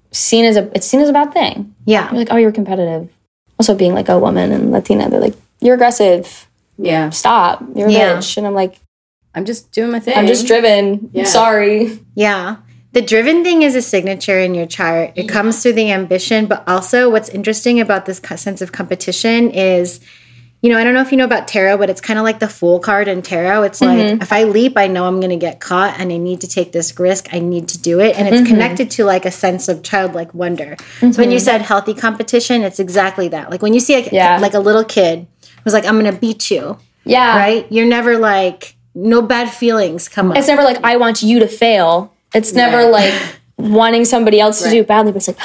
seen 0.10 0.44
as 0.46 0.58
a 0.58 0.72
it's 0.74 0.88
seen 0.88 1.02
as 1.02 1.10
a 1.10 1.14
bad 1.14 1.34
thing. 1.34 1.76
yeah. 1.86 2.10
You're 2.10 2.18
like, 2.18 2.30
oh, 2.32 2.38
you're 2.38 2.52
competitive. 2.52 3.10
also 3.60 3.76
being 3.76 3.94
like 3.94 4.10
a 4.10 4.18
woman 4.18 4.52
and 4.52 4.72
Latina, 4.72 5.12
they're 5.12 5.20
like, 5.20 5.36
"You're 5.62 5.76
aggressive. 5.76 6.48
Yeah. 6.80 7.12
Stop. 7.12 7.64
You're 7.76 7.90
a 7.90 7.92
Yeah. 7.92 8.18
bitch." 8.18 8.38
And 8.38 8.48
I'm 8.48 8.56
like, 8.56 8.80
I'm 9.36 9.46
just 9.46 9.72
doing 9.72 9.92
my 9.92 10.00
thing. 10.00 10.18
"I'm 10.18 10.26
just 10.26 10.48
driven. 10.48 11.12
Yeah. 11.14 11.26
Sorry." 11.26 12.00
Yeah. 12.16 12.56
The 12.98 13.04
driven 13.04 13.44
thing 13.44 13.62
is 13.62 13.76
a 13.76 13.82
signature 13.84 14.40
in 14.40 14.56
your 14.56 14.66
chart. 14.66 15.12
It 15.14 15.30
comes 15.30 15.62
through 15.62 15.74
the 15.74 15.92
ambition, 15.92 16.48
but 16.48 16.68
also 16.68 17.12
what's 17.12 17.30
interesting 17.30 17.80
about 17.80 18.08
this 18.08 18.18
sense 18.18 18.60
of 18.60 18.72
competition 18.72 19.52
is, 19.52 20.00
you 20.64 20.72
know, 20.72 20.80
I 20.80 20.84
don't 20.84 20.96
know 20.96 21.02
if 21.02 21.12
you 21.12 21.18
know 21.20 21.26
about 21.26 21.48
tarot, 21.48 21.78
but 21.78 21.92
it's 21.92 22.02
kind 22.02 22.18
of 22.18 22.26
like 22.26 22.40
the 22.40 22.48
fool 22.48 22.80
card 22.80 23.08
in 23.08 23.22
tarot. 23.22 23.62
It's 23.62 23.82
like 23.82 24.00
mm-hmm. 24.00 24.24
if 24.24 24.34
I 24.34 24.46
leap, 24.46 24.80
I 24.80 24.88
know 24.88 25.06
I'm 25.06 25.20
going 25.20 25.30
to 25.30 25.36
get 25.38 25.60
caught 25.60 26.00
and 26.00 26.12
I 26.12 26.18
need 26.18 26.42
to 26.42 26.48
take 26.48 26.72
this 26.72 27.00
risk. 27.00 27.32
I 27.32 27.38
need 27.38 27.68
to 27.68 27.80
do 27.80 28.00
it. 28.00 28.18
And 28.18 28.28
it's 28.28 28.38
mm-hmm. 28.38 28.48
connected 28.48 28.90
to 28.90 29.06
like 29.06 29.26
a 29.26 29.32
sense 29.32 29.68
of 29.68 29.84
childlike 29.84 30.34
wonder. 30.34 30.76
So 31.00 31.12
when 31.22 31.30
you 31.30 31.38
mm-hmm. 31.38 31.46
said 31.46 31.62
healthy 31.62 31.94
competition, 31.94 32.64
it's 32.64 32.80
exactly 32.80 33.28
that. 33.28 33.52
Like 33.52 33.62
when 33.62 33.76
you 33.76 33.80
see 33.80 33.94
like, 33.94 34.12
Yeah. 34.12 34.40
like 34.40 34.56
a 34.56 34.60
little 34.60 34.84
kid 34.84 35.28
who's 35.64 35.74
like, 35.74 35.86
I'm 35.86 36.00
going 36.00 36.12
to 36.12 36.20
beat 36.20 36.50
you, 36.50 36.80
Yeah. 37.06 37.38
right? 37.38 37.72
You're 37.72 37.86
never 37.86 38.18
like, 38.18 38.76
no 38.96 39.22
bad 39.22 39.52
feelings 39.52 40.10
come 40.10 40.32
up. 40.32 40.38
It's 40.38 40.48
never 40.48 40.64
like 40.64 40.84
I 40.84 40.98
want 40.98 41.22
you 41.22 41.38
to 41.42 41.48
fail. 41.48 42.12
It's 42.34 42.54
never 42.54 42.90
like 42.90 43.14
wanting 43.58 44.06
somebody 44.06 44.40
else 44.40 44.62
to 44.64 44.70
do 44.70 44.82
it 44.82 44.88
badly, 44.88 45.12
but 45.12 45.28
it's 45.28 45.28
like, 45.28 45.38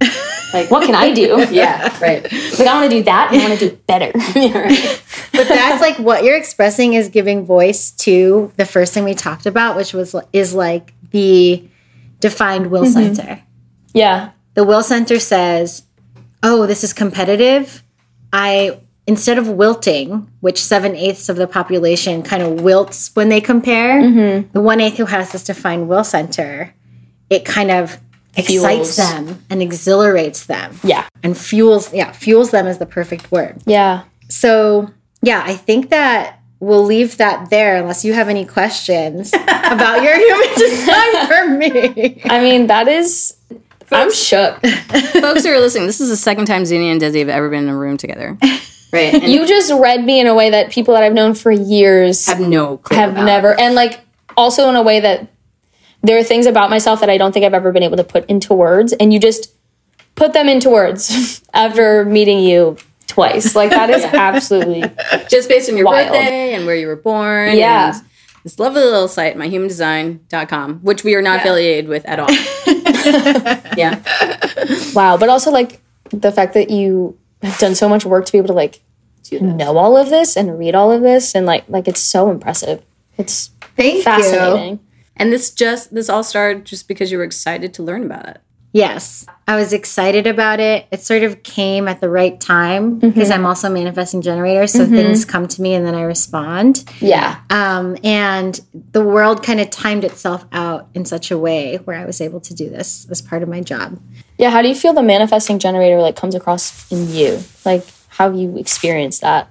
like 0.54 0.70
what 0.70 0.84
can 0.84 0.94
I 0.94 1.12
do? 1.12 1.46
Yeah, 1.50 1.96
right. 2.00 2.22
Like 2.22 2.68
I 2.68 2.80
want 2.80 2.90
to 2.90 2.96
do 2.96 3.02
that 3.04 3.30
and 3.32 3.42
I 3.42 3.48
want 3.48 3.58
to 3.60 3.70
do 3.70 3.76
better. 3.86 4.12
but 5.32 5.48
that's 5.48 5.80
like 5.80 5.98
what 5.98 6.24
you're 6.24 6.36
expressing 6.36 6.94
is 6.94 7.08
giving 7.08 7.44
voice 7.44 7.90
to 7.90 8.52
the 8.56 8.64
first 8.64 8.92
thing 8.94 9.04
we 9.04 9.14
talked 9.14 9.46
about 9.46 9.76
which 9.76 9.92
was 9.92 10.14
is 10.32 10.54
like 10.54 10.94
the 11.10 11.66
defined 12.20 12.70
will 12.70 12.84
mm-hmm. 12.84 13.14
center 13.14 13.42
yeah. 13.92 14.30
the 14.54 14.64
will 14.64 14.82
center 14.82 15.18
says 15.18 15.84
oh 16.42 16.66
this 16.66 16.84
is 16.84 16.92
competitive 16.92 17.82
i 18.32 18.78
instead 19.06 19.36
of 19.38 19.48
wilting 19.48 20.30
which 20.40 20.62
seven-eighths 20.62 21.28
of 21.28 21.36
the 21.36 21.46
population 21.46 22.22
kind 22.22 22.42
of 22.42 22.62
wilts 22.62 23.10
when 23.14 23.28
they 23.28 23.40
compare 23.40 24.02
mm-hmm. 24.02 24.48
the 24.52 24.60
one-eighth 24.60 24.96
who 24.96 25.04
has 25.06 25.32
this 25.32 25.44
defined 25.44 25.88
will 25.88 26.04
center 26.04 26.72
it 27.30 27.44
kind 27.44 27.70
of 27.70 27.98
excites 28.36 28.96
them 28.96 29.42
and 29.50 29.62
exhilarates 29.62 30.46
them 30.46 30.78
Yeah. 30.82 31.06
and 31.22 31.36
fuels 31.36 31.92
yeah 31.92 32.12
fuels 32.12 32.50
them 32.50 32.66
is 32.66 32.78
the 32.78 32.86
perfect 32.86 33.30
word 33.30 33.62
Yeah. 33.66 34.04
so, 34.28 34.90
yeah, 35.22 35.42
I 35.46 35.54
think 35.54 35.90
that 35.90 36.40
we'll 36.60 36.84
leave 36.84 37.16
that 37.18 37.50
there 37.50 37.76
unless 37.76 38.04
you 38.04 38.12
have 38.14 38.28
any 38.28 38.44
questions 38.44 39.32
about 39.48 40.02
your 40.02 40.16
human 40.16 40.48
design 40.58 41.26
for 41.26 41.48
me. 41.48 42.22
I 42.24 42.40
mean, 42.40 42.66
that 42.68 42.88
is 42.88 43.36
I'm 43.90 44.12
shook. 44.12 44.54
Folks 44.66 45.44
who 45.44 45.50
are 45.50 45.60
listening, 45.60 45.86
this 45.86 46.00
is 46.00 46.08
the 46.08 46.16
second 46.16 46.46
time 46.46 46.64
Xenia 46.64 46.90
and 46.92 47.00
Dezi 47.00 47.20
have 47.20 47.28
ever 47.28 47.48
been 47.50 47.64
in 47.64 47.68
a 47.70 47.76
room 47.76 47.96
together. 47.96 48.36
Right. 48.94 49.14
And 49.22 49.24
You 49.32 49.46
just 49.46 49.72
read 49.72 50.04
me 50.04 50.20
in 50.20 50.26
a 50.26 50.34
way 50.34 50.50
that 50.50 50.70
people 50.70 50.94
that 50.94 51.02
I've 51.02 51.12
known 51.12 51.34
for 51.34 51.50
years 51.50 52.24
have 52.26 52.40
no 52.40 52.78
clue. 52.78 52.96
have 52.96 53.12
about. 53.12 53.24
never 53.24 53.60
and 53.60 53.74
like 53.74 54.00
also 54.36 54.68
in 54.68 54.76
a 54.76 54.82
way 54.82 55.00
that 55.00 55.28
there 56.02 56.18
are 56.18 56.22
things 56.22 56.46
about 56.46 56.70
myself 56.70 57.00
that 57.00 57.10
I 57.10 57.16
don't 57.18 57.32
think 57.32 57.44
I've 57.44 57.54
ever 57.54 57.72
been 57.72 57.82
able 57.82 57.96
to 57.96 58.04
put 58.04 58.24
into 58.26 58.54
words 58.54 58.92
and 58.92 59.12
you 59.12 59.18
just 59.18 59.52
put 60.16 60.32
them 60.32 60.48
into 60.48 60.70
words 60.70 61.42
after 61.54 62.04
meeting 62.04 62.38
you 62.40 62.76
twice. 63.06 63.54
Like 63.56 63.70
that 63.70 63.90
is 63.90 64.04
absolutely 64.14 64.82
Just 65.28 65.48
based 65.48 65.68
on 65.70 65.76
your 65.76 65.86
Wild. 65.86 66.08
birthday 66.08 66.54
and 66.54 66.66
where 66.66 66.76
you 66.76 66.86
were 66.86 66.96
born. 66.96 67.56
Yeah. 67.56 67.98
This 68.44 68.58
lovely 68.58 68.82
little 68.82 69.08
site, 69.08 69.36
myhumandesign.com, 69.38 70.80
which 70.80 71.02
we 71.04 71.14
are 71.14 71.22
not 71.22 71.40
affiliated 71.40 71.88
with 71.88 72.04
at 72.04 72.18
all. 72.20 72.30
yeah. 73.78 74.02
wow. 74.94 75.16
But 75.16 75.28
also 75.30 75.50
like 75.50 75.80
the 76.10 76.30
fact 76.32 76.54
that 76.54 76.70
you 76.70 77.16
have 77.44 77.58
done 77.58 77.74
so 77.74 77.88
much 77.88 78.04
work 78.04 78.26
to 78.26 78.32
be 78.32 78.38
able 78.38 78.48
to 78.48 78.54
like 78.54 78.80
know 79.40 79.78
all 79.78 79.96
of 79.96 80.10
this 80.10 80.36
and 80.36 80.58
read 80.58 80.74
all 80.74 80.92
of 80.92 81.02
this 81.02 81.34
and 81.34 81.46
like 81.46 81.64
like 81.68 81.88
it's 81.88 82.00
so 82.00 82.30
impressive. 82.30 82.82
It's 83.16 83.50
Thank 83.76 83.96
you. 83.96 84.02
fascinating. 84.02 84.80
And 85.16 85.32
this 85.32 85.52
just 85.52 85.94
this 85.94 86.08
all 86.08 86.24
started 86.24 86.64
just 86.64 86.88
because 86.88 87.10
you 87.10 87.18
were 87.18 87.24
excited 87.24 87.74
to 87.74 87.82
learn 87.82 88.04
about 88.04 88.28
it. 88.28 88.40
Yes, 88.72 89.24
I 89.46 89.54
was 89.54 89.72
excited 89.72 90.26
about 90.26 90.58
it. 90.58 90.88
It 90.90 91.00
sort 91.00 91.22
of 91.22 91.44
came 91.44 91.86
at 91.86 92.00
the 92.00 92.08
right 92.08 92.40
time 92.40 92.98
because 92.98 93.30
I'm 93.30 93.46
also 93.46 93.68
a 93.68 93.70
manifesting 93.70 94.20
generator. 94.20 94.66
So 94.66 94.84
things 94.84 95.24
come 95.24 95.46
to 95.46 95.62
me 95.62 95.74
and 95.74 95.86
then 95.86 95.94
I 95.94 96.02
respond. 96.02 96.84
Yeah. 96.98 97.40
Um, 97.50 97.96
and 98.02 98.60
the 98.90 99.04
world 99.04 99.44
kind 99.44 99.60
of 99.60 99.70
timed 99.70 100.02
itself 100.02 100.44
out 100.50 100.88
in 100.92 101.04
such 101.04 101.30
a 101.30 101.38
way 101.38 101.76
where 101.84 101.96
I 101.96 102.04
was 102.04 102.20
able 102.20 102.40
to 102.40 102.52
do 102.52 102.68
this 102.68 103.06
as 103.08 103.22
part 103.22 103.44
of 103.44 103.48
my 103.48 103.60
job. 103.60 104.00
Yeah, 104.38 104.50
how 104.50 104.62
do 104.62 104.68
you 104.68 104.74
feel 104.74 104.92
the 104.92 105.02
manifesting 105.02 105.58
generator 105.58 106.00
like 106.00 106.16
comes 106.16 106.34
across 106.34 106.90
in 106.90 107.08
you? 107.10 107.40
Like 107.64 107.86
how 108.08 108.30
have 108.30 108.38
you 108.38 108.56
experienced 108.58 109.20
that? 109.22 109.50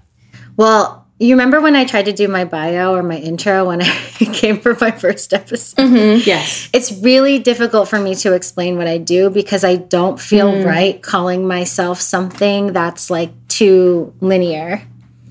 Well, 0.55 1.05
you 1.19 1.35
remember 1.35 1.61
when 1.61 1.75
I 1.75 1.85
tried 1.85 2.05
to 2.05 2.13
do 2.13 2.27
my 2.27 2.43
bio 2.43 2.93
or 2.93 3.03
my 3.03 3.17
intro 3.17 3.65
when 3.65 3.81
I 3.81 3.85
came 4.33 4.59
for 4.59 4.75
my 4.79 4.91
first 4.91 5.33
episode? 5.33 5.81
Mm-hmm. 5.81 6.21
Yes. 6.25 6.69
It's 6.73 6.91
really 6.91 7.39
difficult 7.39 7.87
for 7.87 7.99
me 7.99 8.15
to 8.15 8.33
explain 8.33 8.77
what 8.77 8.87
I 8.87 8.97
do 8.97 9.29
because 9.29 9.63
I 9.63 9.77
don't 9.77 10.19
feel 10.19 10.51
mm-hmm. 10.51 10.67
right 10.67 11.01
calling 11.01 11.47
myself 11.47 12.01
something 12.01 12.73
that's 12.73 13.09
like 13.09 13.31
too 13.47 14.13
linear. 14.21 14.81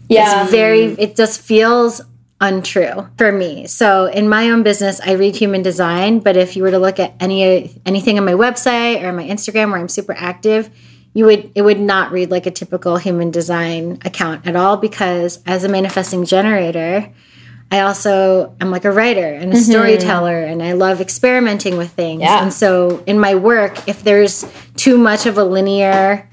Yeah. 0.08 0.42
It's 0.42 0.50
very, 0.50 0.80
mm-hmm. 0.88 1.00
it 1.00 1.16
just 1.16 1.40
feels 1.40 2.00
untrue 2.42 3.09
for 3.16 3.31
me. 3.31 3.66
So 3.68 4.07
in 4.07 4.28
my 4.28 4.50
own 4.50 4.64
business, 4.64 5.00
I 5.00 5.12
read 5.12 5.37
human 5.37 5.62
design, 5.62 6.18
but 6.18 6.37
if 6.37 6.57
you 6.57 6.64
were 6.64 6.72
to 6.72 6.78
look 6.78 6.98
at 6.98 7.14
any 7.20 7.81
anything 7.87 8.18
on 8.18 8.24
my 8.24 8.33
website 8.33 9.02
or 9.02 9.12
my 9.12 9.24
Instagram 9.24 9.70
where 9.70 9.81
I'm 9.81 9.88
super 9.88 10.12
active, 10.12 10.68
you 11.14 11.24
would 11.24 11.52
it 11.55 11.62
would 11.62 11.81
not 11.81 12.11
read 12.11 12.31
like 12.31 12.46
a 12.46 12.50
typical 12.50 12.96
human 12.96 13.31
design 13.31 13.98
account 14.05 14.46
at 14.46 14.57
all 14.57 14.76
because 14.76 15.40
as 15.46 15.62
a 15.62 15.68
manifesting 15.68 16.24
generator, 16.24 17.09
I 17.70 17.81
also 17.81 18.55
am 18.61 18.72
like 18.72 18.85
a 18.85 18.90
writer 18.90 19.26
and 19.26 19.52
a 19.52 19.57
mm-hmm. 19.57 19.70
storyteller 19.70 20.42
and 20.42 20.62
I 20.62 20.72
love 20.72 21.00
experimenting 21.00 21.76
with 21.76 21.92
things. 21.92 22.22
Yeah. 22.22 22.42
And 22.42 22.52
so 22.52 23.05
in 23.07 23.20
my 23.20 23.37
work, 23.37 23.88
if 23.88 24.02
there's 24.02 24.44
too 24.76 24.98
much 24.98 25.26
of 25.26 25.38
a 25.38 25.44
linear 25.44 26.28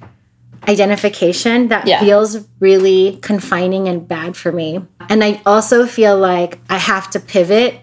identification 0.69 1.69
that 1.69 1.87
Yeah. 1.87 1.99
feels 1.99 2.37
really 2.59 3.17
confining 3.21 3.87
and 3.87 4.07
bad 4.07 4.37
for 4.37 4.51
me. 4.51 4.79
And 5.09 5.23
I 5.23 5.41
also 5.45 5.85
feel 5.87 6.15
like 6.17 6.59
I 6.69 6.77
have 6.77 7.09
to 7.11 7.19
pivot 7.19 7.79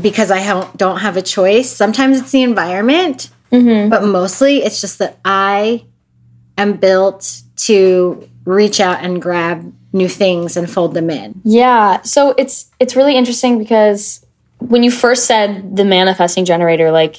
because 0.00 0.30
I 0.30 0.46
don't- 0.46 0.76
don't 0.76 0.98
have 0.98 1.16
a 1.16 1.22
choice. 1.22 1.70
Sometimes 1.70 2.20
it's 2.20 2.30
the 2.30 2.42
environment, 2.42 3.30
mm-hmm. 3.50 3.88
but 3.88 4.04
mostly 4.04 4.62
it's 4.62 4.80
just 4.80 4.98
that 4.98 5.16
I 5.24 5.84
am 6.58 6.74
built 6.74 7.40
to 7.68 8.28
reach 8.44 8.80
out 8.80 8.98
and 9.02 9.20
grab 9.20 9.72
new 9.92 10.08
things 10.08 10.56
and 10.56 10.70
fold 10.70 10.94
them 10.94 11.10
in. 11.10 11.40
Yeah. 11.44 12.02
So 12.02 12.34
it's 12.38 12.66
it's 12.78 12.94
really 12.94 13.16
interesting 13.16 13.58
because 13.58 14.24
when 14.58 14.82
you 14.82 14.90
first 14.90 15.24
said 15.26 15.74
the 15.74 15.84
manifesting 15.84 16.44
generator, 16.44 16.90
like 16.92 17.16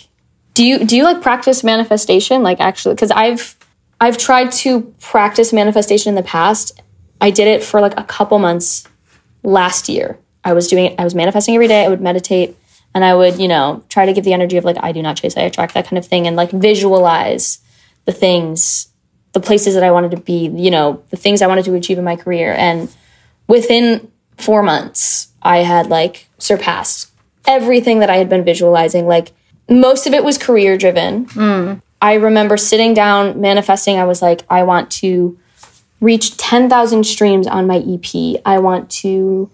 do 0.54 0.64
you 0.66 0.86
do 0.86 0.96
you 0.96 1.04
like 1.04 1.22
practice 1.22 1.64
manifestation? 1.64 2.44
Like 2.44 2.60
actually 2.60 2.96
because 2.96 3.12
I've 3.12 3.56
I've 4.02 4.18
tried 4.18 4.52
to 4.54 4.82
practice 5.00 5.54
manifestation 5.54 6.10
in 6.10 6.16
the 6.16 6.24
past. 6.24 6.82
I 7.22 7.30
did 7.30 7.48
it 7.48 7.64
for 7.64 7.80
like 7.80 7.94
a 7.98 8.04
couple 8.04 8.40
months 8.40 8.88
last 9.44 9.88
year. 9.88 10.18
I 10.44 10.54
was 10.54 10.68
doing 10.68 10.86
it, 10.86 11.00
I 11.00 11.04
was 11.04 11.14
manifesting 11.14 11.54
every 11.54 11.68
day. 11.68 11.86
I 11.86 11.88
would 11.88 12.02
meditate 12.02 12.58
and 12.96 13.06
I 13.06 13.14
would, 13.14 13.40
you 13.40 13.48
know, 13.48 13.84
try 13.90 14.08
to 14.08 14.14
give 14.14 14.26
the 14.26 14.34
energy 14.34 14.58
of 14.58 14.66
like 14.66 14.78
I 14.82 14.92
do 14.92 15.04
not 15.04 15.18
chase, 15.18 15.38
I 15.38 15.42
attract 15.42 15.76
that 15.76 15.86
kind 15.86 16.00
of 16.00 16.06
thing 16.06 16.26
and 16.26 16.36
like 16.36 16.50
visualize 16.50 17.60
the 18.06 18.12
things, 18.12 18.88
the 19.34 19.40
places 19.40 19.76
that 19.76 19.84
I 19.84 19.92
wanted 19.92 20.12
to 20.12 20.18
be, 20.18 20.48
you 20.48 20.72
know, 20.72 21.04
the 21.12 21.18
things 21.18 21.44
I 21.44 21.48
wanted 21.48 21.66
to 21.66 21.76
achieve 21.76 22.00
in 22.00 22.04
my 22.04 22.16
career. 22.16 22.56
And 22.58 22.92
within 23.48 24.12
four 24.38 24.64
months, 24.64 25.28
I 25.44 25.60
had 25.60 25.88
like 25.88 26.28
surpassed 26.40 27.12
everything 27.46 28.00
that 28.00 28.10
I 28.10 28.18
had 28.18 28.30
been 28.30 28.44
visualizing. 28.44 29.06
Like 29.06 29.32
most 29.70 30.08
of 30.08 30.14
it 30.16 30.24
was 30.24 30.40
career 30.40 30.76
driven. 30.76 31.28
Mm. 31.28 31.82
I 32.02 32.16
remember 32.16 32.58
sitting 32.58 32.94
down 32.94 33.40
manifesting. 33.40 33.98
I 33.98 34.06
was 34.06 34.22
like, 34.22 34.44
I 34.50 34.64
want 34.64 34.90
to 34.92 35.38
reach 36.00 36.36
10,000 36.38 37.04
streams 37.04 37.48
on 37.48 37.68
my 37.68 37.78
EP. 37.78 38.42
I 38.44 38.58
want 38.60 38.90
to 38.90 39.50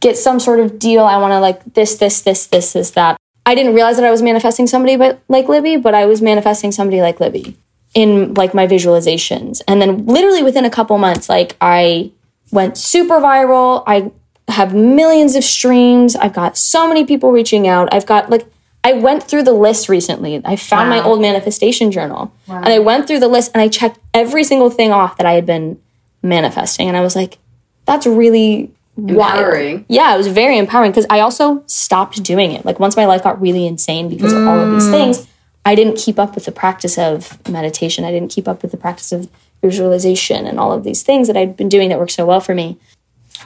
get 0.00 0.16
some 0.16 0.38
sort 0.38 0.60
of 0.60 0.78
deal. 0.78 1.04
I 1.04 1.16
want 1.16 1.32
to 1.32 1.40
like 1.40 1.64
this, 1.74 1.96
this, 1.96 2.20
this, 2.20 2.46
this, 2.46 2.72
this, 2.72 2.90
that. 2.92 3.16
I 3.46 3.54
didn't 3.54 3.74
realize 3.74 3.96
that 3.96 4.04
I 4.04 4.10
was 4.10 4.20
manifesting 4.20 4.66
somebody 4.66 4.96
but 4.96 5.20
like 5.28 5.48
Libby, 5.48 5.78
but 5.78 5.94
I 5.94 6.04
was 6.04 6.20
manifesting 6.20 6.70
somebody 6.70 7.00
like 7.00 7.18
Libby 7.18 7.56
in 7.94 8.34
like 8.34 8.52
my 8.52 8.66
visualizations. 8.66 9.62
And 9.66 9.80
then 9.80 10.04
literally 10.04 10.42
within 10.42 10.66
a 10.66 10.70
couple 10.70 10.98
months, 10.98 11.30
like 11.30 11.56
I 11.60 12.12
went 12.52 12.76
super 12.76 13.20
viral. 13.20 13.82
I 13.86 14.12
have 14.48 14.74
millions 14.74 15.34
of 15.34 15.44
streams. 15.44 16.14
I've 16.14 16.34
got 16.34 16.58
so 16.58 16.86
many 16.86 17.06
people 17.06 17.32
reaching 17.32 17.66
out. 17.66 17.92
I've 17.92 18.06
got 18.06 18.28
like 18.28 18.46
I 18.88 18.92
went 18.94 19.22
through 19.22 19.42
the 19.42 19.52
list 19.52 19.90
recently. 19.90 20.40
I 20.46 20.56
found 20.56 20.88
my 20.88 21.02
old 21.02 21.20
manifestation 21.20 21.92
journal 21.92 22.32
and 22.48 22.68
I 22.68 22.78
went 22.78 23.06
through 23.06 23.20
the 23.20 23.28
list 23.28 23.50
and 23.52 23.60
I 23.60 23.68
checked 23.68 23.98
every 24.14 24.44
single 24.44 24.70
thing 24.70 24.92
off 24.92 25.18
that 25.18 25.26
I 25.26 25.32
had 25.32 25.44
been 25.44 25.78
manifesting. 26.22 26.88
And 26.88 26.96
I 26.96 27.02
was 27.02 27.14
like, 27.14 27.36
that's 27.84 28.06
really 28.06 28.72
Empowering. 28.96 29.74
Wild. 29.74 29.84
Yeah, 29.88 30.14
it 30.14 30.16
was 30.16 30.26
very 30.26 30.56
empowering 30.56 30.90
because 30.90 31.06
I 31.10 31.20
also 31.20 31.62
stopped 31.66 32.22
doing 32.22 32.52
it. 32.52 32.64
Like 32.64 32.80
once 32.80 32.96
my 32.96 33.04
life 33.04 33.22
got 33.22 33.38
really 33.40 33.66
insane 33.66 34.08
because 34.08 34.32
of 34.32 34.46
all 34.46 34.58
of 34.58 34.72
these 34.72 34.88
mm. 34.88 34.90
things, 34.90 35.28
I 35.66 35.74
didn't 35.74 35.98
keep 35.98 36.18
up 36.18 36.34
with 36.34 36.46
the 36.46 36.52
practice 36.52 36.96
of 36.96 37.46
meditation. 37.48 38.04
I 38.04 38.10
didn't 38.10 38.30
keep 38.30 38.48
up 38.48 38.62
with 38.62 38.70
the 38.70 38.78
practice 38.78 39.12
of 39.12 39.28
visualization 39.60 40.46
and 40.46 40.58
all 40.58 40.72
of 40.72 40.82
these 40.82 41.02
things 41.02 41.26
that 41.28 41.36
I'd 41.36 41.58
been 41.58 41.68
doing 41.68 41.90
that 41.90 41.98
worked 41.98 42.12
so 42.12 42.24
well 42.24 42.40
for 42.40 42.54
me. 42.54 42.78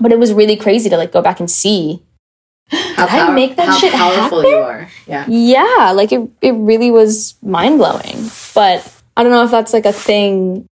But 0.01 0.13
it 0.13 0.21
was 0.21 0.33
really 0.33 0.57
crazy 0.57 0.89
to 0.89 0.97
like 0.97 1.11
go 1.11 1.21
back 1.21 1.41
and 1.41 1.51
see. 1.51 2.01
How 2.73 3.07
Did 3.07 3.15
I 3.15 3.31
make 3.35 3.57
that 3.57 3.69
how 3.69 3.79
shit 3.79 3.93
powerful 3.93 4.39
happen? 4.39 4.51
you 4.51 4.57
are. 4.57 4.89
Yeah. 5.07 5.27
Yeah, 5.29 5.93
like 5.95 6.11
it, 6.13 6.29
it 6.41 6.53
really 6.53 6.91
was 6.91 7.35
mind 7.43 7.79
blowing. 7.79 8.31
But 8.55 8.91
I 9.17 9.23
don't 9.23 9.31
know 9.33 9.45
if 9.45 9.51
that's 9.51 9.73
like 9.75 9.85
a 9.87 9.93
thing. 9.93 10.67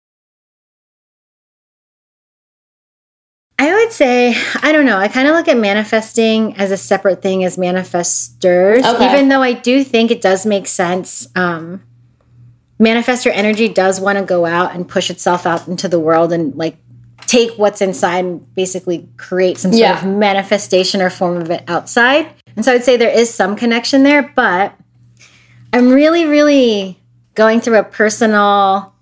I 3.58 3.74
would 3.74 3.92
say, 3.92 4.34
I 4.62 4.72
don't 4.72 4.86
know. 4.86 4.96
I 4.96 5.08
kind 5.08 5.28
of 5.28 5.34
look 5.34 5.46
at 5.46 5.58
manifesting 5.58 6.56
as 6.56 6.70
a 6.70 6.78
separate 6.78 7.20
thing 7.20 7.44
as 7.44 7.58
manifestors, 7.58 8.84
Okay. 8.86 9.12
even 9.12 9.28
though 9.28 9.42
I 9.42 9.52
do 9.52 9.84
think 9.84 10.10
it 10.10 10.22
does 10.22 10.46
make 10.46 10.66
sense. 10.66 11.28
Um, 11.36 11.82
manifestor 12.80 13.30
energy 13.34 13.68
does 13.68 14.00
want 14.00 14.16
to 14.16 14.24
go 14.24 14.46
out 14.46 14.74
and 14.74 14.88
push 14.88 15.10
itself 15.10 15.44
out 15.44 15.68
into 15.68 15.88
the 15.88 16.00
world 16.00 16.32
and 16.32 16.54
like 16.56 16.78
take 17.30 17.52
what's 17.56 17.80
inside 17.80 18.24
and 18.24 18.54
basically 18.54 19.08
create 19.16 19.56
some 19.56 19.70
sort 19.72 19.80
Yeah. 19.80 19.98
of 19.98 20.04
manifestation 20.04 21.00
or 21.00 21.10
form 21.10 21.36
of 21.36 21.48
it 21.50 21.62
outside. 21.68 22.26
And 22.56 22.64
so 22.64 22.72
I'd 22.72 22.82
say 22.82 22.96
there 22.96 23.16
is 23.16 23.32
some 23.32 23.54
connection 23.54 24.02
there, 24.02 24.32
but 24.34 24.74
I'm 25.72 25.90
really, 25.90 26.24
really 26.24 26.98
going 27.34 27.60
through 27.60 27.78
a 27.78 27.84
personal 27.84 28.92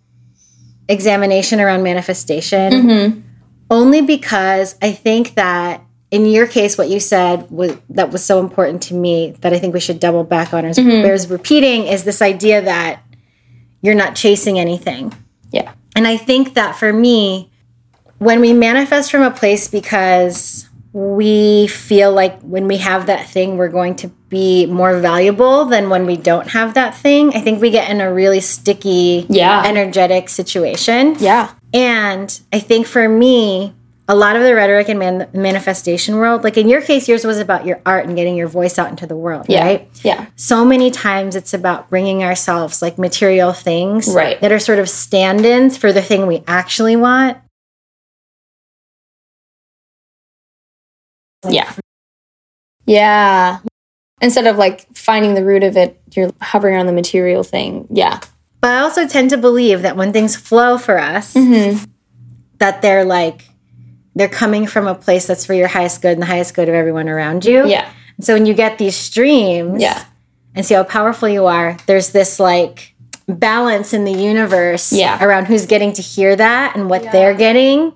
examination 0.89 1.59
around 1.59 1.83
manifestation 1.83 2.73
mm-hmm. 2.73 3.21
only 3.71 4.03
because 4.03 4.77
I 4.83 4.93
think 4.93 5.35
that 5.37 5.83
in 6.11 6.27
your 6.27 6.47
case, 6.47 6.77
what 6.77 6.89
you 6.89 7.01
said 7.01 7.51
was 7.51 7.77
that 7.91 8.11
was 8.11 8.23
so 8.25 8.41
important 8.41 8.83
to 8.85 8.95
me 8.95 9.35
that 9.41 9.53
I 9.55 9.59
think 9.59 9.73
we 9.73 9.81
should 9.81 10.01
double 10.01 10.25
back 10.25 10.53
on. 10.53 10.67
Or 10.67 10.75
bears 10.75 11.25
mm-hmm. 11.25 11.33
repeating 11.33 11.87
is 11.87 12.05
this 12.05 12.21
idea 12.21 12.61
that 12.63 13.03
you're 13.81 13.95
not 13.95 14.15
chasing 14.15 14.59
anything. 14.59 15.15
Yeah. 15.51 15.73
And 15.97 16.07
I 16.07 16.17
think 16.17 16.55
that 16.55 16.77
for 16.77 16.93
me, 16.93 17.48
when 18.19 18.41
we 18.41 18.53
manifest 18.53 19.11
from 19.11 19.23
a 19.23 19.31
place 19.31 19.69
because 19.69 20.69
we 20.93 21.67
feel 21.69 22.13
like 22.13 22.41
when 22.41 22.67
we 22.67 22.79
have 22.79 23.07
that 23.07 23.29
thing, 23.29 23.57
we're 23.57 23.69
going 23.69 23.95
to 23.97 24.09
be 24.29 24.67
more 24.67 24.99
valuable 24.99 25.65
than 25.67 25.91
when 25.91 26.07
we 26.07 26.17
don't 26.17 26.49
have 26.49 26.75
that 26.75 26.95
thing, 26.97 27.35
I 27.35 27.41
think 27.41 27.61
we 27.61 27.71
get 27.71 27.91
in 27.91 28.01
a 28.01 28.13
really 28.13 28.41
sticky, 28.41 29.27
Yeah. 29.29 29.63
energetic 29.65 30.29
situation. 30.29 31.17
Yeah. 31.19 31.51
And 31.73 32.39
I 32.53 32.59
think 32.59 32.87
for 32.87 33.09
me, 33.09 33.75
a 34.11 34.15
lot 34.15 34.37
of 34.37 34.43
the 34.43 34.55
rhetoric 34.55 34.89
and 34.89 34.99
man- 34.99 35.29
manifestation 35.35 36.17
world, 36.17 36.43
like 36.43 36.57
in 36.57 36.67
your 36.69 36.81
case, 36.81 37.07
yours 37.09 37.27
was 37.27 37.39
about 37.39 37.67
your 37.67 37.79
art 37.85 38.07
and 38.07 38.17
getting 38.17 38.35
your 38.37 38.49
voice 38.49 38.79
out 38.79 38.89
into 38.89 39.07
the 39.07 39.15
world, 39.17 39.45
Yeah. 39.49 39.63
right? 39.65 39.89
Yeah. 40.03 40.27
So 40.37 40.65
many 40.65 40.91
times 40.91 41.37
it's 41.37 41.53
about 41.53 41.91
bringing 41.91 42.25
ourselves 42.25 42.81
like 42.81 42.99
material 42.99 43.53
things 43.53 44.09
Right. 44.09 44.41
that 44.41 44.51
are 44.51 44.59
sort 44.59 44.79
of 44.79 44.89
stand 44.89 45.45
ins 45.45 45.77
for 45.77 45.93
the 45.93 46.01
thing 46.03 46.27
we 46.27 46.43
actually 46.49 46.97
want. 46.97 47.37
Yeah. 51.49 51.71
Yeah. 52.87 53.59
Instead 54.21 54.47
of 54.47 54.57
like 54.57 54.87
finding 54.97 55.35
the 55.35 55.45
root 55.45 55.63
of 55.63 55.77
it, 55.77 56.01
you're 56.15 56.33
hovering 56.41 56.77
on 56.77 56.87
the 56.87 56.93
material 56.93 57.43
thing. 57.45 57.87
Yeah. 57.91 58.21
But 58.61 58.71
I 58.73 58.79
also 58.81 59.07
tend 59.07 59.31
to 59.31 59.37
believe 59.39 59.83
that 59.83 59.97
when 59.97 60.13
things 60.13 60.35
flow 60.35 60.79
for 60.79 60.99
us, 60.99 61.35
Mm-hmm. 61.35 61.85
that 62.59 62.83
they're 62.83 63.05
like, 63.05 63.45
they're 64.17 64.29
coming 64.29 64.67
from 64.67 64.89
a 64.89 64.95
place 64.97 65.27
that's 65.29 65.47
for 65.47 65.55
your 65.55 65.69
highest 65.69 66.03
good 66.03 66.13
and 66.15 66.23
the 66.23 66.27
highest 66.27 66.55
good 66.55 66.69
of 66.69 66.75
everyone 66.75 67.09
around 67.09 67.45
you. 67.45 67.67
Yeah. 67.69 67.89
And 68.17 68.27
so 68.27 68.35
when 68.35 68.47
you 68.47 68.55
get 68.55 68.79
these 68.79 68.97
streams, 68.97 69.81
Yeah. 69.81 70.03
and 70.57 70.67
see 70.67 70.75
how 70.75 70.83
powerful 70.83 71.29
you 71.29 71.47
are, 71.47 71.77
there's 71.87 72.11
this 72.11 72.41
like 72.41 72.97
balance 73.29 73.93
in 73.93 74.05
the 74.05 74.13
universe 74.13 74.93
Yeah. 74.93 75.23
around 75.25 75.45
who's 75.45 75.67
getting 75.67 75.93
to 75.93 76.03
hear 76.03 76.35
that 76.35 76.75
and 76.75 76.91
what 76.91 77.03
they're 77.13 77.35
getting, 77.35 77.93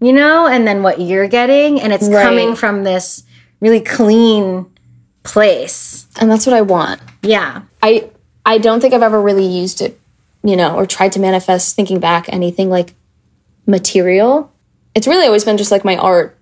you 0.00 0.12
know, 0.12 0.46
and 0.46 0.66
then 0.66 0.82
what 0.82 1.00
you're 1.00 1.28
getting. 1.28 1.80
And 1.80 1.92
it's 1.92 2.08
Right. 2.08 2.24
coming 2.24 2.54
from 2.56 2.84
this 2.84 3.22
really 3.60 3.80
clean 3.80 4.66
place. 5.22 6.06
And 6.18 6.30
that's 6.30 6.46
what 6.46 6.56
I 6.56 6.62
want. 6.62 7.00
Yeah. 7.22 7.62
I 7.82 8.08
I 8.46 8.58
don't 8.58 8.80
think 8.80 8.94
I've 8.94 9.02
ever 9.02 9.20
really 9.20 9.46
used 9.46 9.82
it, 9.82 10.00
you 10.42 10.56
know, 10.56 10.74
or 10.74 10.86
tried 10.86 11.12
to 11.12 11.20
manifest 11.20 11.76
thinking 11.76 12.00
back 12.00 12.26
anything 12.32 12.70
like 12.70 12.94
material. 13.66 14.50
It's 14.94 15.06
really 15.06 15.26
always 15.26 15.44
been 15.44 15.58
just 15.58 15.70
like 15.70 15.84
my 15.84 15.96
art. 15.96 16.36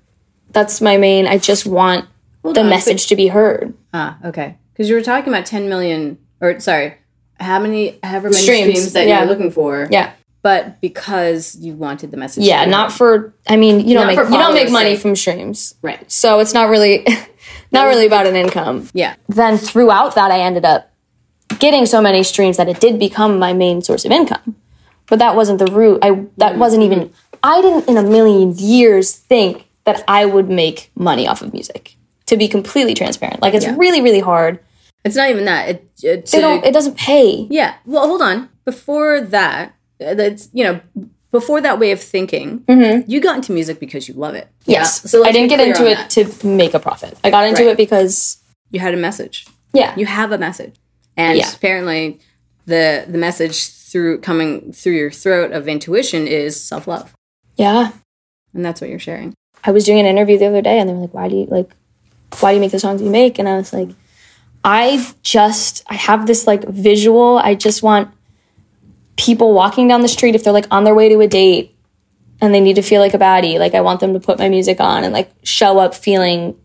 That's 0.52 0.80
my 0.80 0.96
main. 0.96 1.26
I 1.26 1.38
just 1.38 1.66
want 1.66 2.06
the 2.42 2.60
on, 2.60 2.68
message 2.68 3.08
to 3.08 3.16
be 3.16 3.28
heard. 3.28 3.74
Ah, 3.92 4.16
okay. 4.24 4.56
Because 4.72 4.88
you 4.88 4.94
were 4.94 5.02
talking 5.02 5.32
about 5.32 5.44
10 5.44 5.68
million, 5.68 6.18
or 6.40 6.58
sorry, 6.60 6.94
how 7.40 7.58
many, 7.58 7.98
however 8.02 8.30
many 8.30 8.42
Streams, 8.42 8.70
streams, 8.78 8.92
that 8.92 9.06
yeah. 9.06 9.18
you're 9.18 9.28
looking 9.28 9.50
for. 9.50 9.88
Yeah. 9.90 10.12
But 10.48 10.80
because 10.80 11.56
you 11.56 11.74
wanted 11.74 12.10
the 12.10 12.16
message. 12.16 12.44
Yeah, 12.44 12.64
not 12.64 12.90
for 12.90 13.34
I 13.46 13.58
mean, 13.58 13.86
you 13.86 13.92
don't 13.92 14.06
Not 14.06 14.16
make 14.16 14.30
you 14.30 14.38
don't 14.38 14.54
make 14.54 14.70
money 14.70 14.96
from 14.96 15.14
streams. 15.14 15.74
Right. 15.82 16.10
So 16.10 16.40
it's 16.40 16.54
not 16.54 16.70
really 16.70 17.06
not 17.70 17.84
really 17.84 18.06
about 18.06 18.26
an 18.26 18.34
income. 18.34 18.88
Yeah. 18.94 19.16
Then 19.28 19.58
throughout 19.58 20.14
that 20.14 20.30
I 20.30 20.40
ended 20.40 20.64
up 20.64 20.90
getting 21.58 21.84
so 21.84 22.00
many 22.00 22.22
streams 22.22 22.56
that 22.56 22.66
it 22.66 22.80
did 22.80 22.98
become 22.98 23.38
my 23.38 23.52
main 23.52 23.82
source 23.82 24.06
of 24.06 24.10
income. 24.10 24.56
But 25.04 25.18
that 25.18 25.36
wasn't 25.36 25.58
the 25.58 25.70
root. 25.70 25.98
I 26.02 26.12
that 26.38 26.52
mm-hmm. 26.52 26.60
wasn't 26.60 26.82
even 26.84 27.12
I 27.42 27.60
didn't 27.60 27.86
in 27.86 27.98
a 27.98 28.02
million 28.02 28.54
years 28.56 29.12
think 29.12 29.68
that 29.84 30.02
I 30.08 30.24
would 30.24 30.48
make 30.48 30.90
money 30.94 31.28
off 31.28 31.42
of 31.42 31.52
music. 31.52 31.94
To 32.28 32.38
be 32.38 32.48
completely 32.48 32.94
transparent. 32.94 33.42
Like 33.42 33.52
it's 33.52 33.68
really 33.68 34.00
really 34.00 34.20
hard. 34.20 34.60
It's 35.04 35.14
not 35.14 35.28
even 35.28 35.44
that. 35.44 35.68
It, 35.68 35.90
it, 36.02 36.32
It 36.32 36.40
don't 36.40 36.64
it 36.64 36.72
doesn't 36.72 36.96
pay. 36.96 37.46
yeah. 37.50 37.74
Well, 37.84 38.06
hold 38.06 38.22
on. 38.22 38.48
Before 38.64 39.20
that, 39.20 39.74
that's, 39.98 40.48
you 40.52 40.64
know, 40.64 40.80
before 41.30 41.60
that 41.60 41.78
way 41.78 41.90
of 41.92 42.00
thinking, 42.00 42.64
you 43.06 43.20
got 43.20 43.36
into 43.36 43.52
music 43.52 43.78
because 43.80 44.08
you 44.08 44.14
love 44.14 44.34
it. 44.34 44.48
Mm-hmm. 44.62 44.70
Yes. 44.72 45.10
So 45.10 45.18
let's 45.20 45.28
I 45.28 45.32
didn't 45.32 45.48
get 45.50 45.60
into 45.60 45.86
it 45.86 45.96
that. 45.96 46.10
to 46.40 46.46
make 46.46 46.74
a 46.74 46.78
profit. 46.80 47.18
I 47.22 47.30
got 47.30 47.46
into 47.46 47.64
Right. 47.64 47.72
it 47.72 47.76
because 47.76 48.38
You 48.70 48.80
had 48.80 48.94
a 48.94 48.96
message. 48.96 49.46
yeah. 49.72 49.94
You 49.96 50.06
have 50.06 50.32
a 50.32 50.38
message. 50.38 50.74
And 51.16 51.36
Yeah. 51.38 51.50
apparently 51.54 52.20
the 52.66 53.04
the 53.08 53.18
message 53.18 53.66
through 53.68 54.20
coming 54.20 54.72
through 54.72 54.92
your 54.94 55.10
throat 55.10 55.52
of 55.52 55.68
intuition 55.68 56.26
is 56.26 56.58
self-love. 56.62 57.12
yeah. 57.56 57.92
And 58.54 58.64
that's 58.64 58.80
what 58.80 58.88
you're 58.88 58.98
sharing. 58.98 59.34
I 59.64 59.70
was 59.72 59.84
doing 59.84 60.00
an 60.00 60.06
interview 60.06 60.38
the 60.38 60.46
other 60.46 60.62
day 60.62 60.78
and 60.78 60.88
they 60.88 60.94
were 60.94 61.00
like, 61.02 61.12
why 61.14 61.28
do 61.28 61.36
you 61.36 61.46
like, 61.46 61.70
why 62.40 62.50
do 62.52 62.54
you 62.56 62.60
make 62.60 62.70
the 62.72 62.78
songs 62.80 63.02
you 63.02 63.10
make? 63.10 63.38
And 63.38 63.46
I 63.48 63.56
was 63.58 63.72
like, 63.72 63.88
I 64.64 65.06
just, 65.22 65.82
I 65.88 65.94
have 65.94 66.26
this 66.26 66.46
like 66.46 66.64
visual. 66.68 67.38
I 67.38 67.54
just 67.54 67.82
want 67.82 68.10
people 69.18 69.52
walking 69.52 69.88
down 69.88 70.00
the 70.00 70.08
street, 70.08 70.34
if 70.34 70.44
they're 70.44 70.52
like 70.52 70.66
on 70.70 70.84
their 70.84 70.94
way 70.94 71.10
to 71.10 71.20
a 71.20 71.26
date 71.26 71.76
and 72.40 72.54
they 72.54 72.60
need 72.60 72.76
to 72.76 72.82
feel 72.82 73.02
like 73.02 73.12
a 73.12 73.18
baddie, 73.18 73.58
like 73.58 73.74
I 73.74 73.82
want 73.82 74.00
them 74.00 74.14
to 74.14 74.20
put 74.20 74.38
my 74.38 74.48
music 74.48 74.80
on 74.80 75.04
and 75.04 75.12
like 75.12 75.30
show 75.42 75.78
up 75.78 75.94
feeling 75.94 76.56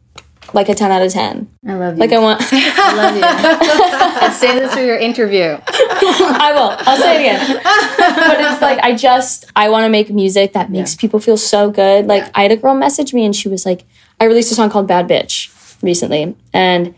like 0.54 0.70
a 0.70 0.76
10 0.76 0.92
out 0.92 1.02
of 1.02 1.12
10. 1.12 1.50
I 1.68 1.74
love 1.74 1.96
you. 1.96 2.00
Like 2.00 2.12
I 2.12 2.20
want, 2.20 2.42
I 2.52 2.96
love 2.96 3.16
you. 3.16 3.24
and 4.28 4.34
say 4.34 4.58
this 4.58 4.74
for 4.74 4.82
your 4.82 4.98
interview. 4.98 5.58
I 5.68 6.52
will, 6.54 6.76
I'll 6.80 6.98
say 6.98 7.16
it 7.16 7.20
again. 7.22 7.62
but 7.64 8.40
it's 8.40 8.62
like, 8.62 8.80
I 8.80 8.96
just, 8.96 9.52
I 9.56 9.70
want 9.70 9.86
to 9.86 9.90
make 9.90 10.12
music 10.12 10.54
that 10.54 10.70
makes 10.70 10.96
people 10.96 11.20
feel 11.20 11.38
so 11.38 11.72
good. 11.72 12.06
Like 12.06 12.30
I 12.36 12.44
had 12.44 12.52
a 12.52 12.58
girl 12.58 12.76
message 12.76 13.14
me 13.14 13.26
and 13.26 13.36
she 13.36 13.50
was 13.50 13.66
like, 13.66 13.84
I 14.22 14.26
released 14.26 14.52
a 14.52 14.56
song 14.56 14.70
called 14.70 14.88
Bad 14.88 15.08
Bitch 15.08 15.82
recently. 15.82 16.36
And 16.54 16.94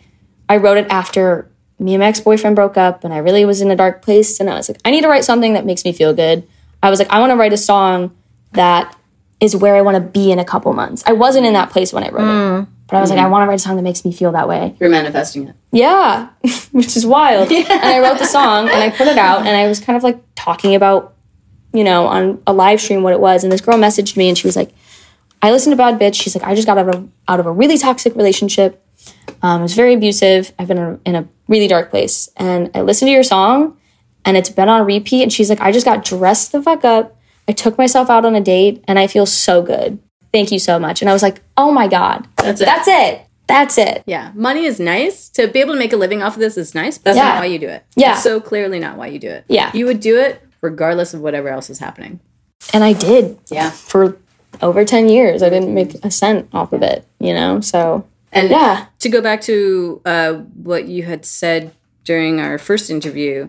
I 0.50 0.58
wrote 0.58 0.78
it 0.78 0.88
after 0.90 1.50
me 1.80 1.94
and 1.94 2.02
my 2.02 2.08
ex-boyfriend 2.08 2.56
broke 2.56 2.78
up 2.78 3.04
and 3.04 3.14
I 3.14 3.18
really 3.18 3.46
was 3.46 3.62
in 3.62 3.70
a 3.72 3.76
dark 3.76 4.02
place. 4.02 4.40
And 4.40 4.50
I 4.50 4.56
was 4.56 4.70
like, 4.70 4.80
I 4.86 4.92
need 4.92 5.02
to 5.02 5.10
write 5.10 5.26
something 5.26 5.54
that 5.54 5.66
makes 5.66 5.84
me 5.84 5.92
feel 5.92 6.14
good. 6.14 6.48
I 6.82 6.90
was 6.90 7.00
like, 7.00 7.10
I 7.10 7.20
want 7.20 7.32
to 7.32 7.36
write 7.36 7.54
a 7.54 7.58
song 7.58 8.16
that 8.54 8.96
is 9.40 9.56
where 9.56 9.76
I 9.76 9.82
want 9.82 9.96
to 9.96 10.02
be 10.02 10.32
in 10.32 10.40
a 10.40 10.46
couple 10.46 10.72
months. 10.74 11.04
I 11.06 11.14
wasn't 11.14 11.46
in 11.46 11.54
that 11.54 11.70
place 11.70 11.92
when 11.92 12.04
I 12.04 12.10
wrote 12.10 12.24
it. 12.24 12.66
Mm. 12.66 12.68
But 12.88 12.98
I 12.98 13.02
was 13.02 13.10
like, 13.10 13.18
mm-hmm. 13.18 13.26
I 13.26 13.30
want 13.30 13.44
to 13.44 13.48
write 13.48 13.56
a 13.56 13.60
song 13.60 13.78
that 13.78 13.82
makes 13.82 14.06
me 14.06 14.14
feel 14.14 14.32
that 14.34 14.48
way. 14.48 14.76
You're 14.80 14.92
manifesting 14.92 15.48
it. 15.48 15.56
Yeah, 15.72 16.30
which 16.72 16.96
is 16.96 17.06
wild. 17.06 17.52
And 17.52 17.68
I 17.68 18.00
wrote 18.00 18.20
the 18.20 18.26
song 18.26 18.70
and 18.70 18.78
I 18.78 18.92
put 18.92 19.08
it 19.08 19.18
out 19.18 19.40
and 19.40 19.58
I 19.58 19.68
was 19.68 19.80
kind 19.80 19.98
of 19.98 20.04
like 20.04 20.20
talking 20.36 20.76
about, 20.76 21.16
you 21.74 21.84
know, 21.84 22.06
on 22.06 22.42
a 22.46 22.54
live 22.54 22.80
stream 22.80 23.02
what 23.02 23.14
it 23.14 23.20
was. 23.20 23.44
And 23.44 23.52
this 23.52 23.62
girl 23.62 23.78
messaged 23.78 24.16
me 24.16 24.30
and 24.30 24.38
she 24.38 24.48
was 24.48 24.56
like, 24.56 24.72
I 25.42 25.52
listened 25.52 25.74
to 25.74 25.78
Bad 25.78 26.00
Bitch. 26.00 26.22
She's 26.22 26.36
like, 26.36 26.48
I 26.48 26.54
just 26.54 26.68
got 26.68 26.78
out 26.78 26.90
of, 26.90 27.10
out 27.28 27.40
of 27.40 27.48
a 27.48 27.52
really 27.52 27.80
toxic 27.80 28.16
relationship. 28.16 28.85
Um, 29.46 29.62
it 29.62 29.64
was 29.64 29.76
very 29.76 29.94
abusive. 29.94 30.52
I've 30.58 30.68
been 30.68 30.78
in 30.80 30.84
a, 30.84 31.00
in 31.06 31.16
a 31.16 31.28
really 31.48 31.68
dark 31.68 31.92
place. 31.92 32.30
And 32.38 32.72
I 32.74 32.82
listened 32.82 33.10
to 33.10 33.12
your 33.14 33.24
song 33.24 33.78
and 34.26 34.36
it's 34.36 34.50
been 34.50 34.70
on 34.70 34.86
repeat. 34.86 35.22
And 35.22 35.32
she's 35.32 35.50
like, 35.52 35.62
I 35.62 35.72
just 35.72 35.86
got 35.86 36.04
dressed 36.04 36.52
the 36.52 36.64
fuck 36.64 36.84
up. 36.84 37.16
I 37.48 37.52
took 37.52 37.78
myself 37.78 38.10
out 38.10 38.26
on 38.26 38.34
a 38.36 38.42
date 38.42 38.84
and 38.88 38.98
I 38.98 39.06
feel 39.06 39.28
so 39.28 39.62
good. 39.62 40.00
Thank 40.34 40.52
you 40.52 40.58
so 40.58 40.80
much. 40.80 41.02
And 41.04 41.10
I 41.12 41.14
was 41.14 41.22
like, 41.22 41.42
oh 41.58 41.72
my 41.72 41.88
God. 41.88 42.28
That's 42.38 42.60
it. 42.60 42.66
That's 42.66 42.88
it. 42.88 43.22
That's 43.48 43.78
it. 43.78 44.04
Yeah, 44.08 44.32
money 44.34 44.66
is 44.66 44.80
nice. 44.80 45.30
To 45.30 45.48
be 45.48 45.60
able 45.60 45.74
to 45.74 45.80
make 45.80 45.94
a 45.94 45.98
living 45.98 46.24
off 46.24 46.34
of 46.34 46.40
this 46.40 46.58
is 46.58 46.74
nice, 46.74 46.98
but 46.98 47.14
that's 47.14 47.18
Yeah. 47.18 47.34
not 47.36 47.40
why 47.42 47.46
you 47.46 47.60
do 47.60 47.68
it. 47.68 47.86
Yeah. 47.96 48.14
That's 48.14 48.24
so 48.24 48.42
clearly 48.42 48.80
not 48.80 48.98
why 48.98 49.06
you 49.06 49.20
do 49.20 49.30
it. 49.30 49.46
Yeah. 49.48 49.70
You 49.76 49.86
would 49.86 50.00
do 50.00 50.18
it 50.20 50.42
regardless 50.62 51.14
of 51.14 51.22
whatever 51.22 51.50
else 51.50 51.70
is 51.70 51.78
happening. 51.78 52.20
And 52.74 52.84
I 52.84 52.94
did. 52.94 53.38
Yeah. 53.52 53.70
for 53.70 54.18
over 54.64 54.84
10 54.84 55.10
years. 55.10 55.44
I 55.44 55.50
didn't 55.50 55.76
make 55.76 55.94
a 56.04 56.10
cent 56.10 56.50
off 56.54 56.74
of 56.74 56.82
it, 56.82 57.06
you 57.20 57.34
know? 57.36 57.62
So, 57.62 58.08
And 58.36 58.50
yeah. 58.50 58.88
to 59.00 59.10
go 59.10 59.22
back 59.22 59.42
to 59.42 60.02
uh, 60.06 60.34
what 60.34 60.88
you 60.88 61.04
had 61.04 61.26
said 61.26 61.74
during 62.04 62.42
our 62.42 62.58
first 62.58 62.90
interview, 62.90 63.48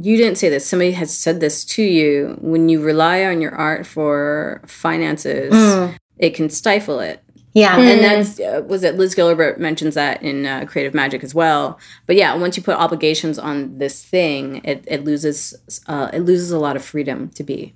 you 0.00 0.16
didn't 0.16 0.38
say 0.38 0.48
this. 0.48 0.64
Somebody 0.64 0.92
has 0.92 1.16
said 1.16 1.40
this 1.40 1.64
to 1.64 1.82
you. 1.82 2.38
When 2.40 2.68
you 2.68 2.80
rely 2.80 3.24
on 3.24 3.40
your 3.40 3.52
art 3.52 3.86
for 3.86 4.62
finances, 4.66 5.52
it 6.16 6.30
can 6.30 6.48
stifle 6.48 7.00
it. 7.00 7.22
Yeah. 7.52 7.76
And 7.78 8.04
that's 8.04 8.38
uh, 8.38 8.62
was 8.66 8.84
it. 8.84 8.96
Liz 8.96 9.14
Gilbert 9.16 9.58
mentions 9.58 9.96
that 9.96 10.22
in 10.22 10.46
uh, 10.46 10.66
Creative 10.66 10.94
Magic 10.94 11.24
as 11.24 11.34
well. 11.34 11.80
But 12.06 12.14
yeah, 12.14 12.34
once 12.36 12.56
you 12.56 12.62
put 12.62 12.76
obligations 12.76 13.38
on 13.40 13.78
this 13.78 14.04
thing, 14.04 14.60
it, 14.64 14.84
it 14.86 15.04
loses 15.04 15.54
uh, 15.88 16.10
it 16.12 16.20
loses 16.20 16.52
a 16.52 16.58
lot 16.60 16.76
of 16.76 16.84
freedom 16.84 17.28
to 17.30 17.42
be. 17.42 17.74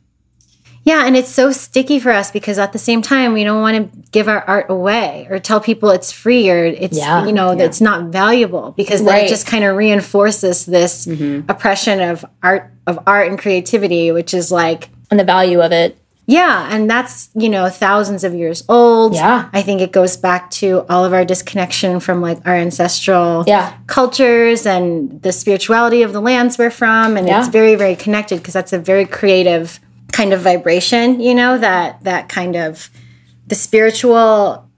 Yeah, 0.85 1.07
and 1.07 1.16
it's 1.16 1.30
so 1.30 1.51
sticky 1.51 1.99
for 1.99 2.11
us 2.11 2.30
because 2.30 2.59
at 2.59 2.72
the 2.74 2.78
same 2.78 3.01
time 3.01 3.32
we 3.32 3.43
don't 3.43 3.62
want 3.62 3.93
to 3.93 3.99
give 4.11 4.28
our 4.28 4.43
art 4.47 4.66
away 4.68 5.26
or 5.30 5.39
tell 5.39 5.59
people 5.61 5.91
it's 5.91 6.12
free 6.12 6.51
or 6.51 6.64
it's 6.64 6.97
Yeah. 6.97 7.24
you 7.24 7.32
know 7.32 7.55
that 7.55 7.64
it's 7.64 7.80
not 7.80 8.05
valuable 8.12 8.72
because 8.76 9.01
Right. 9.01 9.24
it 9.24 9.28
just 9.28 9.47
kind 9.47 9.64
of 9.64 9.76
reinforces 9.76 10.66
this 10.66 11.07
mm-hmm. 11.07 11.51
oppression 11.51 12.01
of 12.01 12.24
art 12.43 12.70
of 12.87 12.99
art 13.07 13.28
and 13.28 13.39
creativity, 13.39 14.12
which 14.12 14.35
is 14.35 14.53
like 14.53 14.91
And 15.11 15.18
the 15.18 15.24
value 15.24 15.61
of 15.62 15.72
it. 15.72 15.97
yeah, 16.26 16.68
and 16.70 16.89
that's 16.91 17.30
you 17.35 17.49
know 17.49 17.70
thousands 17.70 18.22
of 18.22 18.35
years 18.35 18.62
old. 18.68 19.14
Yeah. 19.14 19.49
I 19.55 19.62
think 19.62 19.80
it 19.80 19.91
goes 19.91 20.18
back 20.18 20.51
to 20.61 20.85
all 20.91 21.05
of 21.07 21.14
our 21.14 21.24
disconnection 21.24 21.99
from 22.01 22.20
like 22.20 22.41
our 22.45 22.57
ancestral 22.57 23.45
Yeah. 23.47 23.72
cultures 23.87 24.66
and 24.66 25.22
the 25.22 25.32
spirituality 25.32 26.03
of 26.03 26.12
the 26.12 26.20
lands 26.20 26.59
we're 26.59 26.70
from, 26.70 27.16
and 27.16 27.26
it's 27.26 27.49
very 27.49 27.74
very 27.74 27.97
connected 27.97 28.37
because 28.37 28.53
that's 28.53 28.74
a 28.74 28.78
very 28.78 29.07
creative 29.07 29.80
kind 30.15 30.33
of 30.33 30.41
vibration. 30.41 31.21
You 31.21 31.35
know 31.35 31.59
that 31.59 32.03
that 32.05 32.29
kind 32.29 32.57
of 32.57 32.89
the 33.47 33.55
spiritual 33.55 34.69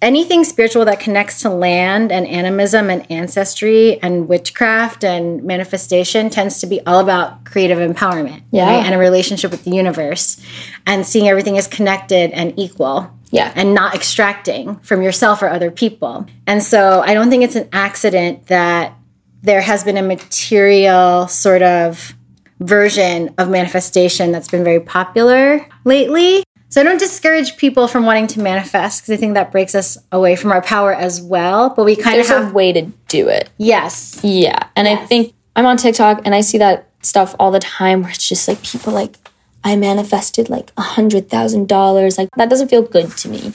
anything 0.00 0.44
spiritual 0.44 0.84
that 0.84 1.00
connects 1.00 1.40
to 1.42 1.50
land 1.50 2.12
and 2.12 2.24
animism 2.28 2.88
and 2.88 3.10
ancestry 3.10 4.00
and 4.00 4.28
witchcraft 4.28 5.02
and 5.02 5.42
manifestation 5.42 6.30
tends 6.30 6.60
to 6.60 6.68
be 6.68 6.80
all 6.86 7.00
about 7.00 7.44
creative 7.44 7.78
empowerment 7.78 8.42
Yeah. 8.52 8.66
right? 8.66 8.86
and 8.86 8.94
a 8.94 8.98
relationship 8.98 9.50
with 9.50 9.64
the 9.64 9.72
universe 9.72 10.40
and 10.86 11.04
seeing 11.04 11.26
everything 11.26 11.58
as 11.58 11.66
connected 11.66 12.30
and 12.30 12.54
equal 12.56 13.10
Yeah. 13.32 13.50
and 13.56 13.74
not 13.74 13.92
extracting 13.92 14.76
from 14.84 15.02
yourself 15.02 15.42
or 15.42 15.48
other 15.48 15.72
people 15.72 16.26
and 16.46 16.62
so 16.62 17.02
i 17.04 17.12
don't 17.12 17.28
think 17.28 17.42
it's 17.42 17.56
an 17.56 17.68
accident 17.72 18.46
that 18.46 18.94
there 19.42 19.62
has 19.62 19.82
been 19.82 19.96
a 19.96 20.02
material 20.02 21.26
sort 21.26 21.62
of 21.62 22.14
version 22.60 23.34
of 23.38 23.48
manifestation 23.48 24.32
that's 24.32 24.48
been 24.48 24.64
very 24.64 24.80
popular 24.80 25.66
lately. 25.84 26.42
So 26.68 26.80
I 26.80 26.84
don't 26.84 26.98
discourage 26.98 27.56
people 27.56 27.86
from 27.86 28.04
wanting 28.04 28.26
to 28.28 28.40
manifest 28.40 29.02
because 29.02 29.14
I 29.14 29.16
think 29.16 29.34
that 29.34 29.52
breaks 29.52 29.74
us 29.74 29.96
away 30.10 30.36
from 30.36 30.50
our 30.52 30.62
power 30.62 30.92
as 30.92 31.22
well. 31.22 31.70
But 31.70 31.84
we 31.84 31.96
kind 31.96 32.20
of 32.20 32.26
have 32.26 32.50
a 32.50 32.52
way 32.52 32.72
to 32.72 32.82
do 33.08 33.28
it. 33.28 33.50
yes, 33.56 34.20
Yeah. 34.22 34.68
And 34.74 34.88
I 34.88 34.96
think 34.96 35.34
I'm 35.54 35.64
on 35.64 35.76
TikTok 35.76 36.22
and 36.24 36.34
I 36.34 36.40
see 36.40 36.58
that 36.58 36.90
stuff 37.02 37.36
all 37.38 37.50
the 37.50 37.60
time 37.60 38.02
where 38.02 38.10
it's 38.10 38.28
just 38.28 38.48
like 38.48 38.62
people 38.62 38.92
like, 38.92 39.16
I 39.62 39.76
manifested 39.76 40.48
like 40.48 40.72
a 40.76 40.82
hundred 40.82 41.28
thousand 41.28 41.68
dollars. 41.68 42.18
Like 42.18 42.28
that 42.36 42.50
doesn't 42.50 42.68
feel 42.68 42.82
good 42.82 43.10
to 43.18 43.28
me. 43.28 43.52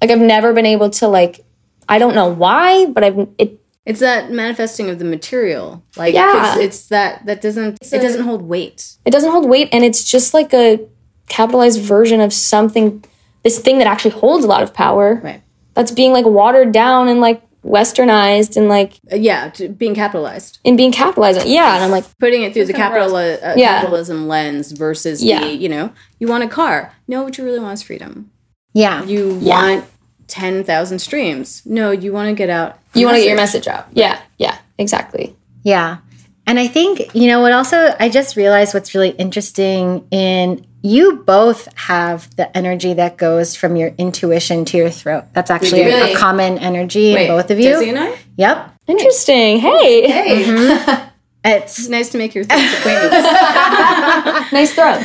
Like 0.00 0.10
I've 0.10 0.20
never 0.20 0.52
been 0.52 0.66
able 0.66 0.90
to 0.90 1.08
like 1.08 1.44
I 1.88 1.98
don't 1.98 2.14
know 2.14 2.28
why, 2.28 2.86
but 2.86 3.02
I've 3.02 3.28
it 3.36 3.59
It's 3.86 4.00
that 4.00 4.30
manifesting 4.30 4.90
of 4.90 4.98
the 4.98 5.04
material. 5.04 5.82
Like 5.96 6.14
Yeah. 6.14 6.54
it's, 6.54 6.60
it's 6.60 6.88
that 6.88 7.24
that 7.26 7.40
doesn't 7.40 7.78
it 7.80 8.00
doesn't 8.00 8.24
hold 8.24 8.42
weight. 8.42 8.96
it 9.04 9.10
doesn't 9.10 9.30
hold 9.30 9.48
weight 9.48 9.68
and 9.72 9.84
it's 9.84 10.04
just 10.04 10.34
like 10.34 10.52
a 10.52 10.80
capitalized 11.28 11.80
version 11.80 12.20
of 12.20 12.32
something 12.32 13.02
this 13.42 13.58
thing 13.58 13.78
that 13.78 13.86
actually 13.86 14.10
holds 14.10 14.44
a 14.44 14.48
lot 14.48 14.62
of 14.62 14.74
power. 14.74 15.20
Right. 15.24 15.42
That's 15.74 15.92
being 15.92 16.12
like 16.12 16.26
watered 16.26 16.72
down 16.72 17.08
and 17.08 17.20
like 17.20 17.42
westernized 17.64 18.56
and 18.56 18.68
like 18.68 18.98
Uh, 19.12 19.16
yeah, 19.16 19.48
to 19.50 19.68
being 19.68 19.94
capitalized. 19.94 20.58
and 20.64 20.76
being 20.76 20.92
capitalized. 20.92 21.46
Yeah. 21.46 21.74
And 21.74 21.84
I'm 21.84 21.90
like, 21.90 22.04
Putting 22.18 22.42
it 22.42 22.52
through 22.52 22.66
the 22.66 22.72
capital 22.74 23.16
uh, 23.16 23.36
Yeah. 23.56 23.80
capitalism 23.80 24.28
lens 24.28 24.72
versus 24.72 25.22
Yeah. 25.22 25.40
the, 25.40 25.54
you 25.54 25.68
know, 25.68 25.90
you 26.18 26.26
want 26.26 26.44
a 26.44 26.48
car. 26.48 26.92
No, 27.08 27.22
what 27.22 27.38
you 27.38 27.44
really 27.44 27.60
want 27.60 27.74
is 27.74 27.82
freedom. 27.82 28.30
yeah, 28.74 29.04
You 29.04 29.34
want 29.42 29.84
10,000 30.30 30.98
streams. 30.98 31.62
No, 31.66 31.90
you 31.90 32.12
want 32.12 32.28
to 32.28 32.34
get 32.34 32.48
out. 32.48 32.78
you 32.94 33.04
want 33.06 33.16
to 33.16 33.20
get 33.20 33.28
your 33.28 33.36
message 33.36 33.66
out. 33.68 33.86
Yeah. 33.92 34.20
Yeah. 34.38 34.56
Exactly. 34.78 35.36
yeah. 35.62 35.98
And 36.46 36.58
I 36.58 36.66
think, 36.66 37.14
you 37.14 37.28
know, 37.28 37.40
what 37.42 37.52
also, 37.52 37.94
I 38.00 38.08
just 38.08 38.34
realized 38.34 38.72
what's 38.74 38.92
really 38.94 39.10
interesting 39.10 40.08
in 40.10 40.66
you 40.82 41.18
both 41.26 41.68
have 41.76 42.34
the 42.36 42.56
energy 42.56 42.94
that 42.94 43.18
goes 43.18 43.54
from 43.54 43.76
your 43.76 43.88
intuition 43.98 44.64
to 44.64 44.76
your 44.78 44.90
throat. 44.90 45.26
That's 45.34 45.50
actually 45.50 45.82
a, 45.82 45.86
Really? 45.86 46.12
a 46.14 46.16
common 46.16 46.58
energy 46.58 47.14
Wait, 47.14 47.26
in 47.26 47.36
both 47.36 47.50
of 47.52 47.60
you. 47.60 47.74
Dezi 47.74 47.88
and 47.90 47.98
I? 47.98 48.18
Yep. 48.36 48.74
Interesting. 48.88 49.60
Hey. 49.60 50.08
Hey, 50.10 50.44
mm-hmm. 50.44 51.06
It's 51.42 51.78
it's 51.78 51.88
nice 51.88 52.10
to 52.10 52.18
make 52.18 52.34
your 52.34 52.44
acquaintance. 52.44 53.14
Nice 54.52 54.74
throw. 54.74 55.00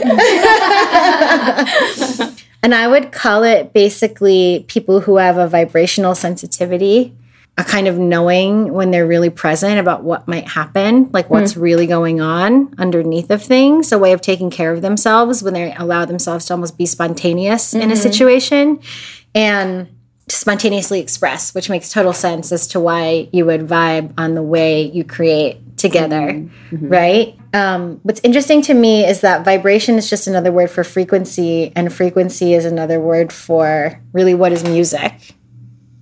And 2.65 2.73
I 2.73 2.87
would 2.87 3.11
call 3.11 3.43
it 3.43 3.73
basically 3.73 4.65
people 4.67 4.99
who 4.99 5.17
have 5.17 5.37
a 5.37 5.47
vibrational 5.47 6.15
sensitivity, 6.15 7.13
a 7.59 7.63
kind 7.63 7.87
of 7.87 7.99
knowing 7.99 8.73
when 8.73 8.89
they're 8.89 9.05
really 9.05 9.29
present 9.29 9.77
about 9.77 10.03
what 10.03 10.27
might 10.27 10.47
happen, 10.47 11.11
like 11.13 11.29
what's 11.29 11.53
hmm. 11.53 11.59
really 11.59 11.85
going 11.85 12.21
on 12.21 12.73
underneath 12.79 13.29
of 13.29 13.43
things, 13.43 13.91
a 13.91 13.99
way 13.99 14.13
of 14.13 14.21
taking 14.21 14.49
care 14.49 14.73
of 14.73 14.81
themselves 14.81 15.43
when 15.43 15.53
they 15.53 15.75
allow 15.75 16.05
themselves 16.05 16.45
to 16.47 16.53
almost 16.53 16.75
be 16.75 16.87
spontaneous 16.87 17.75
in 17.75 17.83
a 17.83 17.85
mm-hmm. 17.93 18.01
situation. 18.01 18.79
And 19.35 19.94
spontaneously 20.27 20.99
express, 20.99 21.53
which 21.53 21.69
makes 21.69 21.89
total 21.89 22.13
sense 22.13 22.51
as 22.51 22.67
to 22.67 22.79
why 22.79 23.29
you 23.31 23.45
would 23.45 23.61
vibe 23.61 24.13
on 24.17 24.33
the 24.33 24.41
way 24.41 24.83
you 24.83 25.03
create 25.03 25.77
together, 25.77 26.33
mm-hmm. 26.33 26.75
Mm-hmm. 26.75 26.87
right? 26.87 27.39
Um, 27.53 27.99
what's 28.03 28.21
interesting 28.23 28.61
to 28.63 28.73
me 28.73 29.05
is 29.05 29.21
that 29.21 29.45
vibration 29.45 29.95
is 29.95 30.09
just 30.09 30.27
another 30.27 30.51
word 30.51 30.71
for 30.71 30.83
frequency, 30.83 31.71
and 31.75 31.93
frequency 31.93 32.53
is 32.53 32.65
another 32.65 32.99
word 32.99 33.31
for 33.31 34.01
really 34.13 34.33
what 34.33 34.51
is 34.51 34.63
music, 34.63 35.13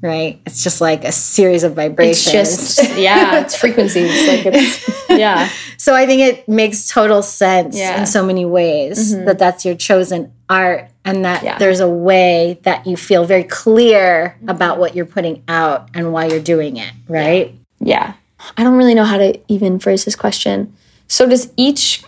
right? 0.02 0.42
It's 0.46 0.64
just 0.64 0.80
like 0.80 1.04
a 1.04 1.12
series 1.12 1.64
of 1.64 1.74
vibrations. 1.74 2.34
It's 2.34 2.76
just 2.76 2.98
yeah, 2.98 3.42
it's 3.42 3.56
frequencies. 3.56 4.10
Like 4.28 4.46
it's 4.46 5.10
yeah. 5.10 5.50
So 5.78 5.94
I 5.94 6.06
think 6.06 6.22
it 6.22 6.48
makes 6.48 6.88
total 6.88 7.22
sense 7.22 7.78
Yeah. 7.78 8.00
in 8.00 8.06
so 8.06 8.26
many 8.26 8.46
ways 8.46 9.14
mm-hmm. 9.14 9.26
that 9.26 9.38
that's 9.38 9.66
your 9.66 9.76
chosen 9.76 10.32
art 10.50 10.90
and 11.06 11.26
that 11.26 11.44
Yeah. 11.44 11.58
there's 11.58 11.80
a 11.80 11.90
way 11.90 12.60
that 12.64 12.88
you 12.88 12.96
feel 12.98 13.26
very 13.26 13.44
clear 13.44 14.38
about 14.48 14.78
what 14.80 14.96
you're 14.96 15.06
putting 15.06 15.44
out 15.48 15.90
and 15.94 16.14
why 16.14 16.26
you're 16.26 16.40
doing 16.40 16.78
it, 16.78 16.92
right? 17.08 17.54
Yeah. 17.80 18.14
I 18.58 18.64
don't 18.64 18.76
really 18.76 18.94
know 18.96 19.04
how 19.06 19.18
to 19.18 19.40
even 19.48 19.80
phrase 19.80 20.06
this 20.06 20.16
question. 20.16 20.74
So 21.08 21.28
does 21.28 21.52
each 21.58 22.04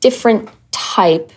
different 0.00 0.48
type 0.70 1.32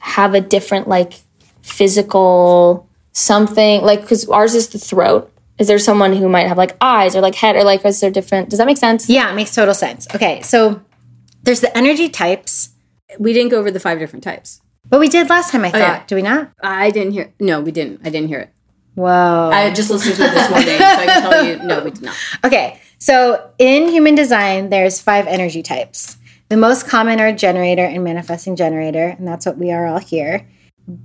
have 0.00 0.34
a 0.34 0.40
different 0.40 0.88
like 0.88 1.14
physical 1.62 2.86
something 3.12 3.82
like 3.82 4.06
cuz 4.06 4.28
ours 4.28 4.54
is 4.54 4.68
the 4.68 4.78
throat. 4.78 5.30
Is 5.58 5.66
there 5.66 5.78
someone 5.78 6.14
who 6.14 6.28
might 6.28 6.46
have 6.46 6.56
like 6.58 6.76
eyes 6.80 7.16
or 7.16 7.20
like 7.20 7.34
head 7.34 7.56
or 7.56 7.64
like 7.64 7.84
is 7.84 8.00
there 8.00 8.10
different? 8.10 8.48
Does 8.50 8.58
that 8.58 8.66
make 8.66 8.78
sense? 8.78 9.08
Yeah, 9.08 9.30
it 9.30 9.34
makes 9.34 9.54
total 9.54 9.74
sense. 9.74 10.06
Okay, 10.14 10.40
so 10.42 10.80
there's 11.42 11.60
the 11.60 11.76
energy 11.76 12.08
types, 12.08 12.70
we 13.18 13.32
didn't 13.32 13.50
go 13.50 13.58
over 13.58 13.70
the 13.70 13.80
five 13.80 13.98
different 13.98 14.22
types. 14.22 14.60
But 14.88 15.00
we 15.00 15.08
did 15.08 15.28
last 15.28 15.50
time, 15.52 15.64
I 15.64 15.70
thought. 15.70 15.78
yeah. 15.78 16.04
Do 16.06 16.16
we 16.16 16.22
not? 16.22 16.50
I 16.62 16.90
didn't 16.90 17.12
hear. 17.12 17.32
No, 17.40 17.60
we 17.60 17.72
didn't. 17.72 18.00
I 18.04 18.10
didn't 18.10 18.28
hear 18.28 18.40
it. 18.40 18.50
Whoa. 18.94 19.50
I 19.52 19.70
just 19.72 19.90
listened 19.90 20.16
to 20.16 20.24
it 20.24 20.30
this 20.34 20.50
morning, 20.50 20.78
so 20.78 20.84
I 20.84 21.06
can 21.06 21.22
tell 21.30 21.44
you. 21.44 21.56
No, 21.62 21.84
we 21.84 21.90
did 21.90 22.02
not. 22.02 22.16
Okay, 22.44 22.80
so 22.98 23.50
in 23.58 23.88
human 23.88 24.14
design, 24.14 24.70
there's 24.70 25.00
five 25.00 25.26
energy 25.26 25.62
types. 25.62 26.16
The 26.48 26.56
most 26.56 26.88
common 26.88 27.20
are 27.20 27.30
generator 27.32 27.84
and 27.84 28.02
manifesting 28.02 28.56
generator, 28.56 29.14
and 29.18 29.28
that's 29.28 29.46
what 29.46 29.58
we 29.58 29.70
are 29.70 29.86
all 29.86 29.98
here. 30.00 30.48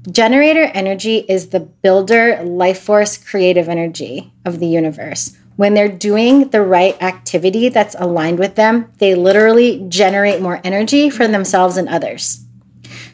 Generator 0.09 0.63
energy 0.73 1.17
is 1.27 1.49
the 1.49 1.59
builder, 1.59 2.41
life 2.43 2.79
force, 2.79 3.17
creative 3.17 3.67
energy 3.67 4.31
of 4.45 4.59
the 4.59 4.65
universe. 4.67 5.37
When 5.55 5.73
they're 5.73 5.89
doing 5.89 6.49
the 6.49 6.61
right 6.61 6.99
activity 7.03 7.69
that's 7.69 7.95
aligned 7.99 8.39
with 8.39 8.55
them, 8.55 8.91
they 8.97 9.13
literally 9.13 9.85
generate 9.89 10.41
more 10.41 10.61
energy 10.63 11.09
for 11.09 11.27
themselves 11.27 11.77
and 11.77 11.89
others. 11.89 12.42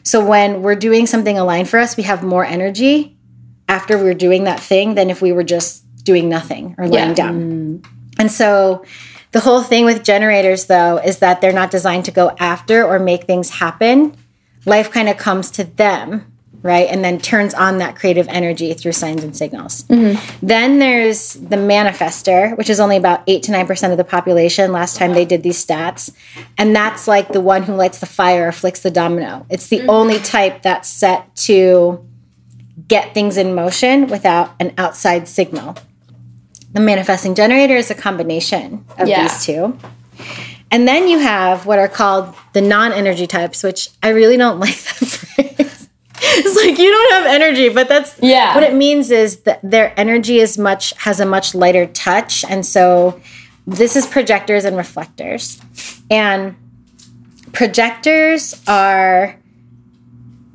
So 0.02 0.24
when 0.24 0.62
we're 0.62 0.76
doing 0.76 1.06
something 1.06 1.38
aligned 1.38 1.68
for 1.68 1.78
us, 1.78 1.96
we 1.96 2.02
have 2.04 2.22
more 2.22 2.44
energy 2.44 3.16
after 3.68 3.96
we're 3.98 4.14
doing 4.14 4.44
that 4.44 4.60
thing 4.60 4.94
than 4.94 5.10
if 5.10 5.22
we 5.22 5.32
were 5.32 5.44
just 5.44 5.84
doing 6.04 6.28
nothing 6.28 6.74
or 6.78 6.88
laying 6.88 7.08
Yeah. 7.10 7.14
down. 7.14 7.82
Mm. 7.82 7.86
And 8.18 8.30
so 8.32 8.84
the 9.32 9.40
whole 9.40 9.62
thing 9.62 9.84
with 9.84 10.02
generators, 10.02 10.66
though, 10.66 10.98
is 10.98 11.18
that 11.18 11.40
they're 11.40 11.52
not 11.52 11.70
designed 11.70 12.04
to 12.06 12.10
go 12.10 12.32
after 12.40 12.84
or 12.84 12.98
make 12.98 13.24
things 13.24 13.50
happen. 13.50 14.14
Life 14.66 14.90
kind 14.90 15.08
of 15.08 15.16
comes 15.16 15.50
to 15.52 15.64
them, 15.64 16.26
right? 16.62 16.88
And 16.88 17.02
then 17.04 17.18
turns 17.18 17.54
on 17.54 17.78
that 17.78 17.96
creative 17.96 18.28
energy 18.28 18.74
through 18.74 18.92
signs 18.92 19.24
and 19.24 19.36
signals. 19.36 19.84
Mm-hmm. 19.84 20.46
Then 20.46 20.78
there's 20.78 21.34
the 21.34 21.56
manifestor, 21.56 22.56
which 22.58 22.68
is 22.68 22.80
only 22.80 22.96
about 22.96 23.22
8 23.26 23.42
to 23.44 23.52
9% 23.52 23.90
of 23.92 23.96
the 23.96 24.04
population 24.04 24.72
last 24.72 24.96
time 24.96 25.14
they 25.14 25.24
did 25.24 25.42
these 25.42 25.64
stats. 25.64 26.14
And 26.58 26.76
that's 26.76 27.08
like 27.08 27.28
the 27.28 27.40
one 27.40 27.62
who 27.62 27.74
lights 27.74 27.98
the 27.98 28.06
fire 28.06 28.48
or 28.48 28.52
flicks 28.52 28.80
the 28.80 28.90
domino. 28.90 29.46
It's 29.48 29.68
the 29.68 29.78
mm-hmm. 29.78 29.90
only 29.90 30.18
type 30.18 30.62
that's 30.62 30.88
set 30.88 31.34
to 31.36 32.06
get 32.88 33.14
things 33.14 33.36
in 33.36 33.54
motion 33.54 34.08
without 34.08 34.54
an 34.60 34.74
outside 34.76 35.28
signal. 35.28 35.76
The 36.72 36.80
manifesting 36.80 37.34
generator 37.34 37.76
is 37.76 37.90
a 37.90 37.94
combination 37.94 38.84
of 38.98 39.08
Yeah. 39.08 39.22
these 39.22 39.44
two. 39.44 39.78
And 40.70 40.86
then 40.86 41.08
you 41.08 41.18
have 41.18 41.66
what 41.66 41.78
are 41.78 41.88
called 41.88 42.34
the 42.52 42.60
non 42.60 42.92
energy 42.92 43.26
types, 43.26 43.62
which 43.62 43.90
I 44.02 44.10
really 44.10 44.36
don't 44.36 44.60
like 44.64 44.76
that 44.76 45.06
phrase. 45.06 45.79
it's 46.22 46.56
like 46.56 46.78
you 46.78 46.90
don't 46.90 47.12
have 47.12 47.26
energy, 47.26 47.68
but 47.68 47.88
that's 47.88 48.16
Yeah. 48.20 48.54
what 48.54 48.62
it 48.64 48.74
means 48.74 49.10
is 49.10 49.40
that 49.40 49.60
their 49.62 49.92
energy 49.98 50.38
is 50.38 50.58
much 50.58 50.92
has 50.98 51.18
a 51.20 51.26
much 51.26 51.54
lighter 51.54 51.86
touch. 51.86 52.44
And 52.48 52.64
so 52.66 53.20
this 53.66 53.96
is 53.96 54.06
projectors 54.06 54.64
and 54.64 54.76
reflectors. 54.76 55.60
And 56.10 56.56
projectors 57.52 58.60
are 58.68 59.36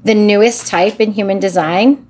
the 0.04 0.14
newest 0.16 0.68
type 0.68 1.00
in 1.00 1.14
human 1.14 1.40
design. 1.40 2.06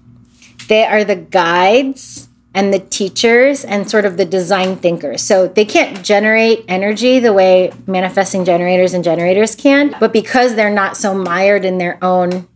They 0.67 0.83
are 0.85 1.03
the 1.03 1.15
guides 1.15 2.27
and 2.53 2.73
the 2.73 2.79
teachers 2.79 3.63
and 3.65 3.89
sort 3.89 4.05
of 4.05 4.17
the 4.17 4.25
design 4.25 4.77
thinkers. 4.77 5.21
So 5.21 5.47
they 5.47 5.65
can't 5.65 6.03
generate 6.03 6.63
energy 6.67 7.19
the 7.19 7.33
way 7.33 7.71
manifesting 7.85 8.45
generators 8.45 8.93
and 8.93 9.03
generators 9.03 9.55
can, 9.55 9.95
but 9.99 10.13
because 10.13 10.55
they're 10.55 10.69
not 10.73 10.95
so 10.97 11.13
mired 11.13 11.65
in 11.65 11.77
their 11.77 12.01
own 12.03 12.47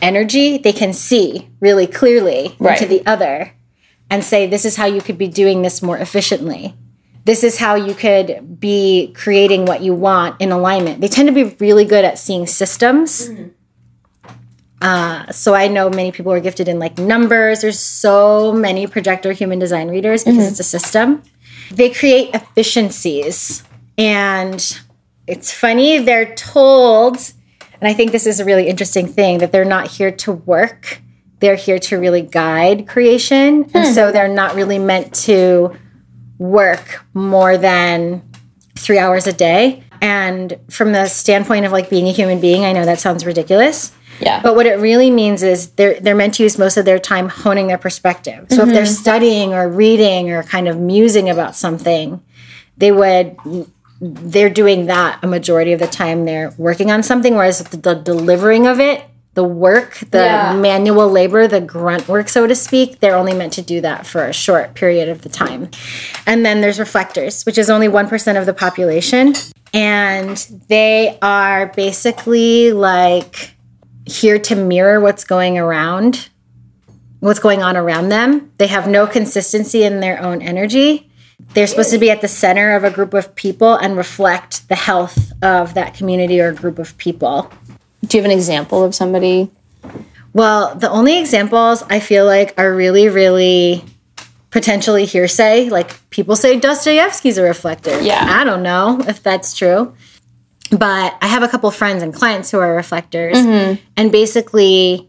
energy, 0.00 0.58
they 0.58 0.72
can 0.72 0.92
see 0.92 1.48
really 1.60 1.86
clearly 1.86 2.54
Right. 2.58 2.80
into 2.80 2.88
the 2.92 3.04
other 3.06 3.52
and 4.10 4.24
say, 4.24 4.46
this 4.46 4.64
is 4.64 4.76
how 4.76 4.86
you 4.86 5.00
could 5.00 5.18
be 5.18 5.28
doing 5.28 5.62
this 5.62 5.82
more 5.82 5.98
efficiently. 5.98 6.74
This 7.24 7.44
is 7.44 7.58
how 7.58 7.76
you 7.76 7.94
could 7.94 8.58
be 8.58 9.12
creating 9.16 9.64
what 9.64 9.80
you 9.82 9.94
want 9.94 10.40
in 10.40 10.50
alignment. 10.50 11.00
They 11.00 11.08
tend 11.08 11.28
to 11.28 11.34
be 11.34 11.54
really 11.60 11.84
good 11.84 12.04
at 12.04 12.18
seeing 12.18 12.46
systems. 12.46 13.30
Uh, 14.80 15.30
so 15.30 15.54
I 15.54 15.68
know 15.68 15.88
many 15.88 16.10
people 16.10 16.32
are 16.32 16.40
gifted 16.40 16.66
in 16.66 16.80
like 16.80 16.98
numbers. 16.98 17.60
There's 17.60 17.78
so 17.78 18.52
many 18.52 18.88
projector 18.88 19.30
human 19.32 19.60
design 19.60 19.88
readers 19.88 20.24
because 20.24 20.48
it's 20.50 20.58
a 20.60 20.64
system. 20.64 21.22
They 21.70 21.90
create 21.90 22.34
efficiencies. 22.34 23.62
And 23.96 24.80
it's 25.28 25.52
funny, 25.52 25.98
they're 25.98 26.34
told, 26.34 27.18
and 27.82 27.88
I 27.88 27.94
think 27.94 28.12
this 28.12 28.28
is 28.28 28.38
a 28.38 28.44
really 28.44 28.68
interesting 28.68 29.08
thing, 29.08 29.38
that 29.38 29.50
they're 29.50 29.64
not 29.64 29.88
here 29.88 30.12
to 30.12 30.30
work. 30.32 31.00
They're 31.40 31.56
here 31.56 31.80
to 31.80 31.98
really 31.98 32.22
guide 32.22 32.86
creation. 32.86 33.64
And 33.74 33.88
hmm. 33.88 33.92
so 33.92 34.12
they're 34.12 34.28
not 34.28 34.54
really 34.54 34.78
meant 34.78 35.12
to 35.26 35.76
work 36.38 37.04
more 37.12 37.58
than 37.58 38.22
three 38.76 38.98
hours 38.98 39.26
a 39.26 39.32
day. 39.32 39.82
And 40.00 40.60
from 40.70 40.92
the 40.92 41.08
standpoint 41.08 41.66
of 41.66 41.72
like 41.72 41.90
being 41.90 42.06
a 42.06 42.12
human 42.12 42.40
being, 42.40 42.64
I 42.64 42.70
know 42.70 42.84
that 42.84 43.00
sounds 43.00 43.26
ridiculous. 43.26 43.90
Yeah. 44.20 44.40
But 44.40 44.54
what 44.54 44.66
it 44.66 44.78
really 44.78 45.10
means 45.10 45.42
is 45.42 45.70
they're 45.70 45.98
they're 45.98 46.14
meant 46.14 46.34
to 46.34 46.44
use 46.44 46.56
most 46.56 46.76
of 46.76 46.84
their 46.84 47.00
time 47.00 47.28
honing 47.28 47.66
their 47.66 47.78
perspective. 47.78 48.46
So 48.50 48.62
if 48.62 48.68
they're 48.68 48.84
mm-hmm. 48.84 48.92
studying 48.92 49.54
or 49.54 49.68
reading 49.68 50.30
or 50.30 50.44
kind 50.44 50.68
of 50.68 50.78
musing 50.78 51.28
about 51.28 51.56
something, 51.56 52.22
they 52.76 52.92
would 52.92 53.36
they're 54.04 54.50
doing 54.50 54.86
that 54.86 55.20
a 55.22 55.28
majority 55.28 55.72
of 55.72 55.78
the 55.78 55.86
time. 55.86 56.24
They're 56.24 56.52
working 56.58 56.90
on 56.90 57.02
something 57.04 57.36
whereas 57.36 57.60
the, 57.62 57.76
the 57.76 57.94
delivering 57.94 58.66
of 58.66 58.80
it 58.80 59.04
the 59.34 59.44
work 59.44 59.98
the 60.10 60.18
Yeah. 60.18 60.54
manual 60.56 61.08
labor 61.08 61.48
the 61.48 61.60
grunt 61.60 62.06
work 62.06 62.28
so 62.28 62.46
to 62.46 62.54
speak 62.54 63.00
they're 63.00 63.16
only 63.16 63.32
meant 63.32 63.54
to 63.54 63.62
do 63.62 63.80
that 63.80 64.06
for 64.06 64.26
a 64.26 64.32
short 64.32 64.74
period 64.74 65.08
of 65.08 65.22
the 65.22 65.28
time. 65.30 65.70
And 66.26 66.44
then 66.44 66.60
there's 66.60 66.78
reflectors 66.78 67.44
which 67.44 67.56
is 67.58 67.70
only 67.70 67.88
1% 67.88 68.38
of 68.38 68.44
the 68.44 68.52
population. 68.52 69.34
And 69.72 70.36
they 70.68 71.16
are 71.22 71.68
basically 71.68 72.72
like 72.72 73.54
here 74.04 74.38
to 74.40 74.54
mirror 74.56 75.00
what's 75.00 75.24
going 75.24 75.56
around 75.58 76.28
what's 77.20 77.38
going 77.38 77.62
on 77.62 77.76
around 77.76 78.08
them. 78.08 78.50
They 78.58 78.66
have 78.66 78.88
no 78.88 79.06
consistency 79.06 79.84
in 79.84 80.00
their 80.00 80.20
own 80.20 80.42
energy 80.42 81.08
they're 81.54 81.66
supposed 81.66 81.90
to 81.90 81.98
be 81.98 82.10
at 82.10 82.20
the 82.20 82.28
center 82.28 82.74
of 82.74 82.84
a 82.84 82.90
group 82.90 83.14
of 83.14 83.34
people 83.34 83.74
and 83.74 83.96
reflect 83.96 84.68
the 84.68 84.74
health 84.74 85.32
of 85.42 85.74
that 85.74 85.94
community 85.94 86.40
or 86.40 86.52
group 86.52 86.78
of 86.78 86.96
people. 86.98 87.50
Do 88.06 88.16
you 88.16 88.22
have 88.22 88.30
an 88.30 88.36
example 88.36 88.84
of 88.84 88.94
somebody? 88.94 89.50
well 90.34 90.74
the 90.74 90.88
only 90.88 91.18
examples 91.18 91.82
i 91.90 92.00
feel 92.00 92.24
like 92.24 92.54
are 92.58 92.74
really 92.74 93.08
really 93.08 93.84
potentially 94.50 95.06
hearsay. 95.06 95.70
Like 95.70 95.98
people 96.10 96.36
say 96.36 96.60
dostoevsky's 96.60 97.38
a 97.38 97.42
reflector. 97.42 98.00
Yeah. 98.02 98.26
i 98.28 98.44
don't 98.44 98.62
know 98.62 99.00
if 99.08 99.22
that's 99.22 99.56
true 99.56 99.94
but 100.70 101.16
i 101.22 101.26
have 101.26 101.42
a 101.42 101.48
couple 101.48 101.70
friends 101.70 102.02
and 102.02 102.12
clients 102.14 102.50
who 102.50 102.58
are 102.58 102.74
reflectors. 102.74 103.36
Mm-hmm. 103.36 103.82
And 103.96 104.12
basically 104.12 105.08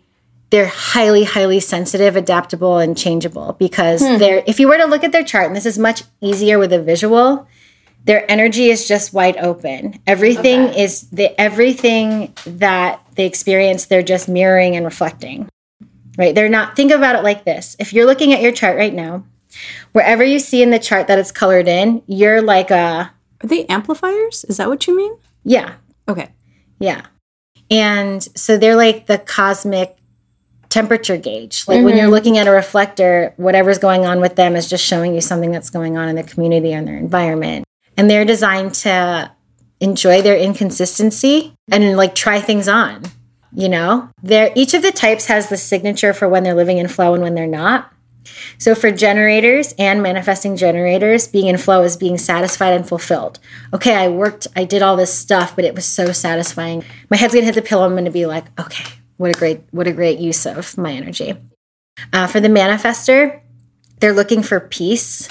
they're 0.54 0.68
highly 0.68 1.24
highly 1.24 1.60
sensitive 1.60 2.16
adaptable 2.16 2.78
and 2.78 2.96
changeable 2.96 3.54
because 3.58 4.06
hmm. 4.06 4.18
they're 4.18 4.44
if 4.46 4.60
you 4.60 4.68
were 4.68 4.78
to 4.78 4.86
look 4.86 5.04
at 5.04 5.12
their 5.12 5.24
chart 5.24 5.48
and 5.48 5.56
this 5.56 5.66
is 5.66 5.80
much 5.80 6.04
easier 6.22 6.60
with 6.60 6.72
a 6.72 6.80
visual 6.80 7.48
their 8.06 8.30
energy 8.30 8.70
is 8.70 8.88
just 8.88 9.14
wide 9.14 9.36
open 9.38 10.00
everything 10.06 10.70
is 10.76 11.10
the 11.10 11.40
everything 11.42 12.32
that 12.46 13.04
they 13.16 13.26
experience 13.26 13.88
they're 13.88 14.04
just 14.04 14.30
mirroring 14.30 14.76
and 14.76 14.86
reflecting 14.86 15.50
right 16.20 16.36
they're 16.36 16.48
not 16.48 16.76
think 16.76 16.92
about 16.92 17.16
it 17.16 17.24
like 17.24 17.46
this 17.46 17.76
if 17.80 17.92
you're 17.92 18.06
looking 18.06 18.32
at 18.32 18.42
your 18.42 18.52
chart 18.52 18.78
right 18.78 18.94
now 18.94 19.24
wherever 19.94 20.24
you 20.24 20.38
see 20.38 20.62
in 20.62 20.70
the 20.70 20.78
chart 20.78 21.08
that 21.08 21.18
it's 21.18 21.32
colored 21.32 21.68
in 21.68 22.04
you're 22.06 22.44
like 22.44 22.70
a 22.70 23.12
Are 23.42 23.48
they 23.48 23.66
amplifiers? 23.66 24.46
Is 24.48 24.58
that 24.58 24.70
what 24.70 24.86
you 24.86 24.96
mean? 24.96 25.18
yeah 25.44 25.74
Okay. 26.08 26.30
Yeah. 26.80 27.06
And 27.72 28.22
so 28.36 28.58
they're 28.58 28.76
like 28.76 29.08
the 29.08 29.18
cosmic 29.18 29.98
temperature 30.74 31.18
gauge. 31.18 31.68
Like 31.68 31.84
when 31.84 31.96
you're 31.96 32.06
mm-hmm. 32.06 32.14
looking 32.14 32.38
at 32.40 32.48
a 32.48 32.52
reflector, 32.52 33.32
whatever's 33.38 33.78
going 33.78 34.08
on 34.08 34.20
with 34.20 34.36
them 34.36 34.56
is 34.56 34.68
just 34.68 34.84
showing 34.84 35.14
you 35.14 35.22
something 35.22 35.52
that's 35.52 35.70
going 35.70 35.98
on 35.98 36.10
in 36.10 36.16
the 36.16 36.24
community 36.24 36.74
and 36.74 36.88
their 36.88 36.98
environment. 36.98 37.64
And 37.96 38.10
they're 38.10 38.26
designed 38.26 38.74
to 38.76 39.32
enjoy 39.80 40.24
their 40.24 40.36
inconsistency 40.36 41.54
and 41.72 41.96
like 41.96 42.16
try 42.16 42.42
things 42.42 42.68
on. 42.68 43.04
You 43.56 43.70
know, 43.70 44.10
they're 44.24 44.52
each 44.56 44.74
of 44.74 44.82
the 44.82 44.92
types 44.92 45.28
has 45.28 45.48
the 45.48 45.58
signature 45.58 46.12
for 46.12 46.28
when 46.28 46.44
they're 46.44 46.56
living 46.56 46.80
in 46.80 46.88
flow 46.88 47.14
and 47.14 47.22
when 47.22 47.36
they're 47.36 47.46
not. 47.46 47.94
So 48.58 48.74
for 48.74 48.90
generators 48.90 49.76
and 49.78 50.02
manifesting 50.02 50.56
generators, 50.56 51.28
being 51.28 51.48
in 51.48 51.58
flow 51.60 51.84
is 51.84 51.98
being 51.98 52.18
satisfied 52.18 52.74
and 52.74 52.88
fulfilled. 52.88 53.38
Okay, 53.76 53.94
I 53.94 54.08
worked, 54.08 54.48
I 54.56 54.64
did 54.64 54.82
all 54.82 54.96
this 54.96 55.14
stuff, 55.14 55.56
but 55.56 55.66
it 55.66 55.76
was 55.76 55.86
so 55.86 56.12
satisfying. 56.12 56.84
My 57.12 57.18
head's 57.18 57.36
gonna 57.36 57.46
hit 57.46 57.54
the 57.54 57.62
pillow. 57.62 57.86
I'm 57.86 57.96
gonna 57.96 58.10
be 58.10 58.26
like, 58.26 58.46
okay, 58.60 58.86
what 59.18 59.36
a 59.36 59.40
great, 59.40 59.62
what 59.72 59.88
a 59.88 59.94
great 59.94 60.20
use 60.20 60.46
of 60.46 60.78
my 60.78 60.92
energy. 60.92 61.36
Uh, 62.12 62.28
for 62.28 62.40
the 62.40 62.48
manifestor, 62.48 63.42
they're 64.00 64.14
looking 64.14 64.44
for 64.44 64.60
peace. 64.60 65.30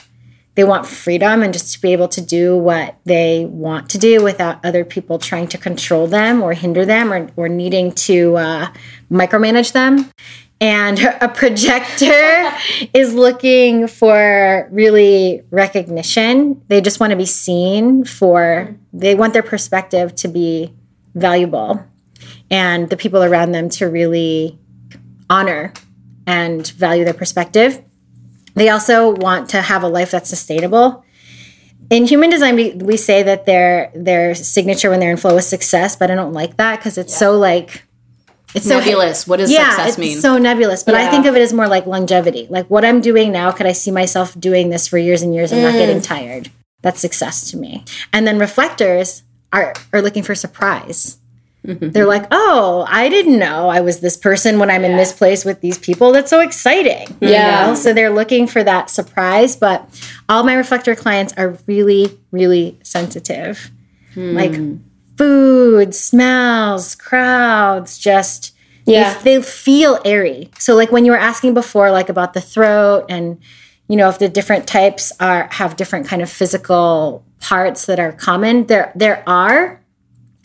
They 0.54 0.64
want 0.64 0.86
freedom 0.86 1.42
and 1.42 1.52
just 1.52 1.74
to 1.74 1.80
be 1.80 1.92
able 1.92 2.08
to 2.08 2.20
do 2.20 2.56
what 2.56 2.96
they 3.04 3.46
want 3.46 3.88
to 3.90 3.98
do 3.98 4.22
without 4.22 4.64
other 4.64 4.84
people 4.84 5.18
trying 5.18 5.48
to 5.48 5.58
control 5.58 6.06
them 6.06 6.42
or 6.42 6.52
hinder 6.52 6.84
them 6.84 7.12
or, 7.12 7.30
or 7.36 7.48
needing 7.48 7.92
to 7.92 8.36
uh, 8.36 8.72
micromanage 9.10 9.72
them. 9.72 10.10
And 10.60 10.98
a 11.20 11.28
projector 11.28 12.52
is 12.94 13.14
looking 13.14 13.88
for 13.88 14.68
really 14.70 15.42
recognition. 15.50 16.62
They 16.68 16.80
just 16.80 17.00
want 17.00 17.10
to 17.10 17.16
be 17.16 17.26
seen 17.26 18.04
for, 18.04 18.76
they 18.92 19.14
want 19.14 19.32
their 19.32 19.42
perspective 19.42 20.14
to 20.16 20.28
be 20.28 20.74
valuable 21.14 21.84
and 22.52 22.90
the 22.90 22.96
people 22.96 23.24
around 23.24 23.52
them 23.52 23.68
to 23.70 23.88
really 23.88 24.58
honor 25.28 25.72
and 26.26 26.68
value 26.68 27.04
their 27.04 27.14
perspective. 27.14 27.82
They 28.54 28.68
also 28.68 29.10
want 29.10 29.48
to 29.50 29.62
have 29.62 29.82
a 29.82 29.88
life 29.88 30.10
that's 30.10 30.28
sustainable. 30.28 31.04
In 31.90 32.04
human 32.04 32.30
design, 32.30 32.54
we, 32.54 32.72
we 32.72 32.96
say 32.96 33.22
that 33.22 33.46
their 33.46 33.90
their 33.94 34.34
signature 34.34 34.90
when 34.90 35.00
they're 35.00 35.10
in 35.10 35.16
flow 35.16 35.36
is 35.36 35.46
success, 35.46 35.96
but 35.96 36.10
I 36.10 36.14
don't 36.14 36.32
like 36.32 36.58
that 36.58 36.76
because 36.78 36.98
it's 36.98 37.16
so 37.16 37.38
like 37.38 37.82
it's 38.54 38.68
so 38.68 38.78
Nebulous. 38.78 39.26
What 39.26 39.38
does 39.38 39.50
yeah, 39.50 39.70
success 39.70 39.88
it's 39.88 39.98
mean? 39.98 40.20
so 40.20 40.36
nebulous. 40.36 40.82
But 40.84 40.94
I 40.94 41.10
think 41.10 41.24
of 41.24 41.34
it 41.34 41.40
as 41.40 41.54
more 41.54 41.68
like 41.68 41.86
longevity. 41.86 42.46
Like 42.50 42.68
what 42.68 42.84
I'm 42.84 43.00
doing 43.00 43.32
now, 43.32 43.50
could 43.50 43.66
I 43.66 43.72
see 43.72 43.90
myself 43.90 44.38
doing 44.38 44.68
this 44.68 44.86
for 44.86 44.98
years 44.98 45.22
and 45.22 45.34
years 45.34 45.52
and 45.52 45.62
not 45.62 45.72
getting 45.72 45.98
mm. 45.98 46.04
tired? 46.04 46.50
That's 46.82 47.00
success 47.00 47.50
to 47.50 47.56
me. 47.56 47.84
And 48.12 48.26
then 48.26 48.38
reflectors 48.38 49.22
are 49.52 49.72
are 49.92 50.02
looking 50.02 50.22
for 50.22 50.34
surprise. 50.34 51.18
They're 51.64 52.06
like, 52.06 52.26
oh, 52.32 52.84
I 52.88 53.08
didn't 53.08 53.38
know 53.38 53.68
I 53.68 53.80
was 53.80 54.00
this 54.00 54.16
person 54.16 54.58
when 54.58 54.68
I'm 54.70 54.84
in 54.84 54.96
this 54.96 55.12
place 55.12 55.44
with 55.44 55.60
these 55.60 55.78
people. 55.78 56.10
That's 56.12 56.28
so 56.30 56.40
exciting. 56.40 57.08
you 57.20 57.28
Yeah. 57.30 57.66
know? 57.68 57.74
So 57.76 57.92
they're 57.92 58.10
looking 58.10 58.46
for 58.48 58.64
that 58.64 58.90
surprise. 58.90 59.54
But 59.54 59.88
all 60.28 60.42
my 60.42 60.54
reflector 60.54 60.96
clients 60.96 61.32
are 61.36 61.56
really, 61.68 62.18
really 62.32 62.78
sensitive. 62.82 63.70
Hmm. 64.14 64.34
Like 64.34 64.54
food, 65.16 65.94
smells, 65.94 66.94
crowds, 66.96 67.98
just 67.98 68.52
Yeah. 68.84 69.16
they, 69.22 69.36
they 69.36 69.42
feel 69.42 70.00
airy. 70.04 70.50
So 70.58 70.74
like 70.74 70.90
when 70.90 71.04
you 71.04 71.12
were 71.12 71.18
asking 71.18 71.54
before, 71.54 71.90
like 71.92 72.08
about 72.08 72.34
the 72.34 72.40
throat 72.40 73.06
and 73.08 73.38
you 73.88 73.96
know 73.96 74.08
if 74.08 74.18
the 74.18 74.28
different 74.28 74.66
types 74.66 75.12
are 75.20 75.48
have 75.52 75.76
different 75.76 76.06
kind 76.08 76.22
of 76.22 76.30
physical 76.30 77.24
parts 77.40 77.86
that 77.86 78.00
are 78.00 78.12
common, 78.12 78.66
there 78.66 78.90
there 78.96 79.22
are. 79.28 79.80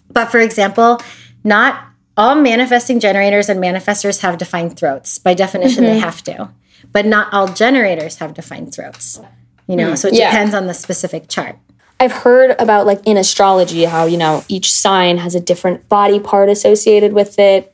But 0.09 0.27
for 0.27 0.39
example, 0.39 1.01
not 1.43 1.83
all 2.15 2.35
manifesting 2.35 2.99
generators 2.99 3.47
and 3.49 3.59
manifestors 3.61 4.21
have 4.21 4.37
defined 4.37 4.77
throats. 4.77 5.19
By 5.19 5.33
definition, 5.33 5.83
they 5.83 5.99
have 5.99 6.23
to. 6.23 6.49
But 6.91 7.05
not 7.05 7.31
all 7.33 7.47
generators 7.47 8.17
have 8.17 8.33
defined 8.33 8.73
throats. 8.73 9.19
You 9.67 9.75
know, 9.75 9.95
so 9.95 10.07
it 10.07 10.13
Yeah. 10.15 10.31
depends 10.31 10.55
on 10.55 10.67
the 10.67 10.73
specific 10.73 11.27
chart. 11.27 11.57
I've 11.99 12.11
heard 12.11 12.55
about 12.59 12.85
like 12.85 13.01
in 13.05 13.17
astrology 13.17 13.83
how 13.85 14.05
you 14.05 14.17
know 14.17 14.43
each 14.47 14.71
sign 14.71 15.17
has 15.17 15.33
a 15.35 15.39
different 15.39 15.89
body 15.89 16.19
part 16.19 16.47
associated 16.47 17.11
with 17.13 17.37
it, 17.39 17.71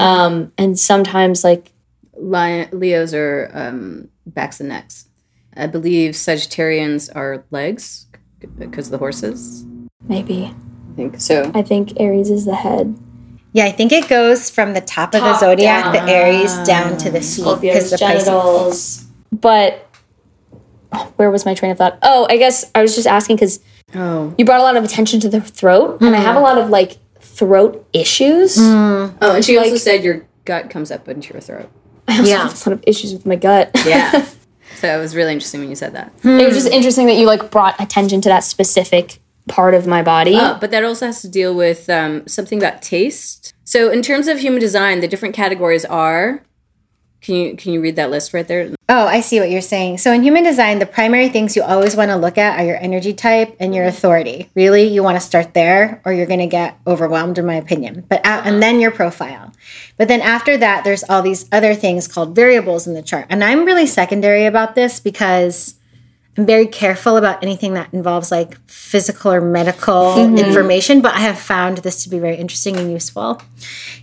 um, 0.00 0.52
and 0.58 0.78
sometimes 0.78 1.44
like 1.44 1.70
Lion, 2.16 2.68
Leos 2.72 3.12
are 3.14 3.50
um, 3.52 4.08
backs 4.26 4.60
and 4.60 4.70
necks. 4.70 5.06
I 5.56 5.66
believe 5.66 6.14
Sagittarians 6.14 7.10
are 7.14 7.44
legs 7.50 8.06
because 8.58 8.86
of 8.86 8.92
the 8.92 8.98
horses. 8.98 9.64
maybe 10.08 10.44
I 10.46 10.54
think 10.98 11.20
so. 11.20 11.50
I 11.54 11.62
think 11.62 12.00
Aries 12.00 12.28
is 12.28 12.44
the 12.44 12.56
head. 12.56 12.98
Yeah, 13.52 13.66
I 13.66 13.72
think 13.72 13.92
it 13.92 14.08
goes 14.08 14.50
from 14.50 14.74
the 14.74 14.80
top 14.80 15.14
of 15.14 15.22
the 15.22 15.30
Top 15.30 15.40
zodiac, 15.40 15.92
the. 15.92 16.12
Aries, 16.12 16.54
down 16.66 16.98
to 16.98 17.10
the 17.10 17.20
feet 17.20 17.24
Scorpio's 17.24 17.90
the 17.90 17.98
Pisces- 17.98 18.24
genitals. 18.26 19.06
But 19.32 19.88
oh, 20.92 21.12
where 21.16 21.30
was 21.30 21.46
my 21.46 21.54
train 21.54 21.70
of 21.70 21.78
thought? 21.78 21.98
Oh, 22.02 22.26
I 22.28 22.36
guess 22.36 22.70
I 22.74 22.82
was 22.82 22.94
just 22.94 23.06
asking 23.06 23.36
because 23.36 23.60
Oh, 23.94 24.34
you 24.36 24.44
brought 24.44 24.60
a 24.60 24.64
lot 24.64 24.76
of 24.76 24.84
attention 24.84 25.20
to 25.20 25.28
the 25.28 25.40
throat, 25.40 26.00
and 26.02 26.14
I 26.14 26.18
have 26.18 26.36
a 26.36 26.40
mm. 26.40 26.42
lot 26.42 26.58
of 26.58 26.68
like 26.68 26.98
throat 27.20 27.86
issues. 27.92 28.58
Mm. 28.58 29.14
oh, 29.22 29.36
and 29.36 29.44
she 29.44 29.56
also 29.56 29.76
said 29.76 30.02
your 30.02 30.26
gut 30.44 30.68
comes 30.68 30.90
up 30.90 31.08
into 31.08 31.32
your 31.32 31.40
throat. 31.40 31.70
I 32.08 32.18
also 32.18 32.30
Yeah. 32.30 32.42
have 32.42 32.66
a 32.66 32.70
lot 32.70 32.78
of 32.78 32.84
issues 32.86 33.12
with 33.12 33.24
my 33.24 33.36
gut. 33.36 33.70
Yeah. 33.86 34.26
so 34.76 34.94
it 34.94 35.00
was 35.00 35.14
really 35.14 35.32
interesting 35.32 35.60
when 35.60 35.70
you 35.70 35.76
said 35.76 35.94
that. 35.94 36.12
it 36.24 36.44
was 36.46 36.54
just 36.54 36.68
interesting 36.68 37.06
that 37.06 37.16
you 37.16 37.26
like 37.26 37.50
brought 37.50 37.80
attention 37.80 38.20
to 38.22 38.28
that 38.28 38.44
specific 38.44 39.20
part 39.48 39.74
of 39.74 39.86
my 39.86 40.02
body. 40.02 40.36
Oh, 40.36 40.56
but 40.60 40.70
that 40.70 40.84
also 40.84 41.06
has 41.06 41.22
to 41.22 41.28
deal 41.28 41.54
with 41.54 41.88
um, 41.90 42.26
something 42.26 42.58
about 42.58 42.82
taste. 42.82 43.54
So, 43.64 43.90
in 43.90 44.02
terms 44.02 44.28
of 44.28 44.38
human 44.38 44.60
design, 44.60 45.00
the 45.00 45.08
different 45.08 45.34
categories 45.34 45.84
are. 45.84 46.42
Can 47.20 47.34
you 47.34 47.56
can 47.56 47.72
you 47.72 47.80
read 47.80 47.96
that 47.96 48.10
list 48.10 48.32
right 48.32 48.46
there? 48.46 48.70
Oh, 48.88 49.06
I 49.06 49.20
see 49.20 49.40
what 49.40 49.50
you're 49.50 49.60
saying. 49.60 49.98
So 49.98 50.12
in 50.12 50.22
human 50.22 50.44
design, 50.44 50.78
the 50.78 50.86
primary 50.86 51.28
things 51.28 51.56
you 51.56 51.62
always 51.62 51.96
want 51.96 52.10
to 52.10 52.16
look 52.16 52.38
at 52.38 52.58
are 52.58 52.64
your 52.64 52.76
energy 52.76 53.12
type 53.12 53.56
and 53.58 53.74
your 53.74 53.84
authority. 53.84 54.48
Really, 54.54 54.84
you 54.84 55.02
want 55.02 55.16
to 55.16 55.20
start 55.20 55.52
there, 55.52 56.00
or 56.04 56.12
you're 56.12 56.26
going 56.26 56.38
to 56.38 56.46
get 56.46 56.78
overwhelmed, 56.86 57.36
in 57.36 57.44
my 57.44 57.56
opinion. 57.56 58.06
But 58.08 58.20
a- 58.24 58.46
and 58.46 58.62
then 58.62 58.78
your 58.78 58.92
profile. 58.92 59.52
But 59.96 60.06
then 60.06 60.20
after 60.20 60.56
that, 60.58 60.84
there's 60.84 61.02
all 61.04 61.20
these 61.20 61.44
other 61.50 61.74
things 61.74 62.06
called 62.06 62.36
variables 62.36 62.86
in 62.86 62.94
the 62.94 63.02
chart. 63.02 63.26
And 63.28 63.42
I'm 63.42 63.64
really 63.64 63.86
secondary 63.86 64.46
about 64.46 64.76
this 64.76 65.00
because 65.00 65.74
I'm 66.38 66.46
very 66.46 66.68
careful 66.68 67.16
about 67.16 67.42
anything 67.42 67.74
that 67.74 67.92
involves 67.92 68.30
like 68.30 68.56
physical 68.70 69.32
or 69.32 69.40
medical 69.40 70.16
information. 70.38 71.00
But 71.00 71.14
I 71.14 71.20
have 71.20 71.38
found 71.38 71.78
this 71.78 72.04
to 72.04 72.08
be 72.08 72.20
very 72.20 72.36
interesting 72.36 72.76
and 72.76 72.92
useful. 72.92 73.42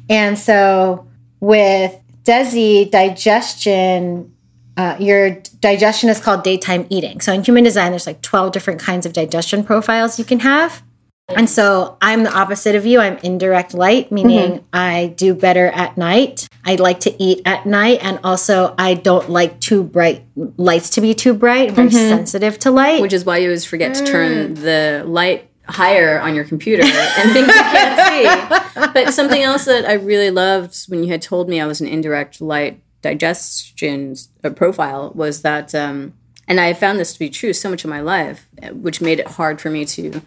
And 0.10 0.38
so 0.38 1.08
with 1.40 1.96
Dezi, 2.26 2.92
digestion, 2.92 4.36
uh, 4.76 4.98
your 5.00 5.42
digestion 5.62 6.10
is 6.10 6.20
called 6.20 6.44
daytime 6.44 6.86
eating. 6.90 7.22
So 7.22 7.32
in 7.32 7.42
human 7.42 7.64
design, 7.64 7.92
there's 7.92 8.06
like 8.06 8.22
12 8.22 8.52
different 8.52 8.82
kinds 8.82 9.06
of 9.06 9.14
digestion 9.14 9.64
profiles 9.64 10.20
you 10.20 10.26
can 10.26 10.42
have. 10.42 10.84
And 11.28 11.50
so 11.50 11.98
I'm 12.02 12.24
the 12.24 12.32
opposite 12.32 12.76
of 12.76 12.86
you. 12.86 13.00
I'm 13.00 13.18
indirect 13.18 13.74
light, 13.74 14.12
meaning 14.12 14.64
I 14.72 15.14
do 15.18 15.34
better 15.34 15.68
at 15.68 15.98
night. 15.98 16.48
I 16.64 16.76
like 16.76 17.00
to 17.02 17.24
eat 17.24 17.42
at 17.46 17.66
night. 17.66 18.00
And 18.04 18.20
also, 18.24 18.76
I 18.78 18.94
don't 18.94 19.30
like 19.30 19.60
too 19.60 19.84
bright 19.84 20.24
lights 20.36 20.92
to 20.92 21.02
be 21.02 21.16
too 21.16 21.34
bright. 21.34 21.70
I'm 21.70 21.76
very 21.76 21.92
sensitive 21.92 22.60
to 22.60 22.72
light. 22.72 23.02
Which 23.02 23.14
is 23.14 23.26
why 23.26 23.38
you 23.38 23.48
always 23.48 23.66
forget 23.66 23.96
to 23.96 24.06
turn 24.06 24.54
the 24.54 25.04
light 25.06 25.50
higher 25.68 26.20
on 26.20 26.36
your 26.36 26.46
computer 26.46 26.84
and 26.84 27.32
things 27.32 27.48
you 27.48 27.54
can't 27.54 28.76
see. 28.76 28.92
But 28.94 29.12
something 29.14 29.42
else 29.42 29.66
that 29.66 29.86
I 29.86 29.94
really 29.94 30.30
loved 30.30 30.86
when 30.90 31.04
you 31.04 31.10
had 31.10 31.24
told 31.24 31.50
me 31.50 31.60
I 31.60 31.66
was 31.66 31.82
an 31.82 31.88
indirect 31.88 32.40
light 32.40 32.82
digestion 33.02 34.16
uh, 34.44 34.50
profile 34.52 35.12
was 35.16 35.42
that, 35.44 35.74
um, 35.76 36.14
and 36.48 36.60
I 36.60 36.74
found 36.74 37.00
this 37.00 37.14
to 37.14 37.20
be 37.20 37.30
true 37.30 37.54
so 37.54 37.70
much 37.70 37.84
of 37.84 37.90
my 37.90 38.02
life, 38.02 38.48
uh, 38.62 38.70
which 38.70 39.02
made 39.02 39.20
it 39.20 39.28
hard 39.28 39.60
for 39.62 39.70
me 39.70 39.86
to 39.86 40.22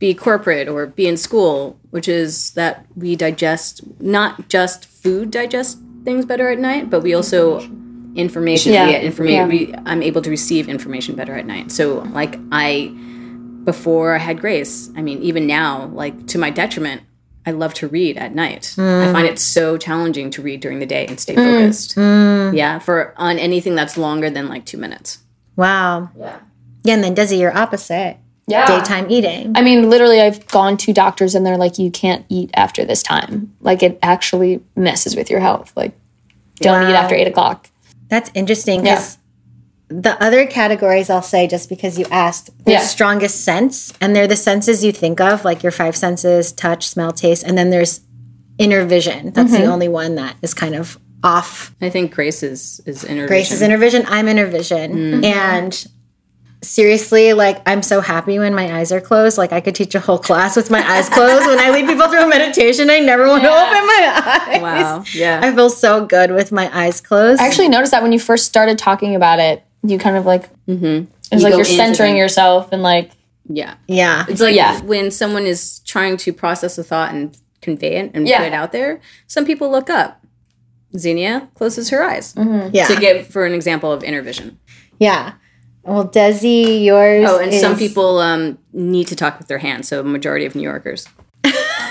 be 0.00 0.14
corporate 0.14 0.66
or 0.66 0.86
be 0.86 1.06
in 1.06 1.16
school, 1.16 1.78
which 1.90 2.08
is 2.08 2.52
that 2.52 2.86
we 2.96 3.14
digest 3.14 3.82
not 4.00 4.48
just 4.48 4.86
food 4.86 5.30
digest 5.30 5.78
things 6.04 6.24
better 6.24 6.50
at 6.50 6.58
night, 6.58 6.90
but 6.90 7.02
we 7.02 7.14
also 7.14 7.60
information 8.16 8.72
Yeah. 8.72 8.86
we 8.86 8.92
get 8.92 9.04
information 9.04 9.36
Yeah. 9.36 9.46
we, 9.46 9.74
I'm 9.86 10.02
able 10.02 10.22
to 10.22 10.30
receive 10.30 10.68
information 10.68 11.14
better 11.14 11.36
at 11.36 11.46
night. 11.46 11.70
So 11.70 12.00
like 12.12 12.36
I 12.50 12.92
before 13.62 14.14
I 14.14 14.18
had 14.18 14.40
Grace, 14.40 14.90
I 14.96 15.02
mean 15.02 15.22
even 15.22 15.46
now 15.46 15.90
like 15.92 16.26
to 16.28 16.38
my 16.38 16.48
detriment, 16.48 17.02
I 17.44 17.50
love 17.50 17.74
to 17.74 17.86
read 17.86 18.16
at 18.16 18.34
night. 18.34 18.74
I 18.78 18.80
mm. 18.80 19.12
find 19.12 19.26
it 19.26 19.38
so 19.38 19.76
challenging 19.76 20.30
to 20.30 20.42
read 20.42 20.60
during 20.60 20.78
the 20.78 20.86
day 20.86 21.06
and 21.06 21.20
stay 21.20 21.34
mm. 21.34 21.44
focused. 21.44 21.96
Mm. 21.96 22.56
Yeah, 22.56 22.78
for 22.78 23.12
on 23.18 23.38
anything 23.38 23.74
that's 23.74 23.98
longer 23.98 24.30
than 24.30 24.48
like 24.48 24.64
2 24.64 24.78
minutes. 24.78 25.18
wow. 25.56 26.10
Yeah. 26.16 26.38
Yeah. 26.84 26.94
And 26.94 27.04
then 27.04 27.14
Dezi, 27.14 27.38
you're 27.38 27.54
opposite. 27.54 28.16
Yeah. 28.50 28.66
Daytime 28.66 29.10
eating. 29.10 29.52
I 29.56 29.62
mean, 29.62 29.88
literally, 29.88 30.20
I've 30.20 30.46
gone 30.48 30.76
to 30.78 30.92
doctors 30.92 31.34
and 31.34 31.46
they're 31.46 31.56
like, 31.56 31.78
you 31.78 31.90
can't 31.90 32.24
eat 32.28 32.50
after 32.54 32.84
this 32.84 33.02
time. 33.02 33.54
Like, 33.60 33.82
it 33.82 33.98
actually 34.02 34.60
messes 34.76 35.16
with 35.16 35.30
your 35.30 35.40
health. 35.40 35.72
Like, 35.76 35.92
don't 36.56 36.88
eat 36.90 36.94
after 36.94 37.14
eight 37.14 37.26
o'clock. 37.28 37.68
That's 38.08 38.30
interesting 38.34 38.82
because 38.82 39.16
the 39.88 40.22
other 40.22 40.46
categories 40.46 41.08
I'll 41.10 41.22
say 41.22 41.46
just 41.48 41.68
because 41.68 41.98
you 41.98 42.06
asked, 42.10 42.50
their 42.64 42.74
Yeah. 42.74 42.80
strongest 42.82 43.44
sense, 43.44 43.92
and 44.00 44.14
they're 44.14 44.26
the 44.28 44.36
senses 44.36 44.84
you 44.84 44.92
think 44.92 45.20
of, 45.20 45.44
like 45.44 45.62
your 45.62 45.72
five 45.72 45.96
senses 45.96 46.52
touch, 46.52 46.88
smell, 46.88 47.12
taste, 47.12 47.44
and 47.44 47.56
then 47.56 47.70
there's 47.70 48.00
inner 48.58 48.84
vision. 48.84 49.32
That's 49.32 49.52
Mm-hmm. 49.52 49.62
the 49.62 49.68
only 49.68 49.88
one 49.88 50.14
that 50.16 50.36
is 50.42 50.54
kind 50.54 50.74
of 50.74 50.98
off. 51.24 51.74
I 51.82 51.90
think 51.90 52.14
Grace 52.14 52.42
is 52.42 52.80
is 52.86 53.04
inner 53.04 53.26
Grace 53.26 53.50
is 53.50 53.62
inner 53.62 53.78
vision, 53.78 54.04
I'm 54.08 54.28
inner 54.28 54.46
vision. 54.46 54.92
Mm-hmm. 54.92 55.24
And 55.24 55.86
seriously, 56.62 57.32
like 57.32 57.62
I'm 57.66 57.82
so 57.82 58.00
happy 58.00 58.38
when 58.38 58.54
my 58.54 58.78
eyes 58.78 58.92
are 58.92 59.00
closed. 59.00 59.38
Like 59.38 59.52
I 59.52 59.60
could 59.60 59.74
teach 59.74 59.94
a 59.94 60.00
whole 60.00 60.18
class 60.18 60.56
with 60.56 60.70
my 60.70 60.80
eyes 60.86 61.08
closed. 61.08 61.46
when 61.46 61.58
I 61.58 61.70
lead 61.70 61.86
people 61.86 62.08
through 62.08 62.22
a 62.24 62.28
meditation, 62.28 62.90
I 62.90 62.98
never 63.00 63.26
want 63.26 63.42
to 63.42 63.48
open 63.48 63.86
my 63.86 64.46
eyes. 64.48 64.60
Wow. 64.62 65.04
Yeah. 65.14 65.40
I 65.42 65.54
feel 65.54 65.70
so 65.70 66.04
good 66.06 66.30
with 66.32 66.52
my 66.52 66.70
eyes 66.78 67.00
closed. 67.00 67.40
I 67.40 67.46
actually 67.46 67.68
noticed 67.68 67.92
that 67.92 68.02
when 68.02 68.12
you 68.12 68.18
first 68.18 68.46
started 68.46 68.78
talking 68.78 69.14
about 69.14 69.38
it, 69.38 69.64
you 69.82 69.98
kind 69.98 70.16
of 70.16 70.26
like, 70.26 70.50
mm-hmm. 70.66 70.84
it 70.84 71.08
was 71.32 71.42
You 71.42 71.48
like 71.48 71.54
you're 71.56 71.64
centering 71.64 72.12
them. 72.12 72.18
yourself 72.18 72.72
and 72.72 72.82
like, 72.82 73.10
yeah. 73.48 73.74
yeah. 73.88 74.26
It's 74.28 74.40
like 74.40 74.54
Yeah. 74.54 74.80
when 74.82 75.10
someone 75.10 75.46
is 75.46 75.80
trying 75.80 76.16
to 76.18 76.32
process 76.32 76.76
a 76.78 76.84
thought 76.84 77.14
and 77.14 77.36
convey 77.62 77.96
it 77.96 78.10
and 78.14 78.28
Yeah. 78.28 78.38
put 78.38 78.46
it 78.48 78.52
out 78.52 78.72
there, 78.72 79.00
some 79.26 79.46
people 79.46 79.70
look 79.70 79.88
up. 79.88 80.24
Xenia 80.96 81.48
closes 81.54 81.88
her 81.90 82.02
eyes 82.02 82.34
Yeah. 82.72 82.86
to 82.86 82.96
give 83.00 83.26
for 83.28 83.46
an 83.46 83.54
example 83.54 83.90
of 83.92 84.04
inner 84.04 84.22
vision. 84.22 84.58
Yeah. 84.98 85.34
Well, 85.82 86.06
Dezi, 86.06 86.84
yours. 86.84 87.26
Oh, 87.28 87.38
and 87.38 87.54
some 87.54 87.76
people 87.76 88.18
um, 88.18 88.58
need 88.72 89.08
to 89.08 89.16
talk 89.16 89.38
with 89.38 89.48
their 89.48 89.58
hands. 89.58 89.88
So, 89.88 90.02
majority 90.02 90.46
of 90.46 90.54
New 90.54 90.62
Yorkers 90.62 91.06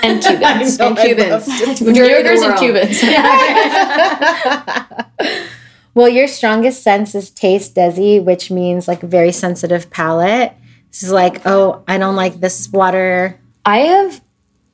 and 0.03 0.23
Cubans. 0.23 0.23
and 0.79 0.97
Cubans, 0.97 1.81
New 1.81 2.05
Yorkers 2.05 2.41
and 2.41 2.57
Cubans. 2.57 3.01
Well, 5.99 6.07
your 6.07 6.27
strongest 6.27 6.81
sense 6.81 7.13
is 7.13 7.29
taste, 7.29 7.75
Dezi, 7.75 8.23
which 8.23 8.49
means 8.49 8.87
like 8.87 9.01
very 9.01 9.33
sensitive 9.33 9.89
palate. 9.89 10.53
This 10.91 11.03
is 11.03 11.11
like, 11.11 11.45
oh, 11.45 11.83
I 11.89 11.97
don't 11.97 12.15
like 12.15 12.39
this 12.39 12.69
water. 12.71 13.37
I 13.65 13.79
have 13.79 14.21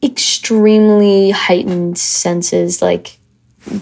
extremely 0.04 1.32
heightened 1.32 1.98
senses, 1.98 2.82
like 2.82 3.18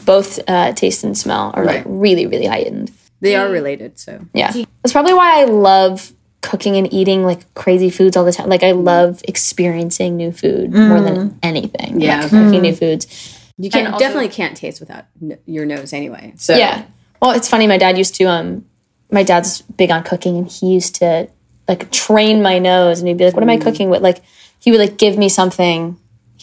both 0.06 0.40
uh, 0.48 0.72
taste 0.72 1.04
and 1.04 1.18
smell 1.18 1.52
are 1.54 1.66
like 1.66 1.84
really, 1.86 2.28
really 2.28 2.46
heightened. 2.46 2.94
They 3.24 3.36
are 3.36 3.48
mm. 3.48 3.54
related. 3.54 3.98
So, 3.98 4.20
Yeah. 4.34 4.52
That's 4.52 4.92
probably 4.92 5.14
why 5.14 5.42
I 5.42 5.46
love 5.46 6.12
cooking 6.42 6.76
and 6.76 6.94
eating 6.94 7.24
like 7.24 7.52
crazy 7.54 7.90
foods 7.90 8.18
all 8.18 8.26
the 8.26 8.34
time. 8.34 8.50
Like 8.50 8.64
I 8.64 8.74
mm. 8.74 8.84
love 8.84 9.22
experiencing 9.28 10.18
new 10.18 10.34
food 10.34 10.74
more 10.74 11.00
than 11.00 11.30
mm. 11.30 11.38
anything. 11.42 12.02
Yeah, 12.02 12.18
Like, 12.18 12.26
okay. 12.26 12.44
cooking 12.44 12.62
new 12.62 12.76
foods. 12.76 13.40
you 13.58 13.70
can 13.70 13.88
also- 13.88 14.00
definitely 14.00 14.30
can't 14.30 14.58
taste 14.58 14.82
without 14.82 15.06
n- 15.22 15.38
your 15.46 15.66
nose 15.66 15.94
anyway. 15.94 16.34
So, 16.36 16.56
Yeah. 16.56 16.84
Well, 17.22 17.32
it's 17.32 17.48
funny. 17.48 17.66
My 17.66 17.78
dad 17.78 17.98
used 17.98 18.16
to. 18.16 18.26
Um, 18.26 18.66
my 19.10 19.24
dad's 19.24 19.62
big 19.62 19.92
on 19.92 20.04
cooking, 20.04 20.38
and 20.38 20.48
he 20.52 20.74
used 20.74 20.96
to 20.96 21.30
like 21.70 21.90
train 21.92 22.42
my 22.42 22.60
nose, 22.60 23.00
and 23.00 23.08
he'd 23.08 23.18
be 23.18 23.24
like, 23.24 23.34
"What 23.34 23.44
am 23.44 23.50
I 23.50 23.56
cooking 23.58 23.90
with?" 23.90 24.02
Like, 24.02 24.22
he 24.60 24.72
would 24.72 24.80
like 24.82 24.98
give 24.98 25.18
me 25.18 25.30
something, 25.30 25.98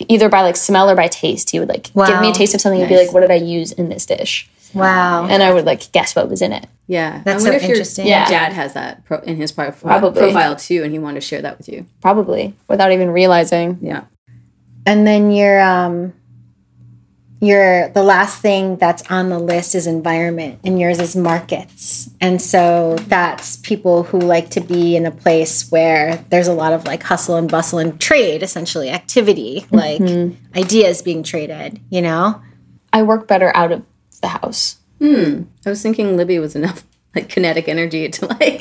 either 0.09 0.31
by 0.31 0.41
like 0.41 0.57
smell 0.57 0.89
or 0.89 0.97
by 0.97 1.09
taste. 1.09 1.51
He 1.51 1.59
would 1.61 1.68
like 1.68 1.93
give 1.93 2.20
me 2.22 2.31
a 2.31 2.33
taste 2.33 2.55
of 2.55 2.62
something 2.62 2.81
and 2.81 2.89
be 2.89 2.97
like, 2.97 3.12
"What 3.12 3.20
did 3.20 3.31
I 3.31 3.35
use 3.35 3.72
in 3.72 3.91
this 3.91 4.07
dish?" 4.07 4.49
Wow. 4.75 5.27
And 5.27 5.43
I 5.43 5.53
would 5.53 5.64
like 5.64 5.91
guess 5.93 6.14
what 6.14 6.29
was 6.29 6.43
in 6.43 6.53
it. 6.53 6.66
yeah. 6.87 7.23
That's 7.25 7.45
I 7.45 7.49
wonder 7.49 7.51
so 7.51 7.57
if 7.57 7.62
your 7.62 7.71
interesting. 7.73 8.07
Yeah. 8.07 8.29
dad 8.29 8.53
has 8.53 8.75
that 8.75 9.05
pro- 9.05 9.21
in 9.21 9.37
his 9.37 9.53
pro- 9.53 9.73
Probably. 9.73 10.21
profile 10.21 10.57
too, 10.57 10.83
and 10.83 10.93
he 10.93 10.99
wanted 10.99 11.21
to 11.21 11.27
share 11.27 11.43
that 11.43 11.59
with 11.59 11.68
you. 11.68 11.87
Probably 12.01 12.55
without 12.68 12.93
even 12.93 13.11
realizing. 13.11 13.79
Yeah. 13.81 14.05
And 14.87 15.07
then 15.07 15.31
your 15.31 15.61
um 15.61 16.14
your 17.43 17.89
the 17.91 18.03
last 18.03 18.43
thing 18.43 18.77
that's 18.77 19.03
on 19.11 19.31
the 19.31 19.39
list 19.39 19.75
is 19.75 19.87
environment 19.87 20.61
and 20.62 20.79
yours 20.79 21.01
is 21.01 21.16
markets. 21.16 22.11
And 22.21 22.41
so 22.41 22.97
that's 23.09 23.57
people 23.57 24.03
who 24.03 24.18
like 24.18 24.51
to 24.51 24.61
be 24.61 24.95
in 24.95 25.07
a 25.07 25.11
place 25.11 25.71
where 25.71 26.16
there's 26.29 26.49
a 26.49 26.53
lot 26.53 26.75
of 26.75 26.85
like 26.85 27.03
hustle 27.03 27.37
and 27.37 27.51
bustle 27.51 27.79
and 27.79 27.99
trade, 27.99 28.43
essentially 28.43 28.91
activity, 28.91 29.66
like 29.71 30.03
ideas 30.55 31.01
being 31.01 31.23
traded, 31.23 31.81
you 31.89 32.03
know? 32.03 32.43
I 32.93 33.05
work 33.05 33.27
better 33.27 33.55
out 33.57 33.73
of 33.73 33.85
the 34.21 34.29
house. 34.29 34.77
Hmm. 35.01 35.43
I 35.66 35.71
was 35.71 35.81
thinking 35.83 36.16
Libby 36.16 36.39
was 36.39 36.55
enough 36.55 36.85
like 37.14 37.29
kinetic 37.29 37.68
energy 37.68 38.09
to 38.09 38.27
like 38.27 38.59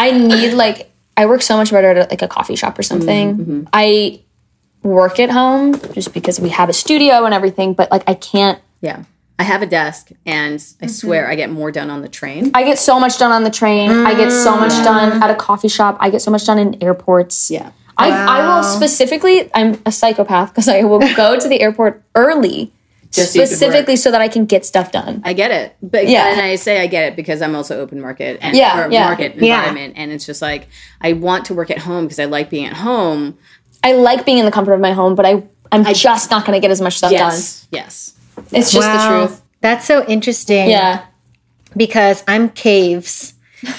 I 0.00 0.10
need 0.12 0.54
like 0.54 0.90
I 1.16 1.26
work 1.26 1.42
so 1.42 1.56
much 1.56 1.70
better 1.70 1.88
at 1.88 2.10
like 2.10 2.22
a 2.22 2.28
coffee 2.28 2.56
shop 2.56 2.78
or 2.78 2.82
something. 2.82 3.66
I 3.72 4.20
work 4.82 5.18
at 5.18 5.30
home 5.30 5.78
just 5.92 6.14
because 6.14 6.38
we 6.40 6.50
have 6.50 6.68
a 6.68 6.72
studio 6.72 7.24
and 7.24 7.34
everything, 7.34 7.74
but 7.74 7.90
like 7.90 8.04
I 8.06 8.14
can't. 8.14 8.60
Yeah. 8.80 9.04
I 9.40 9.44
have 9.44 9.62
a 9.62 9.66
desk 9.66 10.10
and 10.26 10.54
I 10.54 10.86
Mm-hmm. 10.86 10.86
swear 10.88 11.28
I 11.28 11.34
get 11.36 11.50
more 11.50 11.70
done 11.72 11.90
on 11.90 12.02
the 12.02 12.08
train. 12.08 12.50
I 12.54 12.64
get 12.64 12.78
so 12.78 12.98
much 12.98 13.18
done 13.18 13.30
on 13.32 13.44
the 13.44 13.50
train. 13.50 13.90
I 13.90 14.14
get 14.14 14.30
so 14.30 14.56
much 14.56 14.72
done 14.84 15.22
at 15.22 15.30
a 15.30 15.34
coffee 15.34 15.68
shop. 15.68 15.96
I 16.00 16.10
get 16.10 16.22
so 16.22 16.30
much 16.30 16.44
done 16.46 16.58
in 16.58 16.82
airports. 16.82 17.50
Yeah. 17.50 17.70
I, 17.96 18.10
I 18.10 18.56
will 18.56 18.62
specifically, 18.62 19.50
I'm 19.54 19.80
a 19.84 19.90
psychopath 19.90 20.50
because 20.50 20.68
I 20.68 20.82
will 20.84 21.00
go 21.16 21.38
to 21.38 21.48
the 21.48 21.60
airport 21.60 22.02
early 22.14 22.72
Just 23.10 23.32
so 23.32 23.38
you 23.40 23.46
can 23.46 23.56
specifically 23.56 23.96
so 23.96 24.10
that 24.10 24.20
I 24.20 24.28
can 24.28 24.44
get 24.44 24.66
stuff 24.66 24.92
done. 24.92 25.22
I 25.24 25.32
get 25.32 25.50
it. 25.50 25.76
But 25.82 26.08
Yeah. 26.08 26.30
and 26.32 26.40
I 26.40 26.56
say 26.56 26.80
I 26.82 26.86
get 26.86 27.04
it 27.12 27.16
because 27.16 27.40
I'm 27.40 27.54
also 27.54 27.80
open 27.80 28.00
market 28.00 28.38
and 28.42 28.54
Yeah, 28.56 28.84
or 28.86 28.90
yeah. 28.90 29.04
market 29.06 29.36
Yeah. 29.36 29.56
environment. 29.60 29.94
And 29.96 30.12
it's 30.12 30.26
just 30.26 30.42
like 30.42 30.68
I 31.00 31.14
want 31.14 31.46
to 31.46 31.54
work 31.54 31.70
at 31.70 31.78
home 31.78 32.04
because 32.04 32.18
I 32.18 32.26
like 32.26 32.50
being 32.50 32.66
at 32.66 32.74
home. 32.74 33.38
I 33.82 33.92
like 33.92 34.26
being 34.26 34.38
in 34.38 34.44
the 34.44 34.50
comfort 34.50 34.74
of 34.74 34.80
my 34.80 34.92
home, 34.92 35.14
but 35.14 35.24
I, 35.24 35.42
I'm 35.72 35.84
just 35.94 36.30
not 36.30 36.44
going 36.44 36.56
to 36.56 36.60
get 36.60 36.70
as 36.70 36.80
much 36.80 36.96
stuff 36.98 37.10
done. 37.12 37.18
Yes. 37.32 37.66
Yes. 37.70 38.14
It's 38.52 38.72
just 38.72 38.86
the 38.92 39.08
truth. 39.08 39.42
That's 39.60 39.86
so 39.86 40.04
interesting. 40.06 40.68
Yeah. 40.70 41.02
Because 41.76 42.22
I'm 42.28 42.50
caves. 42.50 43.34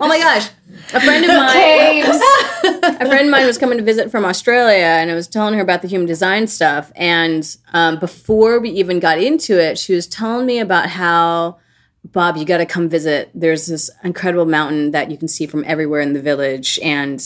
Oh 0.00 0.08
my 0.08 0.18
gosh. 0.18 0.48
A 0.94 1.00
friend 1.00 1.24
of 1.24 1.30
mine 1.30 2.02
a 3.00 3.06
friend 3.06 3.26
of 3.26 3.30
mine 3.30 3.46
was 3.46 3.58
coming 3.58 3.78
to 3.78 3.84
visit 3.84 4.10
from 4.10 4.24
Australia 4.24 4.84
and 4.84 5.10
I 5.10 5.14
was 5.14 5.26
telling 5.26 5.54
her 5.54 5.60
about 5.60 5.82
the 5.82 5.88
human 5.88 6.06
design 6.06 6.46
stuff. 6.46 6.92
And 6.94 7.56
um, 7.72 7.98
before 7.98 8.60
we 8.60 8.70
even 8.70 9.00
got 9.00 9.18
into 9.18 9.58
it, 9.58 9.78
she 9.78 9.94
was 9.94 10.06
telling 10.06 10.46
me 10.46 10.58
about 10.58 10.90
how 10.90 11.58
Bob, 12.04 12.36
you 12.36 12.44
got 12.44 12.58
to 12.58 12.66
come 12.66 12.88
visit. 12.88 13.30
There's 13.34 13.66
this 13.66 13.90
incredible 14.02 14.44
mountain 14.44 14.90
that 14.90 15.10
you 15.10 15.16
can 15.16 15.28
see 15.28 15.46
from 15.46 15.64
everywhere 15.64 16.00
in 16.00 16.14
the 16.14 16.20
village, 16.20 16.78
and 16.82 17.24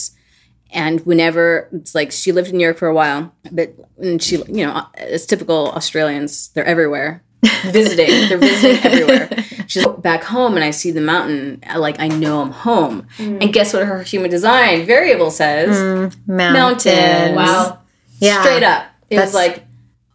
and 0.71 1.03
whenever 1.05 1.67
it's 1.73 1.95
like 1.95 2.11
she 2.11 2.31
lived 2.31 2.49
in 2.49 2.57
New 2.57 2.63
York 2.63 2.77
for 2.77 2.87
a 2.87 2.93
while, 2.93 3.33
but 3.51 3.73
and 3.97 4.21
she, 4.21 4.37
you 4.37 4.65
know, 4.65 4.85
as 4.93 5.25
typical 5.25 5.71
Australians, 5.71 6.49
they're 6.49 6.65
everywhere 6.65 7.23
visiting. 7.65 8.07
they're 8.29 8.37
visiting 8.37 8.83
everywhere. 8.83 9.29
She's 9.67 9.85
back 9.99 10.23
home, 10.23 10.55
and 10.55 10.63
I 10.63 10.71
see 10.71 10.91
the 10.91 11.01
mountain. 11.01 11.61
Like 11.75 11.99
I 11.99 12.07
know 12.07 12.41
I'm 12.41 12.51
home. 12.51 13.07
Mm. 13.17 13.41
And 13.43 13.53
guess 13.53 13.73
what? 13.73 13.85
Her 13.85 14.01
human 14.03 14.29
design 14.31 14.85
variable 14.85 15.29
says 15.31 15.69
mm, 15.75 16.27
Mountains. 16.27 16.85
mountains. 16.85 17.35
Wow. 17.35 17.79
Yeah. 18.19 18.41
straight 18.41 18.63
up. 18.63 18.85
It 19.09 19.15
That's- 19.17 19.29
was 19.29 19.35
like 19.35 19.63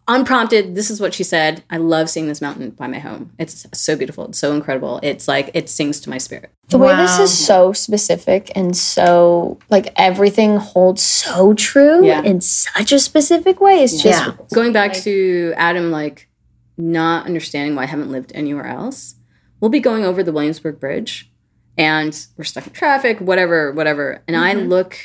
unprompted. 0.09 0.75
This 0.75 0.91
is 0.91 1.01
what 1.01 1.14
she 1.14 1.23
said. 1.23 1.62
I 1.70 1.77
love 1.77 2.11
seeing 2.11 2.27
this 2.27 2.41
mountain 2.41 2.70
by 2.70 2.87
my 2.89 2.99
home. 2.99 3.33
It's 3.39 3.66
so 3.73 3.97
beautiful. 3.97 4.27
It's 4.27 4.39
so 4.39 4.53
incredible. 4.53 4.99
It's 5.03 5.29
like 5.29 5.51
it 5.55 5.68
sings 5.68 6.01
to 6.01 6.11
my 6.11 6.18
spirit. 6.18 6.51
The 6.70 6.79
way 6.79 6.95
this 6.97 7.18
is 7.18 7.47
so 7.47 7.73
specific 7.73 8.51
and 8.57 8.77
so 8.77 9.59
like 9.70 9.93
everything 9.97 10.57
holds 10.57 11.03
so 11.03 11.53
true 11.55 12.05
Yeah. 12.05 12.23
in 12.23 12.41
such 12.41 12.93
a 12.93 12.99
specific 12.99 13.61
way. 13.61 13.83
It's 13.85 14.03
just 14.03 14.27
Yeah. 14.27 14.33
Going 14.55 14.73
back 14.73 14.95
to 14.95 15.53
Adam, 15.57 15.91
like 15.91 16.29
not 16.77 17.27
understanding 17.27 17.75
why 17.75 17.83
I 17.83 17.87
haven't 17.87 18.11
lived 18.11 18.33
anywhere 18.35 18.66
else. 18.66 19.16
We'll 19.61 19.70
be 19.70 19.81
going 19.81 20.05
over 20.05 20.23
the 20.23 20.33
Williamsburg 20.33 20.81
Bridge, 20.81 21.31
and 21.79 22.27
we're 22.37 22.45
stuck 22.45 22.66
in 22.66 22.73
traffic, 22.73 23.20
whatever, 23.20 23.73
whatever. 23.73 24.23
And 24.27 24.37
I 24.37 24.55
mm-hmm. 24.55 24.68
look, 24.68 24.99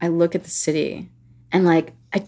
I 0.00 0.08
look 0.08 0.34
at 0.34 0.44
the 0.44 0.50
city, 0.50 1.10
and 1.52 1.64
like 1.64 1.92
I, 2.12 2.24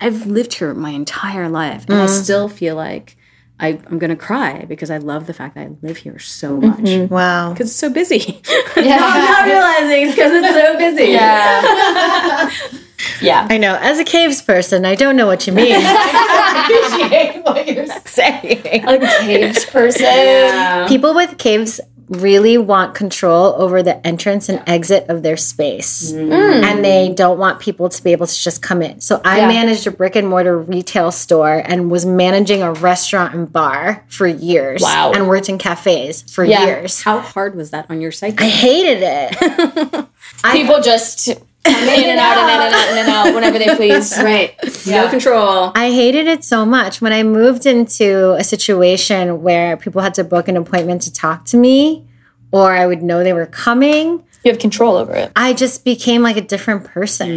I've 0.00 0.26
lived 0.26 0.54
here 0.54 0.72
my 0.74 0.90
entire 0.90 1.48
life, 1.48 1.84
and 1.88 1.94
I 1.94 2.06
mm. 2.06 2.22
still 2.22 2.48
feel 2.48 2.76
like 2.76 3.16
I, 3.62 3.78
I'm 3.86 3.98
gonna 3.98 4.16
cry 4.16 4.64
because 4.64 4.90
I 4.90 4.98
love 4.98 5.26
the 5.26 5.34
fact 5.34 5.54
that 5.54 5.68
I 5.68 5.70
live 5.82 5.98
here 5.98 6.18
so 6.18 6.58
mm-hmm. 6.58 6.82
much. 6.82 7.10
Wow. 7.10 7.52
because 7.52 7.68
it's 7.70 7.76
so 7.76 7.90
busy. 7.90 8.42
I'm 8.76 8.84
not 8.86 9.46
realizing 9.46 10.08
it's 10.08 10.14
because 10.14 10.32
it's 10.32 10.54
so 10.54 10.76
busy. 10.78 11.12
yeah. 11.12 12.50
yeah. 13.20 13.46
I 13.50 13.58
know. 13.58 13.76
As 13.80 13.98
a 13.98 14.04
caves 14.04 14.42
person, 14.42 14.84
I 14.84 14.94
don't 14.94 15.16
know 15.16 15.26
what 15.26 15.46
you 15.46 15.52
mean. 15.52 15.74
I 15.78 16.64
appreciate 16.66 17.42
what 17.44 17.66
you're 17.66 17.86
saying. 18.06 18.84
A 18.86 18.98
caves 19.20 19.64
person. 19.66 20.88
People 20.88 21.14
with 21.14 21.38
caves 21.38 21.80
really 22.08 22.58
want 22.58 22.94
control 22.94 23.54
over 23.56 23.82
the 23.82 24.06
entrance 24.06 24.48
and 24.50 24.62
exit 24.66 25.08
of 25.08 25.22
their 25.22 25.36
space. 25.36 26.12
Mm. 26.12 26.62
And 26.62 26.84
they 26.84 27.08
don't 27.14 27.38
want 27.38 27.58
people 27.60 27.88
to 27.88 28.04
be 28.04 28.12
able 28.12 28.26
to 28.26 28.34
just 28.34 28.60
come 28.60 28.82
in. 28.82 29.00
So 29.00 29.20
I 29.24 29.38
Yeah. 29.38 29.48
managed 29.48 29.86
a 29.86 29.90
brick 29.90 30.14
and 30.14 30.28
mortar 30.28 30.58
retail 30.58 31.10
store 31.10 31.62
and 31.64 31.90
was 31.90 32.04
managing 32.04 32.62
a 32.62 32.72
restaurant 32.72 33.34
and 33.34 33.50
bar 33.50 34.04
for 34.08 34.26
years. 34.26 34.82
Wow. 34.82 35.12
And 35.14 35.26
worked 35.26 35.48
in 35.48 35.56
cafes 35.56 36.22
for 36.30 36.44
Yeah. 36.44 36.66
years. 36.66 37.00
How 37.02 37.20
hard 37.20 37.54
was 37.54 37.70
that 37.70 37.86
on 37.88 38.00
your 38.02 38.12
psyche? 38.12 38.36
I 38.38 38.48
hated 38.48 39.02
it. 39.02 40.06
People 40.52 40.82
just 40.82 41.28
come 41.28 41.36
in 41.64 42.10
and 42.10 42.18
out 42.18 42.38
and 42.38 42.50
in 42.50 42.66
and 42.66 42.74
out 42.74 42.92
in 42.92 42.98
and 42.98 43.08
out 43.08 43.34
whenever 43.34 43.58
they 43.58 43.76
please. 43.76 44.16
right. 44.22 44.56
No 44.86 45.08
control. 45.08 45.72
I 45.74 45.90
hated 45.90 46.26
it 46.26 46.44
so 46.44 46.64
much. 46.64 47.00
When 47.00 47.12
I 47.12 47.22
moved 47.22 47.66
into 47.66 48.32
a 48.32 48.44
situation 48.44 49.42
where 49.42 49.76
people 49.76 50.02
had 50.02 50.14
to 50.14 50.24
book 50.24 50.48
an 50.48 50.56
appointment 50.56 51.02
to 51.02 51.12
talk 51.12 51.44
to 51.46 51.56
me, 51.56 52.06
or 52.50 52.72
I 52.72 52.86
would 52.86 53.02
know 53.02 53.22
they 53.22 53.32
were 53.32 53.46
coming, 53.46 54.24
You 54.44 54.50
have 54.50 54.58
control 54.60 54.96
over 54.96 55.12
it. 55.14 55.30
I 55.36 55.52
just 55.54 55.84
became 55.84 56.22
like 56.22 56.36
a 56.36 56.40
different 56.40 56.82
person. 56.84 57.28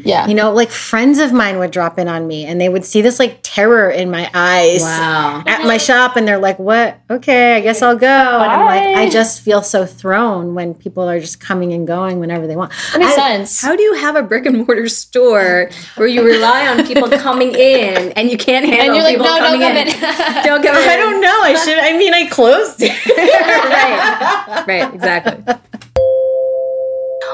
Mm. 0.00 0.02
Yeah. 0.06 0.26
You 0.26 0.34
know, 0.34 0.52
like 0.52 0.70
friends 0.70 1.18
of 1.18 1.32
mine 1.34 1.58
would 1.58 1.70
drop 1.70 1.98
in 1.98 2.08
on 2.08 2.26
me 2.26 2.46
and 2.46 2.58
they 2.58 2.68
would 2.70 2.84
see 2.84 3.02
this 3.02 3.18
like 3.18 3.40
terror 3.42 3.90
in 3.90 4.10
my 4.10 4.30
eyes 4.32 4.80
Wow. 4.80 5.42
at 5.46 5.66
my 5.66 5.76
shop 5.76 6.16
and 6.16 6.26
they're 6.26 6.38
like, 6.38 6.58
What? 6.58 6.98
Okay, 7.10 7.56
I 7.56 7.60
guess 7.60 7.82
I'll 7.82 7.96
go. 7.96 8.06
And 8.06 8.50
I'm 8.52 8.64
like, 8.64 8.96
I 8.96 9.10
just 9.10 9.42
feel 9.42 9.62
so 9.62 9.84
thrown 9.84 10.54
when 10.54 10.72
people 10.72 11.08
are 11.08 11.20
just 11.20 11.40
coming 11.40 11.74
and 11.74 11.86
going 11.86 12.20
whenever 12.20 12.46
they 12.46 12.56
want. 12.56 12.72
that 12.92 12.98
makes 13.00 13.12
I- 13.12 13.16
sense. 13.36 13.60
How 13.60 13.76
do 13.76 13.82
you 13.82 13.94
have 13.96 14.16
a 14.16 14.22
brick 14.22 14.46
and 14.46 14.66
mortar 14.66 14.88
store 14.88 15.68
where 15.96 16.08
you 16.08 16.24
rely 16.24 16.68
on 16.68 16.86
people 16.86 17.08
coming 17.18 17.54
in 17.54 18.12
and 18.12 18.30
you 18.30 18.38
can't 18.38 18.64
handle 18.64 18.86
and 18.86 18.94
you're 18.94 19.04
like, 19.04 19.16
people 19.18 19.26
no, 19.26 19.38
coming 19.38 19.60
don't 19.60 19.74
come 19.74 19.76
in? 19.76 19.88
in. 19.88 20.44
Don't 20.44 20.62
come 20.64 20.74
in. 20.76 20.88
I 20.88 20.96
don't 20.96 21.20
know. 21.20 21.42
I 21.42 21.54
should 21.62 21.78
I 21.78 21.98
mean 21.98 22.14
I 22.14 22.26
closed 22.28 22.78
it. 22.80 22.92
right. 23.16 24.64
Right. 24.66 24.94
Exactly. 24.94 25.54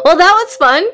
Well, 0.05 0.17
that 0.17 0.45
was 0.45 0.57
fun. 0.57 0.87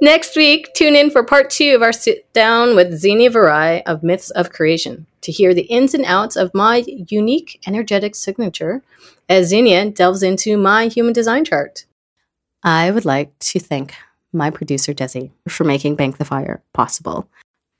Next 0.00 0.36
week, 0.36 0.72
tune 0.74 0.94
in 0.94 1.10
for 1.10 1.24
part 1.24 1.50
two 1.50 1.74
of 1.74 1.82
our 1.82 1.92
sit 1.92 2.32
down 2.32 2.76
with 2.76 2.96
Xenia 2.96 3.30
Viray 3.30 3.82
of 3.84 4.02
Myths 4.02 4.30
of 4.30 4.50
Creation 4.50 5.06
to 5.22 5.32
hear 5.32 5.52
the 5.52 5.62
ins 5.62 5.92
and 5.92 6.04
outs 6.04 6.36
of 6.36 6.54
my 6.54 6.84
unique 6.86 7.60
energetic 7.66 8.14
signature 8.14 8.82
as 9.28 9.48
Xenia 9.48 9.90
delves 9.90 10.22
into 10.22 10.56
my 10.56 10.86
human 10.86 11.12
design 11.12 11.44
chart. 11.44 11.84
I 12.62 12.90
would 12.90 13.04
like 13.04 13.36
to 13.40 13.58
thank 13.58 13.94
my 14.32 14.50
producer, 14.50 14.94
Dezi, 14.94 15.30
for 15.48 15.64
making 15.64 15.96
Bank 15.96 16.18
the 16.18 16.24
Fire 16.24 16.62
possible. 16.72 17.28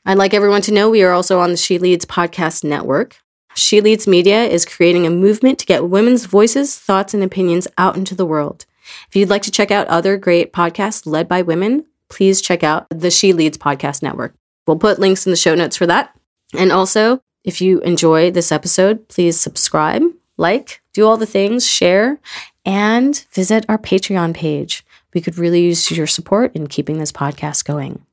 I'd 0.04 0.18
like 0.18 0.34
everyone 0.34 0.62
to 0.62 0.72
know 0.72 0.90
we 0.90 1.02
are 1.02 1.12
also 1.12 1.38
on 1.38 1.50
the 1.50 1.56
She 1.56 1.78
Leads 1.78 2.04
podcast 2.04 2.64
network. 2.64 3.16
She 3.54 3.80
Leads 3.80 4.06
Media 4.06 4.44
is 4.44 4.64
creating 4.64 5.06
a 5.06 5.10
movement 5.10 5.58
to 5.60 5.66
get 5.66 5.88
women's 5.88 6.24
voices, 6.24 6.76
thoughts, 6.76 7.14
and 7.14 7.22
opinions 7.22 7.68
out 7.76 7.96
into 7.96 8.14
the 8.14 8.26
world. 8.26 8.66
If 9.08 9.16
you'd 9.16 9.30
like 9.30 9.42
to 9.42 9.50
check 9.50 9.70
out 9.70 9.86
other 9.88 10.16
great 10.16 10.52
podcasts 10.52 11.06
led 11.06 11.28
by 11.28 11.42
women, 11.42 11.86
please 12.08 12.40
check 12.40 12.62
out 12.62 12.86
the 12.90 13.10
She 13.10 13.32
Leads 13.32 13.58
Podcast 13.58 14.02
Network. 14.02 14.34
We'll 14.66 14.78
put 14.78 14.98
links 14.98 15.26
in 15.26 15.30
the 15.30 15.36
show 15.36 15.54
notes 15.54 15.76
for 15.76 15.86
that. 15.86 16.14
And 16.56 16.72
also, 16.72 17.20
if 17.44 17.60
you 17.60 17.80
enjoy 17.80 18.30
this 18.30 18.52
episode, 18.52 19.08
please 19.08 19.38
subscribe, 19.38 20.02
like, 20.36 20.82
do 20.92 21.06
all 21.06 21.16
the 21.16 21.26
things, 21.26 21.66
share, 21.66 22.18
and 22.64 23.24
visit 23.32 23.64
our 23.68 23.78
Patreon 23.78 24.34
page. 24.34 24.84
We 25.14 25.20
could 25.20 25.38
really 25.38 25.62
use 25.62 25.90
your 25.90 26.06
support 26.06 26.54
in 26.54 26.66
keeping 26.66 26.98
this 26.98 27.12
podcast 27.12 27.64
going. 27.64 28.04